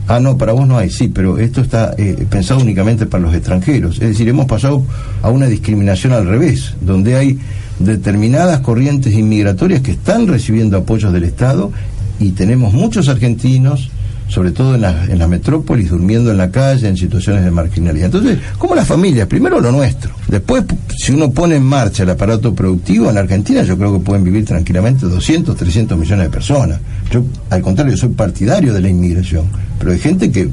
Ah, 0.09 0.20
no, 0.20 0.38
para 0.38 0.52
vos 0.52 0.68
no 0.68 0.78
hay, 0.78 0.88
sí, 0.88 1.09
pero 1.09 1.38
esto 1.38 1.61
está 1.61 1.94
eh, 1.98 2.26
pensado 2.30 2.61
únicamente 2.61 3.07
para 3.07 3.24
los 3.24 3.34
extranjeros. 3.34 3.96
Es 3.96 4.09
decir, 4.09 4.28
hemos 4.28 4.46
pasado 4.46 4.84
a 5.22 5.30
una 5.30 5.46
discriminación 5.46 6.12
al 6.12 6.26
revés, 6.26 6.74
donde 6.80 7.16
hay 7.16 7.38
determinadas 7.80 8.61
corrientes 8.61 9.12
inmigratorias 9.14 9.80
que 9.80 9.90
están 9.92 10.28
recibiendo 10.28 10.76
apoyos 10.76 11.12
del 11.12 11.24
Estado 11.24 11.72
y 12.20 12.30
tenemos 12.30 12.72
muchos 12.72 13.09
argentinos 13.09 13.90
sobre 14.28 14.50
todo 14.50 14.74
en, 14.74 14.80
la, 14.82 15.04
en 15.04 15.18
las 15.18 15.28
metrópolis, 15.28 15.90
durmiendo 15.90 16.30
en 16.30 16.38
la 16.38 16.50
calle, 16.50 16.88
en 16.88 16.96
situaciones 16.96 17.44
de 17.44 17.50
marginalidad. 17.50 18.06
Entonces, 18.06 18.38
¿cómo 18.58 18.74
las 18.74 18.86
familias? 18.86 19.26
Primero 19.28 19.60
lo 19.60 19.70
nuestro. 19.70 20.12
Después, 20.28 20.64
si 20.96 21.12
uno 21.12 21.30
pone 21.30 21.56
en 21.56 21.64
marcha 21.64 22.02
el 22.02 22.10
aparato 22.10 22.54
productivo, 22.54 23.08
en 23.08 23.14
la 23.14 23.20
Argentina 23.20 23.62
yo 23.62 23.76
creo 23.78 23.92
que 23.92 24.04
pueden 24.04 24.24
vivir 24.24 24.44
tranquilamente 24.44 25.06
200, 25.06 25.56
300 25.56 25.98
millones 25.98 26.26
de 26.26 26.30
personas. 26.30 26.80
Yo, 27.10 27.22
al 27.50 27.62
contrario, 27.62 27.96
soy 27.96 28.10
partidario 28.10 28.72
de 28.72 28.80
la 28.80 28.88
inmigración, 28.88 29.46
pero 29.78 29.92
hay 29.92 29.98
gente 29.98 30.30
que 30.30 30.48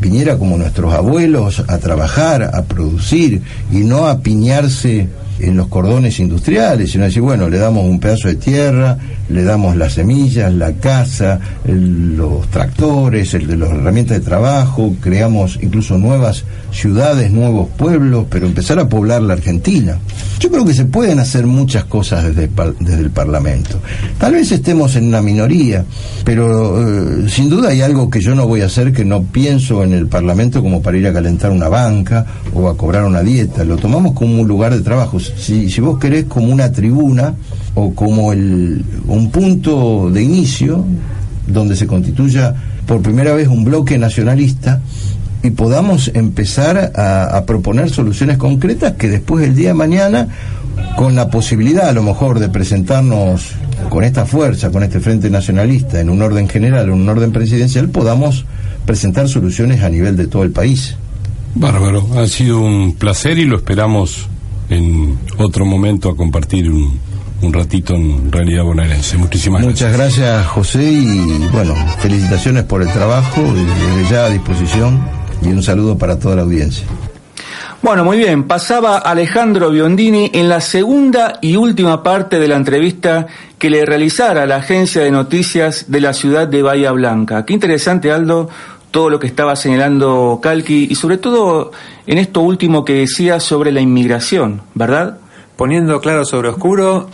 viniera 0.00 0.36
como 0.36 0.58
nuestros 0.58 0.92
abuelos 0.92 1.62
a 1.68 1.78
trabajar, 1.78 2.42
a 2.42 2.64
producir 2.64 3.40
y 3.72 3.78
no 3.78 4.06
a 4.06 4.20
piñarse 4.20 5.08
en 5.38 5.56
los 5.56 5.68
cordones 5.68 6.18
industriales, 6.20 6.90
sino 6.90 7.04
decir, 7.04 7.22
bueno, 7.22 7.48
le 7.48 7.58
damos 7.58 7.84
un 7.84 8.00
pedazo 8.00 8.28
de 8.28 8.36
tierra, 8.36 8.98
le 9.28 9.42
damos 9.42 9.76
las 9.76 9.94
semillas, 9.94 10.52
la 10.52 10.72
casa, 10.74 11.40
los 11.64 12.48
tractores, 12.48 13.34
el 13.34 13.46
las 13.58 13.70
herramientas 13.70 14.18
de 14.18 14.24
trabajo, 14.24 14.94
creamos 15.00 15.58
incluso 15.62 15.98
nuevas 15.98 16.44
ciudades, 16.72 17.30
nuevos 17.30 17.68
pueblos, 17.76 18.26
pero 18.30 18.46
empezar 18.46 18.78
a 18.78 18.88
poblar 18.88 19.22
la 19.22 19.34
Argentina. 19.34 19.98
Yo 20.38 20.50
creo 20.50 20.64
que 20.64 20.74
se 20.74 20.84
pueden 20.84 21.18
hacer 21.18 21.46
muchas 21.46 21.84
cosas 21.84 22.24
desde, 22.24 22.50
desde 22.80 23.00
el 23.00 23.10
Parlamento. 23.10 23.78
Tal 24.18 24.34
vez 24.34 24.52
estemos 24.52 24.94
en 24.96 25.08
una 25.08 25.22
minoría, 25.22 25.84
pero 26.24 26.80
eh, 26.80 27.28
sin 27.28 27.48
duda 27.48 27.70
hay 27.70 27.80
algo 27.80 28.10
que 28.10 28.20
yo 28.20 28.34
no 28.34 28.46
voy 28.46 28.60
a 28.60 28.66
hacer 28.66 28.92
que 28.92 29.04
no 29.04 29.22
pienso 29.22 29.82
en 29.82 29.94
el 29.94 30.06
Parlamento 30.06 30.62
como 30.62 30.82
para 30.82 30.98
ir 30.98 31.06
a 31.06 31.12
calentar 31.12 31.50
una 31.50 31.68
banca 31.68 32.26
o 32.54 32.68
a 32.68 32.76
cobrar 32.76 33.04
una 33.04 33.22
dieta. 33.22 33.64
Lo 33.64 33.76
tomamos 33.76 34.12
como 34.12 34.40
un 34.40 34.48
lugar 34.48 34.74
de 34.74 34.82
trabajo. 34.82 35.18
Si, 35.36 35.80
vos 35.80 35.98
querés 35.98 36.24
como 36.24 36.52
una 36.52 36.72
tribuna 36.72 37.34
o 37.74 37.94
como 37.94 38.32
el, 38.32 38.84
un 39.06 39.30
punto 39.30 40.10
de 40.10 40.22
inicio 40.22 40.84
donde 41.46 41.76
se 41.76 41.86
constituya 41.86 42.54
por 42.86 43.02
primera 43.02 43.34
vez 43.34 43.48
un 43.48 43.64
bloque 43.64 43.98
nacionalista 43.98 44.80
y 45.42 45.50
podamos 45.50 46.10
empezar 46.14 46.92
a, 46.96 47.44
proponer 47.46 47.90
soluciones 47.90 48.36
concretas 48.36 48.94
que 48.94 49.08
después 49.08 49.42
del 49.42 49.54
día 49.54 49.68
de 49.68 49.74
mañana, 49.74 50.28
con 50.96 51.14
la 51.14 51.30
posibilidad 51.30 51.88
a 51.88 51.92
lo 51.92 52.02
mejor 52.02 52.40
de 52.40 52.48
presentarnos 52.48 53.52
con 53.88 54.02
esta 54.02 54.26
fuerza, 54.26 54.70
con 54.70 54.82
este 54.82 54.98
frente 55.00 55.30
nacionalista, 55.30 56.00
en 56.00 56.10
un 56.10 56.22
orden 56.22 56.48
general, 56.48 56.86
en 56.86 56.94
un 56.94 57.08
orden 57.08 57.32
presidencial, 57.32 57.88
podamos 57.90 58.44
presentar 58.86 59.28
soluciones 59.28 59.82
a 59.82 59.88
nivel 59.88 60.16
de 60.16 60.26
todo 60.26 60.42
el 60.42 60.50
país. 60.50 60.96
Bárbaro, 61.54 62.06
ha 62.16 62.26
sido 62.26 62.60
un 62.60 62.94
placer 62.94 63.38
y 63.38 63.44
lo 63.44 63.56
esperamos 63.56 64.28
en 64.70 65.18
otro 65.38 65.64
momento 65.64 66.10
a 66.10 66.16
compartir 66.16 66.70
un, 66.70 66.98
un 67.42 67.52
ratito 67.52 67.94
en 67.94 68.30
realidad 68.32 68.64
bonaerense. 68.64 69.18
Muchísimas 69.18 69.62
Muchas 69.62 69.92
gracias. 69.92 70.46
José 70.46 70.82
y 70.82 71.48
bueno, 71.52 71.74
felicitaciones 71.98 72.64
por 72.64 72.82
el 72.82 72.90
trabajo 72.92 73.40
y 73.40 73.64
desde 73.64 74.10
ya 74.10 74.24
a 74.26 74.30
disposición 74.30 75.00
y 75.42 75.48
un 75.48 75.62
saludo 75.62 75.98
para 75.98 76.18
toda 76.18 76.36
la 76.36 76.42
audiencia. 76.42 76.86
Bueno, 77.82 78.04
muy 78.04 78.16
bien, 78.16 78.44
pasaba 78.44 78.96
Alejandro 78.98 79.70
Biondini 79.70 80.30
en 80.32 80.48
la 80.48 80.60
segunda 80.60 81.38
y 81.42 81.56
última 81.56 82.02
parte 82.02 82.38
de 82.40 82.48
la 82.48 82.56
entrevista 82.56 83.26
que 83.58 83.70
le 83.70 83.84
realizara 83.84 84.46
la 84.46 84.56
agencia 84.56 85.02
de 85.02 85.10
noticias 85.10 85.84
de 85.88 86.00
la 86.00 86.12
ciudad 86.12 86.48
de 86.48 86.62
Bahía 86.62 86.90
Blanca. 86.92 87.44
Qué 87.44 87.52
interesante, 87.52 88.10
Aldo, 88.10 88.48
todo 88.96 89.10
lo 89.10 89.20
que 89.20 89.26
estaba 89.26 89.54
señalando 89.56 90.40
Calqui 90.42 90.86
y 90.88 90.94
sobre 90.94 91.18
todo 91.18 91.70
en 92.06 92.16
esto 92.16 92.40
último 92.40 92.82
que 92.82 92.94
decía 92.94 93.40
sobre 93.40 93.70
la 93.70 93.82
inmigración, 93.82 94.62
¿verdad? 94.72 95.18
Poniendo 95.58 96.00
claro 96.00 96.24
sobre 96.24 96.48
oscuro 96.48 97.06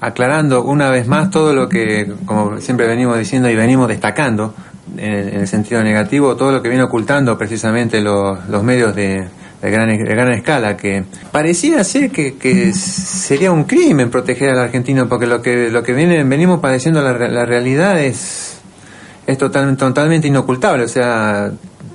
aclarando 0.00 0.62
una 0.64 0.90
vez 0.90 1.08
más 1.08 1.30
todo 1.30 1.54
lo 1.54 1.66
que, 1.66 2.12
como 2.26 2.60
siempre 2.60 2.86
venimos 2.86 3.16
diciendo 3.16 3.48
y 3.48 3.56
venimos 3.56 3.88
destacando, 3.88 4.52
en, 4.98 5.40
el 5.40 5.48
sentido 5.48 5.82
negativo, 5.82 6.36
todo 6.36 6.52
lo 6.52 6.60
que 6.60 6.68
viene 6.68 6.84
ocultando 6.84 7.38
precisamente 7.38 8.02
los, 8.02 8.62
medios 8.62 8.94
de, 8.94 9.26
de, 9.62 9.70
gran, 9.70 9.88
de 9.88 10.14
gran 10.14 10.34
escala, 10.34 10.76
que 10.76 11.04
parecía 11.32 11.82
ser 11.84 12.10
que, 12.10 12.72
sería 12.74 13.50
un 13.50 13.64
crimen 13.64 14.10
proteger 14.10 14.50
al 14.50 14.58
argentino, 14.58 15.08
porque 15.08 15.26
lo 15.26 15.40
que, 15.40 15.70
lo 15.70 15.82
que 15.82 15.94
viene, 15.94 16.22
venimos 16.22 16.60
padeciendo 16.60 17.00
la, 17.00 17.16
la 17.16 17.46
realidad 17.46 17.98
es, 17.98 18.59
es 19.30 19.38
total, 19.38 19.76
totalmente 19.76 20.28
inocultable, 20.28 20.84
o 20.84 20.88
sea, 20.88 21.50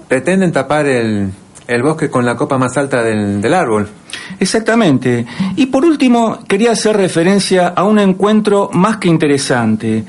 pretenden 0.08 0.52
tapar 0.52 0.86
el, 0.88 1.32
el 1.68 1.84
bosque 1.84 2.10
con 2.10 2.26
la 2.26 2.36
copa 2.36 2.58
más 2.58 2.78
alta 2.78 3.04
del, 3.04 3.42
del, 3.42 3.54
árbol. 3.54 3.88
Exactamente. 4.40 5.26
Y 5.56 5.68
por 5.68 5.86
último, 5.86 6.40
quería 6.48 6.72
hacer 6.72 6.98
referencia 6.98 7.70
a 7.70 7.84
un 7.84 8.00
encuentro 8.00 8.70
más 8.74 8.98
que 8.98 9.10
interesante 9.10 10.04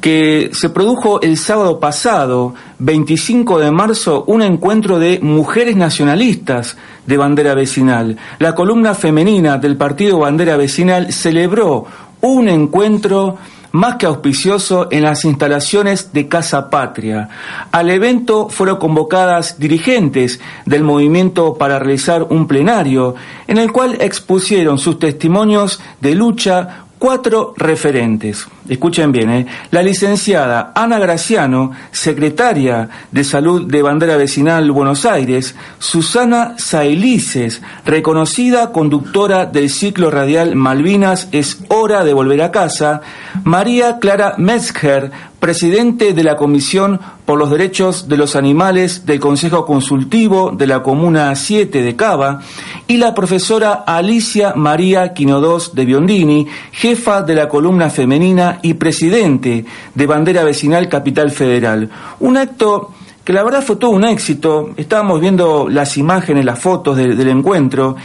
que 0.00 0.50
se 0.52 0.70
produjo 0.70 1.20
el 1.20 1.36
sábado 1.36 1.78
pasado, 1.78 2.54
25 2.78 3.58
de 3.58 3.70
marzo, 3.70 4.24
un 4.26 4.42
encuentro 4.42 4.98
de 4.98 5.20
mujeres 5.20 5.76
nacionalistas 5.76 6.76
de 7.06 7.16
bandera 7.16 7.54
vecinal. 7.54 8.16
La 8.38 8.54
columna 8.54 8.94
femenina 8.94 9.58
del 9.58 9.76
partido 9.76 10.18
bandera 10.18 10.56
vecinal 10.56 11.12
celebró 11.12 11.86
un 12.22 12.48
encuentro 12.48 13.36
más 13.72 13.96
que 13.96 14.06
auspicioso 14.06 14.88
en 14.90 15.02
las 15.02 15.24
instalaciones 15.24 16.12
de 16.12 16.28
Casa 16.28 16.70
Patria. 16.70 17.28
Al 17.72 17.90
evento 17.90 18.48
fueron 18.48 18.78
convocadas 18.78 19.58
dirigentes 19.58 20.40
del 20.66 20.82
movimiento 20.82 21.54
para 21.54 21.78
realizar 21.78 22.24
un 22.24 22.46
plenario 22.46 23.14
en 23.46 23.58
el 23.58 23.72
cual 23.72 23.98
expusieron 24.00 24.78
sus 24.78 24.98
testimonios 24.98 25.80
de 26.00 26.14
lucha 26.14 26.84
cuatro 27.00 27.54
referentes. 27.56 28.46
Escuchen 28.68 29.10
bien, 29.10 29.30
¿eh? 29.30 29.46
la 29.70 29.82
licenciada 29.82 30.72
Ana 30.76 30.98
Graciano, 30.98 31.72
secretaria 31.90 32.88
de 33.10 33.24
Salud 33.24 33.66
de 33.66 33.82
Bandera 33.82 34.16
Vecinal 34.16 34.70
Buenos 34.70 35.06
Aires, 35.06 35.56
Susana 35.78 36.54
Sailices, 36.58 37.62
reconocida 37.86 38.70
conductora 38.70 39.46
del 39.46 39.70
ciclo 39.70 40.10
radial 40.10 40.54
Malvinas 40.54 41.28
es 41.32 41.58
hora 41.68 42.04
de 42.04 42.12
volver 42.12 42.42
a 42.42 42.52
casa, 42.52 43.00
María 43.44 43.98
Clara 43.98 44.34
Metzger, 44.36 45.10
presidente 45.40 46.12
de 46.12 46.22
la 46.22 46.36
Comisión 46.36 47.00
por 47.24 47.38
los 47.38 47.50
Derechos 47.50 48.08
de 48.08 48.18
los 48.18 48.36
Animales 48.36 49.06
del 49.06 49.18
Consejo 49.18 49.64
Consultivo 49.64 50.52
de 50.52 50.66
la 50.66 50.82
Comuna 50.82 51.34
7 51.34 51.82
de 51.82 51.96
Cava, 51.96 52.40
y 52.86 52.98
la 52.98 53.14
profesora 53.14 53.72
Alicia 53.86 54.52
María 54.54 55.14
Quinodós 55.14 55.74
de 55.74 55.86
Biondini, 55.86 56.46
jefa 56.72 57.22
de 57.22 57.34
la 57.34 57.48
columna 57.48 57.88
femenina 57.88 58.58
y 58.62 58.74
presidente 58.74 59.64
de 59.94 60.06
Bandera 60.06 60.44
Vecinal 60.44 60.88
Capital 60.88 61.30
Federal. 61.30 61.88
Un 62.20 62.36
acto 62.36 62.90
que 63.24 63.32
la 63.32 63.42
verdad 63.42 63.62
fue 63.62 63.76
todo 63.76 63.90
un 63.90 64.04
éxito. 64.04 64.70
Estábamos 64.76 65.20
viendo 65.20 65.68
las 65.68 65.96
imágenes, 65.96 66.44
las 66.44 66.58
fotos 66.58 66.96
del 66.96 67.28
encuentro 67.28 67.96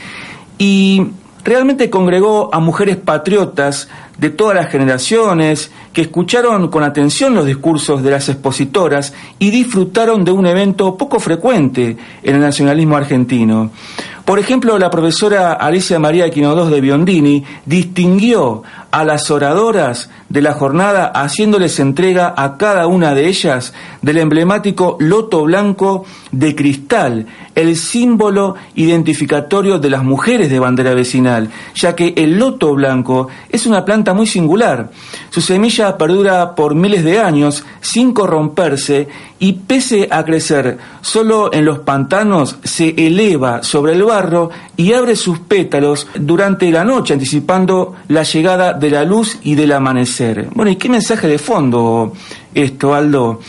y 0.58 1.02
realmente 1.44 1.90
congregó 1.90 2.50
a 2.54 2.60
mujeres 2.60 2.98
patriotas 2.98 3.88
de 4.18 4.30
todas 4.30 4.56
las 4.56 4.70
generaciones 4.70 5.72
que 5.94 6.02
escucharon 6.02 6.70
con 6.70 6.84
atención 6.84 7.36
los 7.36 7.46
discursos 7.46 8.04
de 8.04 8.12
las 8.12 8.30
expositoras 8.30 9.14
y 9.40 9.50
disfrutaron 9.50 10.24
de 10.24 10.32
un 10.32 10.46
evento 10.46 10.98
poco 10.98 11.20
frecuente 11.20 11.98
en 12.24 12.36
el 12.36 12.42
nacionalismo 12.42 12.98
argentino. 12.98 13.72
Por 14.26 14.40
ejemplo, 14.40 14.80
la 14.80 14.90
profesora 14.90 15.54
Alicia 15.54 16.00
María 16.00 16.32
Quinodós 16.32 16.72
de 16.72 16.82
Biondini 16.82 17.44
distinguió 17.68 18.64
a 18.90 19.04
las 19.06 19.30
oradoras 19.30 20.10
de 20.30 20.42
la 20.42 20.54
jornada 20.54 21.06
haciéndoles 21.08 21.80
entrega 21.80 22.34
a 22.36 22.58
cada 22.58 22.88
una 22.88 23.14
de 23.14 23.28
ellas 23.28 23.74
del 24.02 24.18
emblemático 24.18 24.98
loto 25.00 25.44
blanco 25.44 26.06
de 26.32 26.56
cristal, 26.56 27.28
el 27.54 27.76
símbolo 27.76 28.56
identificatorio 28.74 29.78
de 29.78 29.90
las 29.92 30.04
mujeres 30.04 30.50
de 30.50 30.60
bandera 30.60 30.96
vecinal, 30.96 31.50
ya 31.76 31.96
que 31.96 32.14
el 32.18 32.40
loto 32.40 32.74
blanco 32.74 33.28
es 33.50 33.68
una 33.68 33.86
planta 33.86 34.05
muy 34.14 34.28
singular. 34.28 34.90
Su 35.30 35.42
semilla 35.42 35.98
perdura 35.98 36.56
por 36.56 36.76
miles 36.76 37.04
de 37.04 37.20
años 37.20 37.64
sin 37.82 38.14
corromperse 38.14 39.08
y 39.40 39.54
pese 39.54 40.08
a 40.12 40.24
crecer 40.24 40.78
solo 41.02 41.52
en 41.54 41.66
los 41.66 41.80
pantanos 41.80 42.58
se 42.64 42.90
eleva 42.98 43.64
sobre 43.64 43.94
el 43.94 44.04
barro 44.04 44.50
y 44.78 44.94
abre 44.94 45.16
sus 45.16 45.40
pétalos 45.40 46.08
durante 46.16 46.72
la 46.72 46.84
noche 46.84 47.14
anticipando 47.14 47.96
la 48.08 48.24
llegada 48.24 48.74
de 48.74 48.90
la 48.90 49.04
luz 49.04 49.38
y 49.44 49.56
del 49.56 49.72
amanecer. 49.72 50.50
Bueno, 50.54 50.72
¿y 50.72 50.78
qué 50.78 50.90
mensaje 50.90 51.28
de 51.28 51.38
fondo 51.38 52.14
esto, 52.54 52.94
Aldo? 52.94 53.40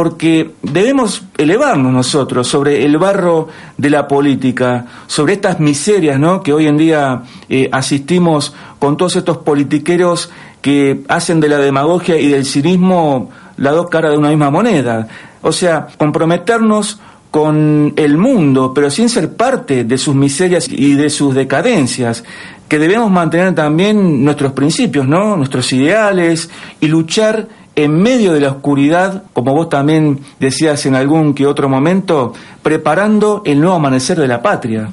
Porque 0.00 0.52
debemos 0.62 1.24
elevarnos 1.36 1.92
nosotros 1.92 2.48
sobre 2.48 2.86
el 2.86 2.96
barro 2.96 3.48
de 3.76 3.90
la 3.90 4.08
política, 4.08 4.86
sobre 5.06 5.34
estas 5.34 5.60
miserias 5.60 6.18
¿no? 6.18 6.42
que 6.42 6.54
hoy 6.54 6.68
en 6.68 6.78
día 6.78 7.24
eh, 7.50 7.68
asistimos 7.70 8.54
con 8.78 8.96
todos 8.96 9.16
estos 9.16 9.36
politiqueros 9.36 10.30
que 10.62 11.02
hacen 11.06 11.38
de 11.38 11.50
la 11.50 11.58
demagogia 11.58 12.18
y 12.18 12.28
del 12.28 12.46
cinismo 12.46 13.28
la 13.58 13.72
dos 13.72 13.90
caras 13.90 14.12
de 14.12 14.16
una 14.16 14.30
misma 14.30 14.48
moneda. 14.48 15.06
O 15.42 15.52
sea, 15.52 15.88
comprometernos 15.98 16.98
con 17.30 17.92
el 17.96 18.16
mundo, 18.16 18.72
pero 18.74 18.90
sin 18.90 19.10
ser 19.10 19.36
parte 19.36 19.84
de 19.84 19.98
sus 19.98 20.14
miserias 20.14 20.66
y 20.66 20.94
de 20.94 21.10
sus 21.10 21.34
decadencias, 21.34 22.24
que 22.68 22.78
debemos 22.78 23.10
mantener 23.10 23.54
también 23.54 24.24
nuestros 24.24 24.52
principios, 24.52 25.06
¿no? 25.06 25.36
Nuestros 25.36 25.70
ideales 25.74 26.48
y 26.80 26.86
luchar 26.86 27.48
en 27.76 28.02
medio 28.02 28.32
de 28.32 28.40
la 28.40 28.48
oscuridad, 28.50 29.24
como 29.32 29.54
vos 29.54 29.68
también 29.68 30.20
decías 30.38 30.84
en 30.86 30.94
algún 30.94 31.34
que 31.34 31.46
otro 31.46 31.68
momento, 31.68 32.32
preparando 32.62 33.42
el 33.44 33.60
nuevo 33.60 33.76
amanecer 33.76 34.18
de 34.18 34.28
la 34.28 34.42
patria. 34.42 34.90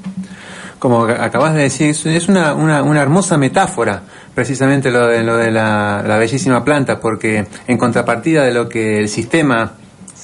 Como 0.80 1.06
acabas 1.06 1.56
de 1.56 1.64
decir, 1.64 1.90
es 1.90 2.30
una, 2.30 2.54
una, 2.54 2.84
una 2.84 3.02
hermosa 3.02 3.38
metáfora 3.38 4.04
precisamente 4.38 4.92
lo 4.92 5.08
de, 5.08 5.24
lo 5.24 5.36
de 5.36 5.50
la, 5.50 6.04
la 6.06 6.18
bellísima 6.20 6.64
planta, 6.64 7.00
porque 7.00 7.48
en 7.66 7.76
contrapartida 7.76 8.44
de 8.44 8.54
lo 8.54 8.70
que 8.70 9.00
el 9.00 9.10
sistema 9.10 9.72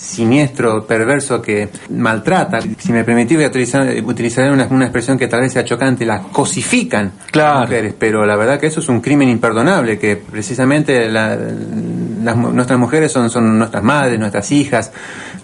siniestro, 0.03 0.85
perverso 0.85 1.41
que 1.41 1.69
maltrata. 1.89 2.59
Si 2.77 2.91
me 2.91 3.03
permitís, 3.03 3.37
voy 3.37 3.45
a 3.45 3.47
utilizar, 3.47 3.87
utilizaré 4.03 4.51
una, 4.51 4.67
una, 4.69 4.85
expresión 4.85 5.17
que 5.17 5.27
tal 5.27 5.41
vez 5.41 5.53
sea 5.53 5.63
chocante, 5.63 6.05
las 6.05 6.27
cosifican 6.27 7.13
claro. 7.31 7.59
las 7.59 7.69
mujeres, 7.69 7.95
pero 7.97 8.25
la 8.25 8.35
verdad 8.35 8.59
que 8.59 8.67
eso 8.67 8.81
es 8.81 8.89
un 8.89 8.99
crimen 9.01 9.29
imperdonable, 9.29 9.97
que 9.97 10.17
precisamente 10.17 11.09
la, 11.09 11.35
las, 11.35 12.35
nuestras 12.35 12.77
mujeres 12.77 13.11
son, 13.11 13.29
son 13.29 13.57
nuestras 13.57 13.83
madres, 13.83 14.19
nuestras 14.19 14.51
hijas, 14.51 14.91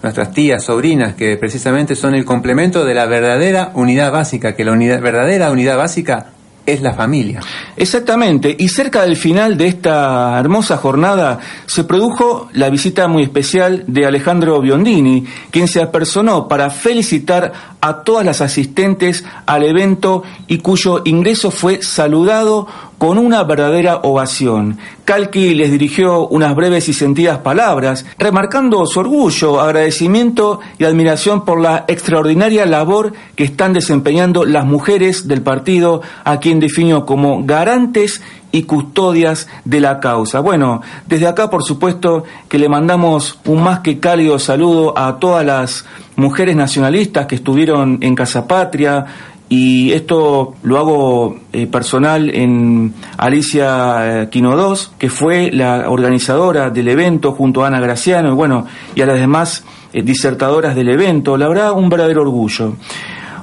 nuestras 0.02 0.32
tías, 0.32 0.62
sobrinas, 0.62 1.14
que 1.14 1.36
precisamente 1.36 1.96
son 1.96 2.14
el 2.14 2.24
complemento 2.24 2.84
de 2.84 2.94
la 2.94 3.06
verdadera 3.06 3.72
unidad 3.74 4.12
básica, 4.12 4.54
que 4.54 4.64
la 4.64 4.72
unidad, 4.72 5.00
verdadera 5.00 5.50
unidad 5.50 5.78
básica 5.78 6.26
es 6.72 6.82
la 6.82 6.94
familia. 6.94 7.40
Exactamente, 7.76 8.54
y 8.58 8.68
cerca 8.68 9.02
del 9.02 9.16
final 9.16 9.56
de 9.56 9.68
esta 9.68 10.38
hermosa 10.38 10.76
jornada 10.76 11.38
se 11.66 11.84
produjo 11.84 12.48
la 12.52 12.70
visita 12.70 13.08
muy 13.08 13.22
especial 13.22 13.84
de 13.86 14.06
Alejandro 14.06 14.60
Biondini, 14.60 15.24
quien 15.50 15.68
se 15.68 15.82
apersonó 15.82 16.48
para 16.48 16.70
felicitar 16.70 17.52
a 17.80 18.02
todas 18.02 18.24
las 18.24 18.40
asistentes 18.40 19.24
al 19.46 19.64
evento 19.64 20.22
y 20.46 20.58
cuyo 20.58 21.02
ingreso 21.04 21.50
fue 21.50 21.82
saludado 21.82 22.66
con 23.00 23.16
una 23.16 23.44
verdadera 23.44 24.00
ovación. 24.02 24.76
Calqui 25.06 25.54
les 25.54 25.72
dirigió 25.72 26.28
unas 26.28 26.54
breves 26.54 26.86
y 26.90 26.92
sentidas 26.92 27.38
palabras, 27.38 28.04
remarcando 28.18 28.84
su 28.84 29.00
orgullo, 29.00 29.58
agradecimiento 29.58 30.60
y 30.76 30.84
admiración 30.84 31.46
por 31.46 31.62
la 31.62 31.86
extraordinaria 31.88 32.66
labor 32.66 33.14
que 33.36 33.44
están 33.44 33.72
desempeñando 33.72 34.44
las 34.44 34.66
mujeres 34.66 35.26
del 35.26 35.40
partido, 35.40 36.02
a 36.24 36.40
quien 36.40 36.60
definió 36.60 37.06
como 37.06 37.42
garantes 37.42 38.20
y 38.52 38.64
custodias 38.64 39.48
de 39.64 39.80
la 39.80 39.98
causa. 39.98 40.40
Bueno, 40.40 40.82
desde 41.06 41.26
acá 41.26 41.48
por 41.48 41.64
supuesto 41.64 42.24
que 42.50 42.58
le 42.58 42.68
mandamos 42.68 43.38
un 43.46 43.62
más 43.62 43.80
que 43.80 43.98
cálido 43.98 44.38
saludo 44.38 44.98
a 44.98 45.18
todas 45.18 45.46
las 45.46 45.86
mujeres 46.16 46.54
nacionalistas 46.54 47.26
que 47.26 47.36
estuvieron 47.36 47.98
en 48.02 48.14
Casa 48.14 48.46
Patria, 48.46 49.06
y 49.52 49.90
esto 49.92 50.54
lo 50.62 50.78
hago 50.78 51.36
eh, 51.52 51.66
personal 51.66 52.30
en 52.32 52.94
Alicia 53.18 54.22
eh, 54.22 54.28
Quino 54.30 54.56
2, 54.56 54.92
que 54.96 55.10
fue 55.10 55.50
la 55.50 55.90
organizadora 55.90 56.70
del 56.70 56.86
evento 56.86 57.32
junto 57.32 57.64
a 57.64 57.66
Ana 57.66 57.80
Graciano 57.80 58.30
y 58.30 58.34
bueno, 58.34 58.66
y 58.94 59.02
a 59.02 59.06
las 59.06 59.18
demás 59.18 59.64
eh, 59.92 60.02
disertadoras 60.02 60.76
del 60.76 60.88
evento. 60.88 61.36
La 61.36 61.48
verdad, 61.48 61.72
un 61.72 61.88
verdadero 61.88 62.22
orgullo. 62.22 62.76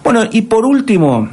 Bueno, 0.02 0.24
y 0.32 0.44
por 0.44 0.66
último, 0.66 1.28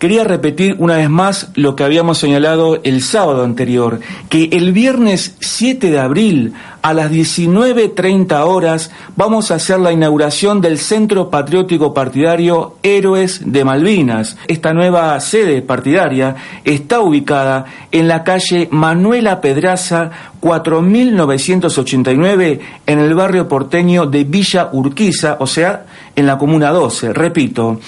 Quería 0.00 0.24
repetir 0.24 0.74
una 0.78 0.96
vez 0.96 1.10
más 1.10 1.50
lo 1.56 1.76
que 1.76 1.84
habíamos 1.84 2.16
señalado 2.16 2.80
el 2.84 3.02
sábado 3.02 3.44
anterior, 3.44 4.00
que 4.30 4.48
el 4.50 4.72
viernes 4.72 5.36
7 5.40 5.90
de 5.90 6.00
abril 6.00 6.54
a 6.80 6.94
las 6.94 7.12
19.30 7.12 8.46
horas 8.46 8.90
vamos 9.14 9.50
a 9.50 9.56
hacer 9.56 9.78
la 9.78 9.92
inauguración 9.92 10.62
del 10.62 10.78
Centro 10.78 11.28
Patriótico 11.28 11.92
Partidario 11.92 12.76
Héroes 12.82 13.42
de 13.44 13.62
Malvinas. 13.62 14.38
Esta 14.48 14.72
nueva 14.72 15.20
sede 15.20 15.60
partidaria 15.60 16.34
está 16.64 17.00
ubicada 17.00 17.66
en 17.92 18.08
la 18.08 18.24
calle 18.24 18.68
Manuela 18.70 19.42
Pedraza 19.42 20.12
4989 20.40 22.60
en 22.86 22.98
el 22.98 23.14
barrio 23.14 23.48
porteño 23.48 24.06
de 24.06 24.24
Villa 24.24 24.70
Urquiza, 24.72 25.36
o 25.40 25.46
sea, 25.46 25.84
en 26.16 26.26
la 26.26 26.38
Comuna 26.38 26.70
12. 26.70 27.12
Repito, 27.12 27.78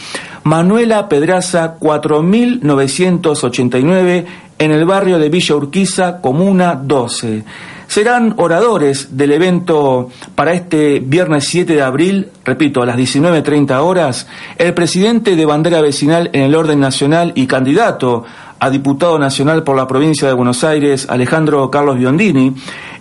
Manuela 0.45 1.09
Pedraza 1.09 1.75
4989 1.79 4.27
en 4.59 4.71
el 4.71 4.85
barrio 4.85 5.19
de 5.19 5.29
Villa 5.29 5.57
Urquiza, 5.57 6.21
Comuna 6.21 6.75
12. 6.75 7.45
Serán 7.87 8.35
oradores 8.39 9.17
del 9.17 9.33
evento 9.33 10.09
para 10.35 10.53
este 10.53 11.01
viernes 11.01 11.47
7 11.49 11.75
de 11.75 11.83
abril, 11.83 12.29
repito, 12.45 12.83
a 12.83 12.87
las 12.87 12.97
19.30 12.97 13.79
horas, 13.81 14.27
el 14.57 14.73
presidente 14.73 15.37
de 15.37 15.45
bandera 15.45 15.83
vecinal 15.83 16.31
en 16.33 16.43
el 16.43 16.55
orden 16.55 16.81
nacional 16.81 17.33
y 17.35 17.47
candidato 17.47 18.25
a 18.59 18.71
diputado 18.71 19.19
nacional 19.19 19.65
por 19.65 19.77
la 19.77 19.89
provincia 19.89 20.29
de 20.29 20.35
Buenos 20.35 20.63
Aires, 20.63 21.07
Alejandro 21.11 21.69
Carlos 21.69 21.99
Biondini, 21.99 22.55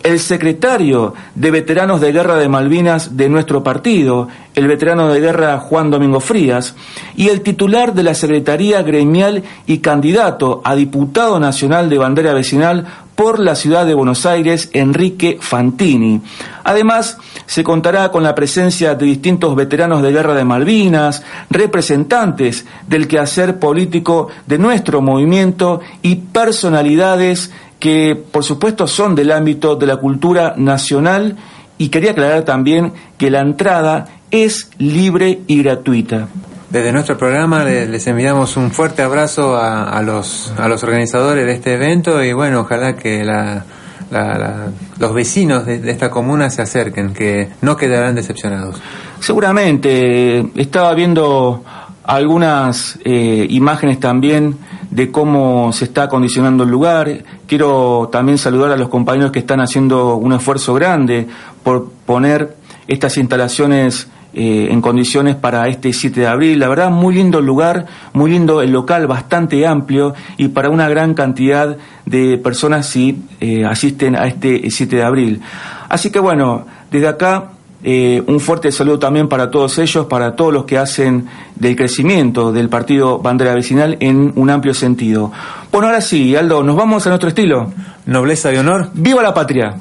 el 0.03 0.19
secretario 0.19 1.13
de 1.35 1.51
veteranos 1.51 2.01
de 2.01 2.11
guerra 2.11 2.35
de 2.35 2.49
Malvinas 2.49 3.17
de 3.17 3.29
nuestro 3.29 3.63
partido, 3.63 4.27
el 4.55 4.67
veterano 4.67 5.09
de 5.09 5.19
guerra 5.19 5.59
Juan 5.59 5.91
Domingo 5.91 6.19
Frías, 6.19 6.75
y 7.15 7.29
el 7.29 7.41
titular 7.41 7.93
de 7.93 8.03
la 8.03 8.13
Secretaría 8.13 8.81
Gremial 8.81 9.43
y 9.65 9.79
candidato 9.79 10.61
a 10.63 10.75
diputado 10.75 11.39
nacional 11.39 11.89
de 11.89 11.97
bandera 11.97 12.33
vecinal 12.33 12.85
por 13.15 13.39
la 13.39 13.55
ciudad 13.55 13.85
de 13.85 13.93
Buenos 13.93 14.25
Aires, 14.25 14.69
Enrique 14.73 15.37
Fantini. 15.39 16.21
Además, 16.63 17.17
se 17.45 17.63
contará 17.63 18.09
con 18.09 18.23
la 18.23 18.33
presencia 18.33 18.95
de 18.95 19.05
distintos 19.05 19.55
veteranos 19.55 20.01
de 20.01 20.11
guerra 20.11 20.33
de 20.33 20.45
Malvinas, 20.45 21.23
representantes 21.49 22.65
del 22.87 23.07
quehacer 23.07 23.59
político 23.59 24.29
de 24.47 24.57
nuestro 24.57 25.01
movimiento 25.01 25.81
y 26.01 26.15
personalidades 26.15 27.51
que, 27.81 28.15
por 28.15 28.45
supuesto, 28.45 28.87
son 28.87 29.15
del 29.15 29.31
ámbito 29.31 29.75
de 29.75 29.87
la 29.87 29.97
cultura 29.97 30.53
nacional 30.55 31.35
y 31.77 31.89
quería 31.89 32.11
aclarar 32.11 32.43
también 32.43 32.93
que 33.17 33.31
la 33.31 33.41
entrada 33.41 34.05
es 34.29 34.69
libre 34.77 35.41
y 35.47 35.61
gratuita. 35.61 36.27
Desde 36.69 36.93
nuestro 36.93 37.17
programa 37.17 37.65
les 37.65 38.07
enviamos 38.07 38.55
un 38.55 38.71
fuerte 38.71 39.01
abrazo 39.01 39.57
a, 39.57 39.89
a, 39.89 40.01
los, 40.03 40.53
a 40.57 40.69
los 40.69 40.81
organizadores 40.83 41.45
de 41.45 41.51
este 41.51 41.73
evento 41.73 42.23
y 42.23 42.31
bueno, 42.31 42.61
ojalá 42.61 42.95
que 42.95 43.25
la, 43.25 43.65
la, 44.11 44.37
la, 44.37 44.67
los 44.99 45.13
vecinos 45.13 45.65
de, 45.65 45.79
de, 45.79 45.91
esta 45.91 46.09
comuna 46.09 46.49
se 46.49 46.61
acerquen, 46.61 47.13
que 47.13 47.49
no 47.61 47.75
quedarán 47.75 48.15
decepcionados. 48.15 48.81
Seguramente, 49.19 50.45
estaba 50.55 50.93
viendo 50.93 51.63
algunas 52.03 52.99
eh, 53.03 53.47
imágenes 53.49 53.99
también 53.99 54.57
de 54.91 55.09
cómo 55.09 55.71
se 55.73 55.85
está 55.85 56.03
acondicionando 56.03 56.63
el 56.63 56.69
lugar. 56.69 57.23
Quiero 57.47 58.09
también 58.11 58.37
saludar 58.37 58.71
a 58.71 58.77
los 58.77 58.89
compañeros 58.89 59.31
que 59.31 59.39
están 59.39 59.61
haciendo 59.61 60.15
un 60.17 60.33
esfuerzo 60.33 60.73
grande 60.73 61.27
por 61.63 61.89
poner 62.05 62.55
estas 62.87 63.17
instalaciones 63.17 64.09
eh, 64.33 64.69
en 64.71 64.81
condiciones 64.81 65.35
para 65.35 65.67
este 65.67 65.91
7 65.91 66.21
de 66.21 66.27
abril. 66.27 66.59
La 66.59 66.67
verdad, 66.67 66.89
muy 66.89 67.15
lindo 67.15 67.39
el 67.39 67.45
lugar, 67.45 67.85
muy 68.13 68.31
lindo 68.31 68.61
el 68.61 68.71
local, 68.71 69.07
bastante 69.07 69.65
amplio 69.65 70.13
y 70.37 70.49
para 70.49 70.69
una 70.69 70.87
gran 70.87 71.13
cantidad 71.13 71.77
de 72.05 72.37
personas 72.37 72.85
si 72.85 73.23
eh, 73.39 73.65
asisten 73.65 74.15
a 74.15 74.27
este 74.27 74.69
7 74.69 74.95
de 74.95 75.03
abril. 75.03 75.41
Así 75.89 76.11
que 76.11 76.19
bueno, 76.19 76.65
desde 76.91 77.07
acá 77.07 77.51
eh, 77.83 78.23
un 78.27 78.39
fuerte 78.39 78.71
saludo 78.71 78.99
también 78.99 79.27
para 79.27 79.49
todos 79.49 79.77
ellos, 79.79 80.05
para 80.05 80.35
todos 80.35 80.53
los 80.53 80.65
que 80.65 80.77
hacen 80.77 81.27
del 81.55 81.75
crecimiento 81.75 82.51
del 82.51 82.69
partido 82.69 83.19
Bandera 83.19 83.55
Vecinal 83.55 83.97
en 83.99 84.33
un 84.35 84.49
amplio 84.49 84.73
sentido. 84.73 85.31
Bueno, 85.71 85.87
ahora 85.87 86.01
sí, 86.01 86.35
Aldo, 86.35 86.63
nos 86.63 86.75
vamos 86.75 87.05
a 87.05 87.09
nuestro 87.09 87.29
estilo. 87.29 87.71
Nobleza 88.05 88.53
y 88.53 88.57
honor. 88.57 88.89
¡Viva 88.93 89.23
la 89.23 89.33
patria! 89.33 89.75